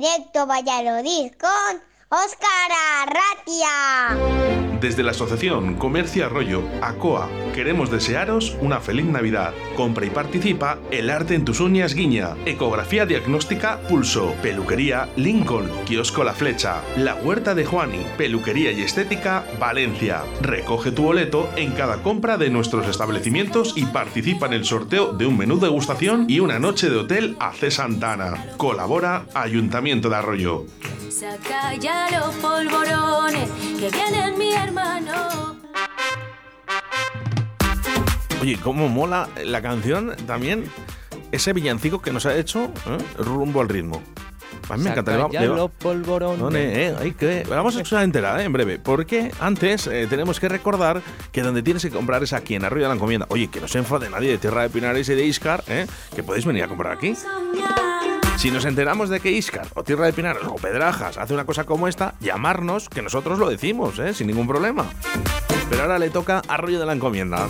Directo 0.00 0.46
Valladolid 0.46 1.32
con 1.40 1.82
Óscar 2.08 2.70
Arratia. 3.02 4.67
Desde 4.80 5.02
la 5.02 5.10
Asociación 5.10 5.74
Comercio 5.74 6.26
Arroyo, 6.26 6.62
ACOA, 6.82 7.28
queremos 7.52 7.90
desearos 7.90 8.56
una 8.60 8.78
feliz 8.78 9.06
Navidad. 9.06 9.52
Compra 9.74 10.06
y 10.06 10.10
participa 10.10 10.78
El 10.92 11.10
Arte 11.10 11.34
en 11.34 11.44
tus 11.44 11.58
uñas 11.58 11.94
Guiña, 11.94 12.36
Ecografía 12.46 13.04
Diagnóstica 13.04 13.80
Pulso, 13.88 14.34
Peluquería 14.40 15.08
Lincoln, 15.16 15.68
Kiosco 15.84 16.22
La 16.22 16.32
Flecha, 16.32 16.82
La 16.96 17.16
Huerta 17.16 17.56
de 17.56 17.64
Juani, 17.64 18.06
Peluquería 18.16 18.70
y 18.70 18.82
Estética 18.82 19.44
Valencia. 19.58 20.22
Recoge 20.42 20.92
tu 20.92 21.02
boleto 21.02 21.50
en 21.56 21.72
cada 21.72 22.00
compra 22.02 22.38
de 22.38 22.50
nuestros 22.50 22.86
establecimientos 22.86 23.72
y 23.76 23.84
participa 23.86 24.46
en 24.46 24.52
el 24.52 24.64
sorteo 24.64 25.12
de 25.12 25.26
un 25.26 25.38
menú 25.38 25.58
degustación 25.58 26.26
y 26.28 26.38
una 26.38 26.60
noche 26.60 26.88
de 26.88 26.98
hotel 26.98 27.36
a 27.40 27.52
C. 27.52 27.72
Santana. 27.72 28.46
Colabora 28.56 29.26
Ayuntamiento 29.34 30.08
de 30.08 30.16
Arroyo. 30.16 30.66
Hermano. 34.68 35.56
Oye, 38.40 38.56
cómo 38.62 38.88
mola 38.88 39.28
la 39.44 39.60
canción 39.60 40.14
también. 40.26 40.64
Ese 41.32 41.52
villancico 41.52 42.00
que 42.00 42.12
nos 42.12 42.24
ha 42.24 42.34
hecho 42.36 42.64
¿eh? 42.86 42.98
rumbo 43.18 43.60
al 43.60 43.68
ritmo. 43.68 44.00
A 44.70 44.76
mí 44.76 44.84
me 44.84 44.90
encanta. 44.90 45.12
le 45.12 45.18
va- 45.18 45.28
ya 45.30 45.40
le 45.42 45.48
va- 45.48 45.56
los 45.56 45.70
polvorones. 45.70 46.54
Eh, 46.54 46.94
hay 47.00 47.12
que, 47.12 47.44
la 47.48 47.56
vamos 47.56 47.74
a 47.74 47.78
escuchar 47.80 48.04
entera 48.04 48.40
eh, 48.40 48.44
en 48.44 48.52
breve, 48.52 48.78
porque 48.78 49.30
antes 49.40 49.86
eh, 49.86 50.06
tenemos 50.08 50.38
que 50.40 50.48
recordar 50.48 51.02
que 51.32 51.42
donde 51.42 51.62
tienes 51.62 51.82
que 51.82 51.90
comprar 51.90 52.22
es 52.22 52.32
aquí, 52.34 52.54
en 52.54 52.64
Arroyo 52.64 52.82
de 52.84 52.88
la 52.88 52.94
Encomienda. 52.94 53.26
Oye, 53.30 53.48
que 53.48 53.60
no 53.60 53.68
se 53.68 53.78
enfade 53.78 54.08
nadie 54.10 54.30
de 54.30 54.38
Tierra 54.38 54.62
de 54.62 54.68
Pinares 54.70 55.08
y 55.08 55.14
de 55.14 55.24
Iscar, 55.24 55.64
eh, 55.68 55.86
que 56.14 56.22
podéis 56.22 56.44
venir 56.44 56.64
a 56.64 56.68
comprar 56.68 56.92
aquí. 56.92 57.14
Si 58.38 58.52
nos 58.52 58.64
enteramos 58.66 59.08
de 59.08 59.18
que 59.18 59.32
Iscar 59.32 59.66
o 59.74 59.82
Tierra 59.82 60.06
de 60.06 60.12
Pinares 60.12 60.44
o 60.46 60.54
Pedrajas 60.54 61.18
hace 61.18 61.34
una 61.34 61.44
cosa 61.44 61.64
como 61.64 61.88
esta, 61.88 62.14
llamarnos, 62.20 62.88
que 62.88 63.02
nosotros 63.02 63.36
lo 63.40 63.50
decimos, 63.50 63.98
eh, 63.98 64.14
sin 64.14 64.28
ningún 64.28 64.46
problema. 64.46 64.86
Pero 65.68 65.82
ahora 65.82 65.98
le 65.98 66.10
toca 66.10 66.42
Arroyo 66.46 66.78
de 66.78 66.86
la 66.86 66.92
Encomienda, 66.92 67.48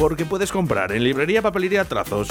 porque 0.00 0.24
puedes 0.24 0.50
comprar 0.50 0.90
en 0.90 1.04
librería, 1.04 1.42
papelería, 1.42 1.84
trazos. 1.84 2.26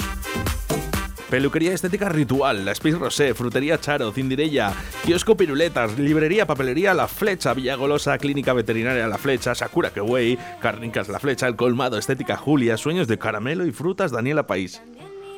Peluquería 1.30 1.72
estética 1.72 2.10
ritual, 2.10 2.66
la 2.66 2.72
Space 2.72 2.98
Rosé, 2.98 3.32
frutería 3.32 3.80
Charo, 3.80 4.12
Cindirella, 4.12 4.74
kiosco 5.02 5.34
Piruletas, 5.34 5.98
librería, 5.98 6.46
papelería 6.46 6.92
La 6.92 7.08
Flecha, 7.08 7.54
Villagolosa, 7.54 8.18
clínica 8.18 8.52
veterinaria 8.52 9.08
La 9.08 9.16
Flecha, 9.16 9.54
Sakura 9.54 9.88
Keway, 9.88 10.38
Carnicas 10.60 11.08
La 11.08 11.18
Flecha, 11.18 11.46
El 11.46 11.56
Colmado, 11.56 11.96
estética 11.96 12.36
Julia, 12.36 12.76
sueños 12.76 13.08
de 13.08 13.18
caramelo 13.18 13.64
y 13.64 13.72
frutas 13.72 14.12
Daniela 14.12 14.46
País. 14.46 14.82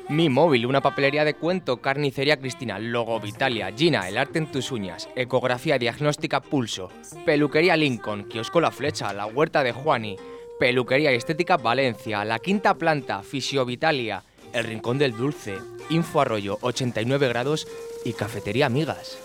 Mi 0.09 0.31
móvil, 0.31 0.65
una 0.65 0.81
papelería 0.81 1.23
de 1.23 1.35
cuento, 1.35 1.83
carnicería 1.83 2.39
Cristina, 2.39 2.79
Logo 2.79 3.21
Vitalia, 3.21 3.71
Gina, 3.77 4.09
el 4.09 4.17
arte 4.17 4.39
en 4.39 4.51
tus 4.51 4.73
uñas, 4.73 5.07
ecografía 5.15 5.79
diagnóstica 5.79 6.41
Pulso, 6.41 6.91
peluquería 7.27 7.77
Lincoln, 7.77 8.25
kiosco 8.25 8.59
La 8.59 8.71
Flecha, 8.71 9.13
la 9.13 9.27
huerta 9.27 9.63
de 9.63 9.73
Juani, 9.73 10.17
peluquería 10.59 11.13
y 11.13 11.17
estética 11.17 11.59
Valencia, 11.59 12.25
la 12.25 12.39
quinta 12.39 12.73
planta, 12.75 13.23
Fisio 13.23 13.67
Vitalia, 13.67 14.25
el 14.55 14.65
rincón 14.65 14.97
del 14.97 15.15
dulce, 15.15 15.59
Info 15.91 16.23
Arroyo, 16.23 16.57
89 16.63 17.29
grados 17.29 17.69
y 18.03 18.15
cafetería 18.15 18.65
Amigas. 18.65 19.19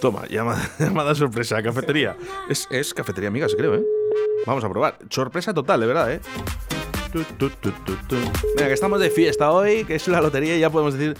Toma, 0.00 0.26
llamada, 0.28 0.70
llamada 0.78 1.14
sorpresa, 1.14 1.62
cafetería. 1.62 2.16
Es, 2.48 2.66
es 2.70 2.94
cafetería 2.94 3.28
amigas, 3.28 3.54
creo, 3.54 3.74
¿eh? 3.74 3.82
Vamos 4.46 4.64
a 4.64 4.70
probar. 4.70 4.98
Sorpresa 5.10 5.52
total, 5.52 5.80
de 5.80 5.86
verdad, 5.86 6.12
¿eh? 6.12 6.20
Tu, 7.12 7.24
tu, 7.24 7.48
tu, 7.50 7.70
tu, 7.72 7.96
tu. 8.06 8.16
Venga, 8.56 8.66
que 8.68 8.72
estamos 8.72 9.00
de 9.00 9.10
fiesta 9.10 9.50
hoy, 9.50 9.84
que 9.84 9.94
es 9.94 10.06
la 10.08 10.20
lotería 10.20 10.56
y 10.56 10.60
ya 10.60 10.68
podemos 10.70 10.94
decir... 10.98 11.16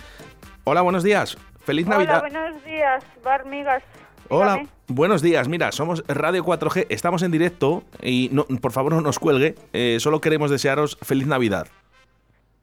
Hola, 0.64 0.82
buenos 0.82 1.03
días. 1.03 1.39
Feliz 1.64 1.86
Navidad. 1.86 2.22
Hola, 2.24 2.41
buenos 2.43 2.64
días, 2.64 3.05
Barmigas. 3.24 3.82
Hola, 4.28 4.53
Dígame. 4.55 4.68
buenos 4.89 5.22
días. 5.22 5.49
Mira, 5.49 5.72
somos 5.72 6.05
Radio 6.07 6.45
4G, 6.45 6.86
estamos 6.91 7.22
en 7.22 7.30
directo 7.30 7.84
y 8.03 8.28
no, 8.32 8.45
por 8.61 8.72
favor 8.72 8.93
no 8.93 9.01
nos 9.01 9.18
cuelgue. 9.18 9.55
eh, 9.72 9.97
solo 10.01 10.20
queremos 10.20 10.51
desearos 10.51 10.99
feliz 11.03 11.26
Navidad. 11.26 11.66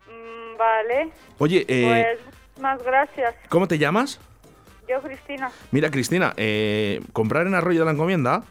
Mm, 0.07 0.57
Vale, 0.57 1.09
Oye, 1.39 1.65
eh, 1.67 2.17
pues 2.19 2.61
más 2.61 2.83
gracias. 2.83 3.33
¿cómo 3.49 3.67
te 3.67 3.79
llamas? 3.79 4.19
Yo, 4.87 5.01
Cristina. 5.01 5.49
Mira, 5.71 5.89
Cristina, 5.89 6.33
eh, 6.37 7.01
comprar 7.11 7.47
en 7.47 7.55
Arroyo 7.55 7.79
de 7.79 7.85
la 7.85 7.91
Encomienda 7.91 8.43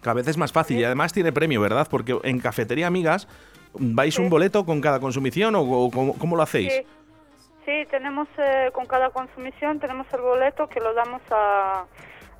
cada 0.00 0.14
vez 0.14 0.26
es 0.28 0.36
más 0.38 0.50
fácil 0.50 0.78
y 0.80 0.84
además 0.84 1.12
tiene 1.12 1.30
premio, 1.32 1.60
¿verdad? 1.60 1.86
Porque 1.90 2.18
en 2.24 2.40
Cafetería 2.40 2.86
Amigas 2.88 3.28
vais 3.74 4.18
un 4.18 4.28
boleto 4.28 4.64
con 4.64 4.80
cada 4.80 5.00
consumición 5.00 5.54
o, 5.54 5.62
o 5.62 5.90
cómo, 5.90 6.14
cómo 6.18 6.36
lo 6.36 6.42
hacéis. 6.42 6.72
Sí, 6.72 6.82
sí 7.66 7.72
tenemos 7.90 8.28
eh, 8.38 8.70
con 8.72 8.86
cada 8.86 9.10
consumición, 9.10 9.78
tenemos 9.80 10.06
el 10.12 10.20
boleto 10.20 10.68
que 10.68 10.80
lo 10.80 10.94
damos 10.94 11.22
a, 11.30 11.84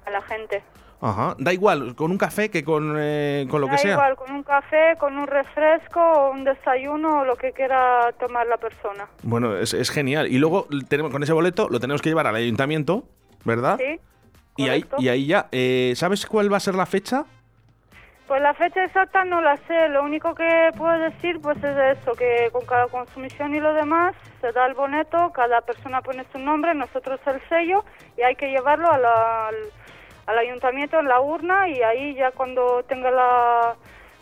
a 0.06 0.10
la 0.10 0.22
gente. 0.22 0.62
Ajá. 1.04 1.34
Da 1.38 1.52
igual, 1.52 1.96
con 1.96 2.12
un 2.12 2.16
café 2.18 2.48
que 2.48 2.62
con, 2.62 2.94
eh, 2.96 3.46
con 3.50 3.60
lo 3.60 3.66
que 3.66 3.72
Da 3.72 3.78
sea. 3.78 3.92
igual, 3.94 4.14
con 4.14 4.30
un 4.30 4.44
café, 4.44 4.94
con 5.00 5.18
un 5.18 5.26
refresco, 5.26 6.00
o 6.00 6.30
un 6.30 6.44
desayuno 6.44 7.22
o 7.22 7.24
lo 7.24 7.34
que 7.34 7.50
quiera 7.50 8.12
tomar 8.20 8.46
la 8.46 8.56
persona. 8.56 9.08
Bueno, 9.24 9.56
es, 9.56 9.74
es 9.74 9.90
genial. 9.90 10.28
Y 10.30 10.38
luego 10.38 10.68
tenemos 10.88 11.10
con 11.10 11.22
ese 11.24 11.32
boleto 11.32 11.68
lo 11.68 11.80
tenemos 11.80 12.02
que 12.02 12.08
llevar 12.08 12.28
al 12.28 12.36
ayuntamiento, 12.36 13.02
¿verdad? 13.44 13.78
Sí, 13.78 13.98
y 14.58 14.68
ahí, 14.68 14.84
y 14.98 15.08
ahí 15.08 15.26
ya, 15.26 15.48
eh, 15.50 15.92
¿sabes 15.96 16.24
cuál 16.24 16.52
va 16.52 16.58
a 16.58 16.60
ser 16.60 16.76
la 16.76 16.86
fecha? 16.86 17.24
Pues 18.32 18.40
la 18.40 18.54
fecha 18.54 18.82
exacta 18.82 19.26
no 19.26 19.42
la 19.42 19.58
sé, 19.68 19.90
lo 19.90 20.02
único 20.02 20.34
que 20.34 20.70
puedo 20.78 20.98
decir 20.98 21.38
pues 21.42 21.58
es 21.62 21.98
eso, 21.98 22.12
que 22.14 22.48
con 22.50 22.64
cada 22.64 22.86
consumición 22.86 23.54
y 23.54 23.60
lo 23.60 23.74
demás 23.74 24.14
se 24.40 24.50
da 24.52 24.64
el 24.64 24.72
boneto, 24.72 25.30
cada 25.34 25.60
persona 25.60 26.00
pone 26.00 26.24
su 26.32 26.38
nombre, 26.38 26.74
nosotros 26.74 27.20
el 27.26 27.46
sello 27.50 27.84
y 28.16 28.22
hay 28.22 28.34
que 28.34 28.48
llevarlo 28.48 28.90
a 28.90 28.96
la- 28.96 29.48
al, 29.48 29.54
al 30.28 30.38
ayuntamiento 30.38 30.98
en 30.98 31.08
la 31.08 31.20
urna 31.20 31.68
y 31.68 31.82
ahí 31.82 32.14
ya 32.14 32.30
cuando 32.30 32.82
tenga 32.88 33.10
la, 33.10 33.74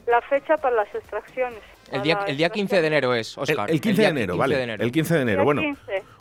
la 0.09 0.21
fecha 0.23 0.57
para 0.57 0.75
las 0.75 0.93
extracciones. 0.93 1.61
El 1.93 2.03
día, 2.03 2.19
el 2.27 2.37
día 2.37 2.51
15 2.51 2.81
de 2.81 2.87
enero 2.89 3.15
es, 3.15 3.39
Oscar. 3.39 3.71
el 3.71 3.81
15 3.81 4.03
de 4.03 4.09
enero, 4.09 4.37
vale. 4.37 4.61
El 4.75 4.91
15 4.91 5.15
de 5.15 5.23
enero. 5.23 5.45
Bueno, 5.45 5.63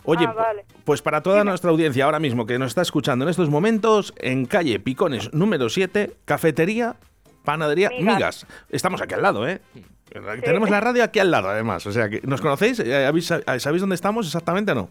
Oye, 0.03 0.25
Ah, 0.27 0.33
vale. 0.33 0.63
pues 0.85 1.01
para 1.01 1.21
toda 1.23 1.43
nuestra 1.43 1.71
audiencia 1.71 2.05
ahora 2.05 2.19
mismo 2.19 2.45
que 2.45 2.59
nos 2.59 2.67
está 2.67 2.83
escuchando 2.83 3.25
en 3.25 3.29
estos 3.29 3.49
momentos, 3.49 4.13
en 4.19 4.45
calle 4.45 4.79
Picones 4.79 5.33
número 5.33 5.69
7, 5.69 6.11
cafetería, 6.25 6.95
panadería, 7.43 7.89
Migas. 7.89 8.15
migas. 8.15 8.47
Estamos 8.69 9.01
aquí 9.01 9.13
al 9.13 9.21
lado, 9.21 9.47
¿eh? 9.47 9.59
Tenemos 10.43 10.69
la 10.69 10.79
radio 10.79 11.03
aquí 11.03 11.19
al 11.19 11.29
lado, 11.31 11.49
además. 11.49 11.85
O 11.85 11.91
sea, 11.91 12.09
que 12.09 12.19
¿nos 12.23 12.41
conocéis? 12.41 12.79
Eh, 12.79 13.05
¿habéis- 13.05 13.27
¿Sabéis 13.59 13.81
dónde 13.81 13.95
estamos 13.95 14.25
exactamente 14.25 14.71
o 14.71 14.75
no? 14.75 14.89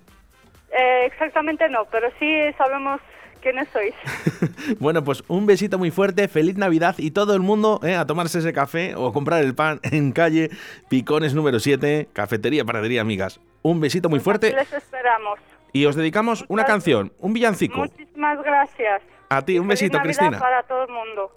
Eh, 0.71 1.07
exactamente 1.07 1.69
no, 1.69 1.87
pero 1.91 2.09
sí 2.21 2.31
sabemos 2.57 3.01
quiénes 3.43 3.69
sois. 3.73 3.95
Bueno, 4.81 5.03
pues 5.03 5.25
un 5.29 5.47
besito 5.47 5.79
muy 5.79 5.91
fuerte, 5.91 6.29
feliz 6.29 6.57
Navidad 6.57 6.95
y 6.99 7.11
todo 7.13 7.35
el 7.35 7.41
mundo 7.41 7.81
eh, 7.83 7.95
a 7.97 8.05
tomarse 8.07 8.39
ese 8.41 8.53
café 8.53 8.95
o 8.97 9.13
comprar 9.13 9.43
el 9.43 9.55
pan 9.55 9.81
en 9.83 10.13
calle 10.13 10.51
Picones 10.89 11.35
número 11.35 11.59
7, 11.59 12.09
cafetería, 12.13 12.65
panadería, 12.65 13.01
amigas. 13.01 13.41
Un 13.63 13.81
besito 13.81 14.09
muy 14.09 14.21
fuerte 14.21 14.53
Les 14.53 14.73
esperamos. 14.73 15.39
y 15.73 15.87
os 15.87 15.97
dedicamos 15.97 16.45
una 16.49 16.65
canción, 16.65 17.13
un 17.19 17.33
villancico. 17.33 17.79
Muchísimas 17.79 18.41
gracias. 18.43 19.03
A 19.31 19.43
ti, 19.43 19.59
un 19.59 19.67
besito, 19.69 19.97
Navidad 19.99 20.05
Cristina. 20.19 20.39
para 20.39 20.63
todo 20.65 20.85
el 20.85 20.91
mundo. 20.93 21.33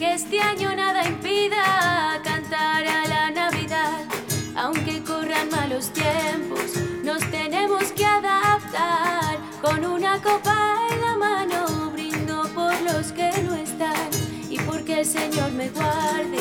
Que 0.00 0.14
este 0.14 0.40
año 0.40 0.74
nada 0.74 1.06
impida 1.06 2.18
cantar 2.24 2.86
a 2.86 3.06
la 3.06 3.30
Navidad. 3.30 4.06
Aunque 4.56 5.04
corran 5.04 5.50
malos 5.50 5.92
tiempos, 5.92 6.74
nos 7.04 7.20
tenemos 7.30 7.92
que 7.92 8.06
adaptar. 8.06 9.36
Con 9.60 9.84
una 9.84 10.18
copa 10.22 10.78
en 10.90 11.00
la 11.02 11.16
mano, 11.18 11.90
brindo 11.92 12.48
por 12.54 12.72
los 12.80 13.12
que 13.12 13.30
no 13.42 13.54
están. 13.54 14.08
Y 14.48 14.58
porque 14.60 15.00
el 15.00 15.04
Señor 15.04 15.52
me 15.52 15.68
guarde 15.68 16.40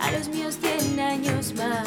a 0.00 0.10
los 0.12 0.26
míos 0.28 0.56
cien 0.58 0.98
años 0.98 1.52
más. 1.56 1.86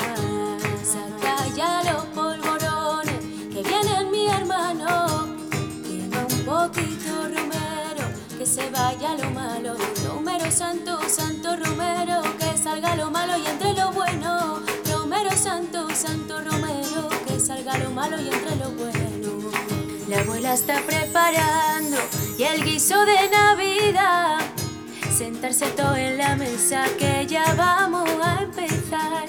Saca 0.84 1.48
ya 1.56 1.82
los 1.92 2.06
polvorones 2.14 3.24
que 3.52 3.64
viene 3.64 4.12
mi 4.12 4.28
hermano. 4.28 5.36
Lleva 5.84 6.28
un 6.30 6.46
poquito 6.46 7.07
se 8.58 8.70
vaya 8.72 9.14
lo 9.22 9.30
malo. 9.30 9.76
Romero 10.08 10.50
santo, 10.50 11.00
santo 11.08 11.56
romero, 11.58 12.24
que 12.40 12.58
salga 12.58 12.96
lo 12.96 13.12
malo 13.12 13.38
y 13.38 13.46
entre 13.46 13.74
lo 13.74 13.92
bueno. 13.92 14.62
Romero 14.92 15.32
santo, 15.32 15.88
santo 15.94 16.42
romero, 16.42 17.08
que 17.28 17.40
salga 17.40 17.78
lo 17.78 17.92
malo 17.92 18.20
y 18.20 18.28
entre 18.28 18.56
lo 18.56 18.72
bueno. 18.72 19.52
La 20.08 20.22
abuela 20.22 20.54
está 20.56 20.82
preparando 20.88 21.98
y 22.38 22.44
el 22.44 22.64
guiso 22.64 23.06
de 23.06 23.30
Navidad. 23.30 24.40
Sentarse 25.16 25.68
todo 25.80 25.96
en 25.96 26.18
la 26.18 26.36
mesa 26.36 26.86
que 26.98 27.28
ya 27.28 27.54
vamos 27.54 28.10
a 28.24 28.42
empezar. 28.42 29.26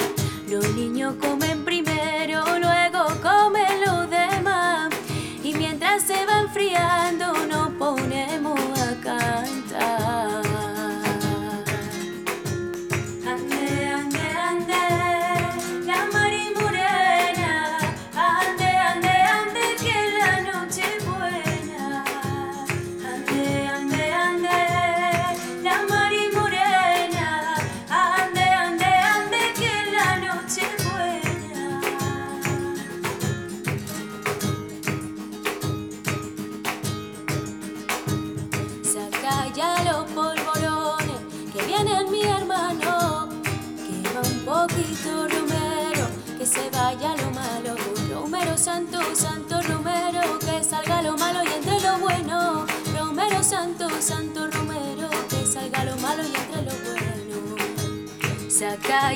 Los 0.49 0.67
niños 0.75 1.17
comen 1.21 1.48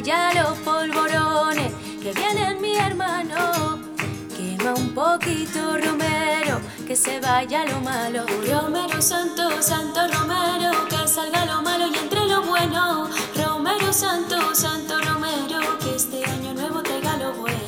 ya 0.02 0.32
los 0.34 0.58
polvorones, 0.58 1.72
que 2.02 2.12
viene 2.12 2.54
mi 2.60 2.76
hermano. 2.76 3.78
Quema 4.36 4.74
un 4.74 4.94
poquito 4.94 5.76
Romero, 5.76 6.60
que 6.86 6.94
se 6.94 7.20
vaya 7.20 7.64
lo 7.64 7.80
malo. 7.80 8.24
Romero 8.48 9.02
Santo, 9.02 9.60
Santo 9.60 10.00
Romero, 10.08 10.88
que 10.88 11.08
salga 11.08 11.44
lo 11.46 11.62
malo 11.62 11.86
y 11.88 11.96
entre 11.96 12.26
lo 12.26 12.42
bueno. 12.42 13.08
Romero 13.34 13.92
Santo, 13.92 14.54
Santo 14.54 15.00
Romero, 15.00 15.78
que 15.80 15.96
este 15.96 16.24
año 16.24 16.54
nuevo 16.54 16.82
traiga 16.82 17.16
lo 17.16 17.32
bueno. 17.34 17.61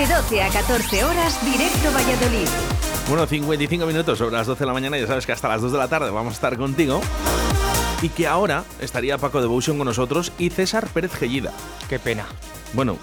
De 0.00 0.06
12 0.06 0.42
a 0.42 0.48
14 0.48 1.04
horas, 1.04 1.44
directo 1.44 1.92
Valladolid. 1.92 2.48
Bueno, 3.06 3.26
55 3.26 3.84
minutos 3.84 4.16
sobre 4.16 4.34
las 4.34 4.46
12 4.46 4.60
de 4.60 4.66
la 4.66 4.72
mañana, 4.72 4.96
ya 4.96 5.06
sabes 5.06 5.26
que 5.26 5.32
hasta 5.32 5.46
las 5.46 5.60
2 5.60 5.72
de 5.72 5.76
la 5.76 5.88
tarde 5.88 6.10
vamos 6.10 6.32
a 6.32 6.34
estar 6.36 6.56
contigo. 6.56 7.02
Y 8.00 8.08
que 8.08 8.26
ahora 8.26 8.64
estaría 8.80 9.18
Paco 9.18 9.42
Devotion 9.42 9.76
con 9.76 9.86
nosotros 9.86 10.32
y 10.38 10.48
César 10.48 10.88
Pérez 10.88 11.12
Gellida. 11.12 11.52
Qué 11.86 11.98
pena. 11.98 12.24
Bueno, 12.72 12.96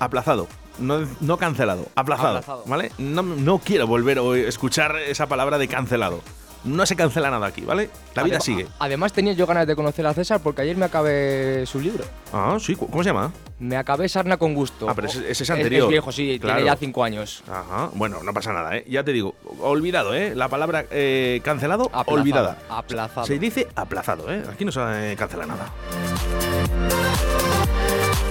aplazado. 0.00 0.48
No, 0.78 1.08
no 1.20 1.38
cancelado, 1.38 1.86
aplazado, 1.94 2.36
Aplazado. 2.36 2.64
¿vale? 2.66 2.92
No, 2.98 3.22
no 3.22 3.58
quiero 3.58 3.86
volver 3.86 4.18
a 4.18 4.36
escuchar 4.36 4.96
esa 4.96 5.28
palabra 5.28 5.56
de 5.56 5.66
cancelado. 5.66 6.20
No 6.64 6.84
se 6.84 6.94
cancela 6.94 7.30
nada 7.30 7.46
aquí, 7.46 7.62
¿vale? 7.62 7.88
La 8.14 8.22
vida 8.22 8.38
sigue. 8.40 8.66
Además 8.78 9.12
tenía 9.12 9.32
yo 9.32 9.46
ganas 9.46 9.66
de 9.66 9.74
conocer 9.74 10.06
a 10.06 10.12
César 10.12 10.40
porque 10.42 10.60
ayer 10.62 10.76
me 10.76 10.84
acabé 10.84 11.64
su 11.66 11.80
libro. 11.80 12.04
Ah, 12.32 12.58
sí, 12.60 12.76
¿cómo 12.76 13.02
se 13.02 13.08
llama? 13.08 13.32
Me 13.58 13.76
acabé 13.76 14.08
Sarna 14.08 14.36
con 14.36 14.54
gusto. 14.54 14.88
Ah, 14.88 14.94
pero 14.94 15.08
ese, 15.08 15.30
ese 15.30 15.42
es 15.44 15.50
anterior. 15.50 15.84
Es, 15.84 15.88
viejo, 15.90 16.12
sí, 16.12 16.38
Claro. 16.38 16.56
tiene 16.58 16.70
ya 16.70 16.76
cinco 16.76 17.02
años. 17.04 17.42
Ajá, 17.50 17.90
bueno, 17.94 18.22
no 18.22 18.32
pasa 18.34 18.52
nada, 18.52 18.76
¿eh? 18.76 18.84
Ya 18.88 19.02
te 19.04 19.12
digo, 19.12 19.34
olvidado, 19.60 20.14
¿eh? 20.14 20.34
La 20.34 20.48
palabra 20.48 20.84
eh, 20.90 21.40
cancelado, 21.44 21.84
Aplazado, 21.86 22.12
olvidada. 22.12 22.58
aplazado. 22.68 23.26
Se 23.26 23.38
dice 23.38 23.66
aplazado, 23.74 24.30
¿eh? 24.32 24.42
Aquí 24.52 24.64
no 24.64 24.72
se 24.72 25.12
eh, 25.12 25.16
cancela 25.16 25.46
nada. 25.46 25.66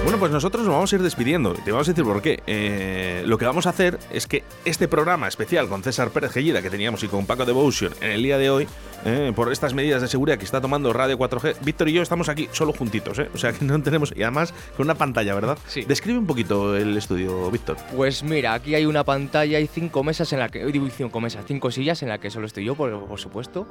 Bueno, 0.02 0.18
pues 0.18 0.32
nosotros 0.32 0.64
nos 0.64 0.72
vamos 0.74 0.92
a 0.92 0.96
ir 0.96 1.02
despidiendo. 1.02 1.54
y 1.56 1.60
Te 1.62 1.72
vamos 1.72 1.86
a 1.88 1.92
decir 1.92 2.04
por 2.04 2.22
qué. 2.22 2.42
Eh, 2.46 3.22
lo 3.26 3.36
que 3.38 3.44
vamos 3.44 3.66
a 3.66 3.70
hacer 3.70 3.98
es 4.10 4.26
que 4.26 4.42
este 4.64 4.88
programa 4.88 5.28
especial 5.28 5.68
con 5.68 5.82
César 5.82 6.10
Pérez 6.10 6.32
Gellida 6.32 6.62
que 6.62 6.70
teníamos 6.70 7.04
y 7.04 7.08
con 7.08 7.26
Paco 7.26 7.44
Devotion 7.44 7.92
en 8.00 8.12
el 8.12 8.22
día 8.22 8.38
de 8.38 8.50
hoy, 8.50 8.66
eh, 9.04 9.32
por 9.36 9.52
estas 9.52 9.74
medidas 9.74 10.00
de 10.00 10.08
seguridad 10.08 10.38
que 10.38 10.44
está 10.46 10.60
tomando 10.60 10.92
Radio 10.92 11.18
4G, 11.18 11.56
Víctor 11.62 11.90
y 11.90 11.92
yo 11.92 12.02
estamos 12.02 12.28
aquí 12.30 12.48
solo 12.50 12.72
juntitos, 12.72 13.18
¿eh? 13.18 13.28
O 13.34 13.38
sea 13.38 13.52
que 13.52 13.64
no 13.64 13.80
tenemos. 13.82 14.12
Y 14.16 14.22
además 14.22 14.52
con 14.76 14.86
una 14.86 14.94
pantalla, 14.94 15.34
¿verdad? 15.34 15.58
Sí. 15.68 15.84
Describe 15.86 16.18
un 16.18 16.26
poquito 16.26 16.76
el 16.76 16.96
estudio, 16.96 17.50
Víctor. 17.50 17.76
Pues 17.94 18.22
mira, 18.24 18.54
aquí 18.54 18.74
hay 18.74 18.86
una 18.86 19.04
pantalla 19.04 19.60
y 19.60 19.66
cinco 19.66 20.02
mesas 20.02 20.32
en 20.32 20.38
la 20.40 20.48
que. 20.48 20.64
Digo, 20.64 20.88
cinco 20.96 21.20
mesas, 21.20 21.44
cinco 21.46 21.70
sillas 21.70 22.02
en 22.02 22.08
la 22.08 22.18
que 22.18 22.30
solo 22.30 22.46
estoy 22.46 22.64
yo, 22.64 22.74
por, 22.74 23.06
por 23.06 23.20
supuesto. 23.20 23.66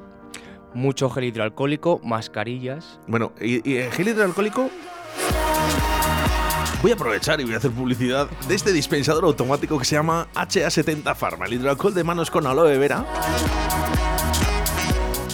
Mucho 0.76 1.10
gel 1.10 1.24
hidroalcohólico, 1.24 2.00
mascarillas. 2.04 3.00
Bueno, 3.08 3.34
y, 3.42 3.68
y 3.70 3.78
el 3.78 3.92
gel 3.92 4.10
hidroalcohólico. 4.10 4.70
Voy 6.82 6.92
a 6.92 6.94
aprovechar 6.94 7.42
y 7.42 7.44
voy 7.44 7.56
a 7.56 7.58
hacer 7.58 7.72
publicidad 7.72 8.30
de 8.48 8.56
este 8.56 8.72
dispensador 8.72 9.26
automático 9.26 9.78
que 9.78 9.84
se 9.84 9.96
llama 9.96 10.30
HA70 10.34 11.14
Pharma, 11.14 11.46
el 11.46 11.54
hidroalcohol 11.54 11.94
de 11.94 12.06
manos 12.06 12.32
con 12.32 12.48
aloe 12.48 12.78
vera. 12.78 13.06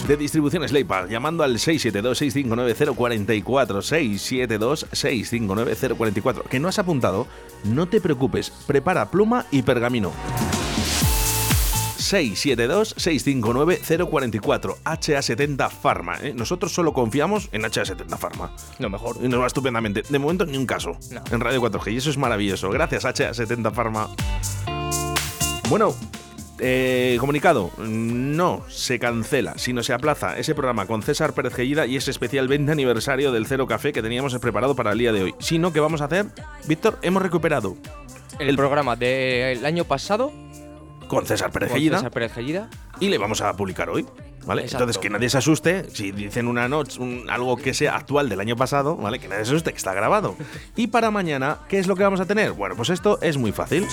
De 0.08 0.16
distribución 0.16 0.68
Sleipa, 0.68 1.06
llamando 1.06 1.44
al 1.44 1.54
672-659-044, 1.54 3.44
672-659-044. 4.90 6.42
¿Que 6.48 6.58
no 6.58 6.66
has 6.66 6.80
apuntado? 6.80 7.28
No 7.62 7.86
te 7.86 8.00
preocupes, 8.00 8.50
prepara 8.50 9.08
pluma 9.08 9.46
y 9.52 9.62
pergamino. 9.62 10.10
672-659-044, 12.12 14.76
HA70 14.84 15.70
Pharma. 15.70 16.18
¿eh? 16.22 16.32
Nosotros 16.34 16.72
solo 16.72 16.92
confiamos 16.92 17.48
en 17.52 17.62
HA70 17.62 18.18
Pharma. 18.18 18.50
Lo 18.78 18.90
mejor. 18.90 19.16
Y 19.22 19.28
nos 19.28 19.40
va 19.40 19.46
estupendamente. 19.46 20.02
De 20.08 20.18
momento 20.18 20.46
ni 20.46 20.56
un 20.56 20.66
caso 20.66 20.96
No. 21.10 21.22
en 21.30 21.40
Radio 21.40 21.60
4G 21.62 21.92
y 21.92 21.96
eso 21.98 22.10
es 22.10 22.18
maravilloso. 22.18 22.70
Gracias 22.70 23.04
HA70 23.04 23.72
Pharma. 23.72 24.08
Bueno, 25.68 25.94
eh, 26.58 27.16
comunicado, 27.20 27.70
no 27.76 28.64
se 28.68 28.98
cancela, 28.98 29.58
sino 29.58 29.82
se 29.82 29.92
aplaza 29.92 30.38
ese 30.38 30.54
programa 30.54 30.86
con 30.86 31.02
César 31.02 31.34
Pérez 31.34 31.54
Gellida 31.54 31.86
y 31.86 31.96
ese 31.96 32.10
especial 32.10 32.48
20 32.48 32.72
aniversario 32.72 33.30
del 33.30 33.46
Cero 33.46 33.66
Café 33.66 33.92
que 33.92 34.00
teníamos 34.00 34.34
preparado 34.38 34.74
para 34.74 34.92
el 34.92 34.98
día 34.98 35.12
de 35.12 35.24
hoy. 35.24 35.34
Sino 35.38 35.72
que 35.72 35.80
vamos 35.80 36.00
a 36.00 36.06
hacer, 36.06 36.26
Víctor, 36.66 36.98
hemos 37.02 37.22
recuperado 37.22 37.76
El, 38.38 38.56
programa 38.56 38.96
del 38.96 39.66
año 39.66 39.84
pasado. 39.84 40.32
Con 41.08 41.26
César 41.26 41.50
Pérez 41.50 41.68
con 41.70 41.76
Gellida 41.78 41.96
César 41.98 42.10
Pérez 42.10 42.32
Gellida. 42.32 42.68
y 43.00 43.08
le 43.08 43.18
vamos 43.18 43.40
a 43.40 43.54
publicar 43.56 43.88
hoy. 43.90 44.06
¿Vale? 44.44 44.62
Exacto. 44.62 44.84
Entonces, 44.84 45.02
que 45.02 45.10
nadie 45.10 45.28
se 45.28 45.38
asuste 45.38 45.90
si 45.90 46.12
dicen 46.12 46.46
una 46.46 46.68
noche, 46.68 47.00
un- 47.00 47.28
algo 47.28 47.56
que 47.56 47.74
sea 47.74 47.96
actual 47.96 48.28
del 48.28 48.38
año 48.38 48.54
pasado, 48.54 48.96
¿vale? 48.96 49.18
Que 49.18 49.26
nadie 49.26 49.44
se 49.44 49.50
asuste, 49.50 49.72
que 49.72 49.76
está 49.76 49.92
grabado. 49.92 50.36
Y 50.76 50.86
para 50.86 51.10
mañana, 51.10 51.58
¿qué 51.68 51.80
es 51.80 51.88
lo 51.88 51.96
que 51.96 52.04
vamos 52.04 52.20
a 52.20 52.26
tener? 52.26 52.52
Bueno, 52.52 52.76
pues 52.76 52.90
esto 52.90 53.18
es 53.22 53.36
muy 53.38 53.50
fácil. 53.50 53.84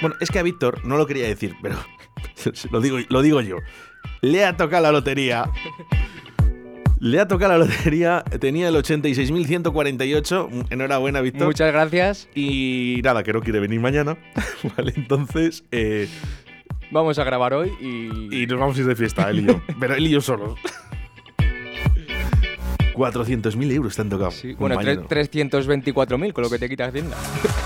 Bueno, 0.00 0.16
es 0.20 0.30
que 0.30 0.38
a 0.38 0.42
Víctor 0.42 0.84
no 0.84 0.96
lo 0.96 1.06
quería 1.06 1.26
decir, 1.26 1.56
pero 1.62 1.76
lo 2.70 2.80
digo, 2.80 2.98
lo 3.08 3.22
digo 3.22 3.40
yo. 3.40 3.56
Le 4.20 4.44
ha 4.44 4.56
tocado 4.56 4.82
la 4.84 4.92
lotería. 4.92 5.50
Le 6.98 7.20
ha 7.20 7.28
tocado 7.28 7.52
la 7.52 7.58
lotería, 7.66 8.24
tenía 8.40 8.68
el 8.68 8.74
86.148. 8.76 10.66
Enhorabuena, 10.70 11.20
Víctor. 11.20 11.46
Muchas 11.46 11.70
gracias. 11.72 12.28
Y 12.34 13.00
nada, 13.04 13.22
que 13.22 13.32
no 13.34 13.40
quiere 13.40 13.60
venir 13.60 13.80
mañana. 13.80 14.16
vale, 14.76 14.94
entonces. 14.96 15.64
eh, 15.72 16.08
Vamos 16.90 17.18
a 17.18 17.24
grabar 17.24 17.52
hoy 17.52 17.70
y. 17.80 18.42
y 18.42 18.46
nos 18.46 18.58
vamos 18.60 18.78
a 18.78 18.80
ir 18.80 18.86
de 18.86 18.96
fiesta, 18.96 19.28
él 19.28 19.40
y 19.40 19.46
yo. 19.46 19.60
Pero 19.80 19.94
él 19.94 20.06
y 20.06 20.10
yo 20.10 20.20
solos. 20.20 20.58
400.000 22.94 23.72
euros 23.72 23.94
te 23.94 24.00
han 24.02 24.08
tocado. 24.08 24.30
Bueno, 24.58 24.76
compañero. 24.76 25.06
324.000, 25.06 26.32
con 26.32 26.44
lo 26.44 26.48
que 26.50 26.58
te 26.58 26.68
quita 26.68 26.86
Hacienda. 26.86 27.16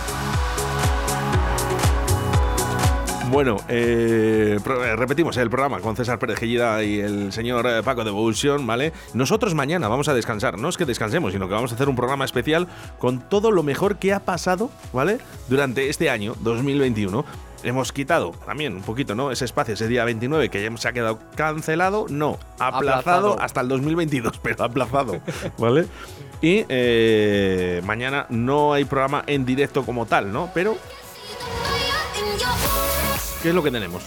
Bueno, 3.31 3.59
eh, 3.69 4.59
eh, 4.59 4.97
repetimos 4.97 5.37
el 5.37 5.49
programa 5.51 5.79
con 5.79 5.95
César 5.95 6.19
Pérez 6.19 6.37
Gellida 6.41 6.83
y 6.83 6.99
el 6.99 7.33
señor 7.33 7.65
eh, 7.65 7.81
Paco 7.85 8.03
de 8.03 8.11
Evolution, 8.11 8.67
¿vale? 8.67 8.93
Nosotros 9.15 9.55
mañana 9.55 9.87
vamos 9.87 10.09
a 10.09 10.15
descansar, 10.15 10.59
no 10.59 10.69
es 10.69 10.77
que 10.77 10.85
descansemos, 10.85 11.33
sino 11.33 11.47
que 11.47 11.55
vamos 11.55 11.71
a 11.71 11.77
hacer 11.77 11.89
un 11.89 11.95
programa 11.95 12.25
especial 12.25 12.67
con 12.99 13.21
todo 13.21 13.53
lo 13.53 13.63
mejor 13.63 13.99
que 13.99 14.13
ha 14.13 14.19
pasado, 14.19 14.69
¿vale? 14.93 15.19
Durante 15.49 15.89
este 15.89 16.11
año 16.11 16.35
2021. 16.41 17.25
Hemos 17.63 17.93
quitado 17.93 18.33
también 18.47 18.75
un 18.75 18.83
poquito, 18.83 19.15
¿no? 19.15 19.31
Ese 19.31 19.45
espacio, 19.45 19.75
ese 19.75 19.87
día 19.87 20.05
29 20.05 20.49
que 20.49 20.65
ya 20.65 20.77
se 20.77 20.89
ha 20.89 20.93
quedado 20.93 21.21
cancelado, 21.37 22.07
no, 22.09 22.37
aplazado, 22.59 22.79
Aplazado. 22.79 23.41
hasta 23.41 23.61
el 23.61 23.69
2022, 23.69 24.39
pero 24.43 24.65
aplazado, 24.65 25.21
¿vale? 25.59 25.87
Y 26.43 26.65
eh, 26.69 27.81
mañana 27.85 28.27
no 28.29 28.73
hay 28.73 28.85
programa 28.87 29.23
en 29.29 29.45
directo 29.47 29.85
como 29.85 30.07
tal, 30.07 30.33
¿no? 30.33 30.51
Pero, 30.53 30.77
¿qué 33.43 33.49
es 33.51 33.55
lo 33.55 33.63
que 33.63 33.71
tenemos? 33.71 34.03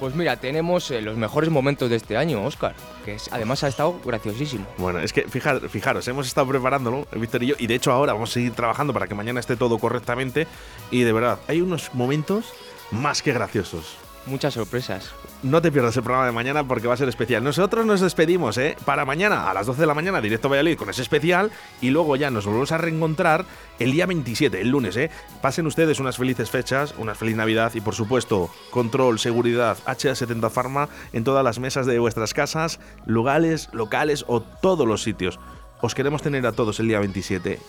Pues 0.00 0.14
mira, 0.14 0.36
tenemos 0.36 0.90
eh, 0.92 1.00
los 1.02 1.16
mejores 1.16 1.50
momentos 1.50 1.90
de 1.90 1.96
este 1.96 2.16
año, 2.16 2.44
Oscar. 2.44 2.74
Que 3.04 3.14
es- 3.14 3.28
además 3.32 3.64
ha 3.64 3.68
estado 3.68 3.98
graciosísimo. 4.04 4.64
Bueno, 4.78 5.00
es 5.00 5.12
que 5.12 5.26
fija- 5.26 5.58
fijaros, 5.68 6.06
hemos 6.06 6.28
estado 6.28 6.46
preparándolo, 6.46 7.06
Víctor 7.16 7.42
y 7.42 7.46
yo, 7.48 7.54
y 7.58 7.66
de 7.66 7.74
hecho 7.74 7.90
ahora 7.90 8.12
vamos 8.12 8.30
a 8.30 8.34
seguir 8.34 8.52
trabajando 8.52 8.92
para 8.92 9.08
que 9.08 9.16
mañana 9.16 9.40
esté 9.40 9.56
todo 9.56 9.78
correctamente. 9.78 10.46
Y 10.92 11.02
de 11.02 11.12
verdad, 11.12 11.40
hay 11.48 11.60
unos 11.62 11.92
momentos 11.94 12.44
más 12.92 13.22
que 13.22 13.32
graciosos. 13.32 13.96
Muchas 14.26 14.54
sorpresas. 14.54 15.10
No 15.44 15.62
te 15.62 15.70
pierdas 15.70 15.96
el 15.96 16.02
programa 16.02 16.26
de 16.26 16.32
mañana 16.32 16.66
porque 16.66 16.88
va 16.88 16.94
a 16.94 16.96
ser 16.96 17.08
especial. 17.08 17.44
Nosotros 17.44 17.86
nos 17.86 18.00
despedimos, 18.00 18.58
¿eh? 18.58 18.76
Para 18.84 19.04
mañana 19.04 19.48
a 19.48 19.54
las 19.54 19.66
12 19.66 19.82
de 19.82 19.86
la 19.86 19.94
mañana, 19.94 20.20
directo 20.20 20.48
a 20.48 20.50
Valladolid 20.50 20.76
con 20.76 20.90
ese 20.90 21.02
especial. 21.02 21.52
Y 21.80 21.90
luego 21.90 22.16
ya 22.16 22.28
nos 22.30 22.44
volvemos 22.44 22.72
a 22.72 22.78
reencontrar 22.78 23.44
el 23.78 23.92
día 23.92 24.06
27, 24.06 24.60
el 24.60 24.68
lunes, 24.68 24.96
¿eh? 24.96 25.10
Pasen 25.40 25.68
ustedes 25.68 26.00
unas 26.00 26.16
felices 26.16 26.50
fechas, 26.50 26.92
una 26.98 27.14
feliz 27.14 27.36
Navidad 27.36 27.72
y 27.74 27.80
por 27.80 27.94
supuesto, 27.94 28.50
control, 28.70 29.20
seguridad, 29.20 29.78
HA70 29.86 30.50
Pharma 30.50 30.88
en 31.12 31.22
todas 31.22 31.44
las 31.44 31.60
mesas 31.60 31.86
de 31.86 32.00
vuestras 32.00 32.34
casas, 32.34 32.80
lugares, 33.06 33.68
locales 33.72 34.24
o 34.26 34.40
todos 34.40 34.88
los 34.88 35.02
sitios. 35.04 35.38
Os 35.80 35.94
queremos 35.94 36.20
tener 36.20 36.44
a 36.46 36.52
todos 36.52 36.80
el 36.80 36.88
día 36.88 36.98
27. 36.98 37.60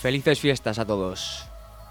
Felices 0.00 0.38
fiestas 0.38 0.78
a 0.78 0.86
todos. 0.86 1.48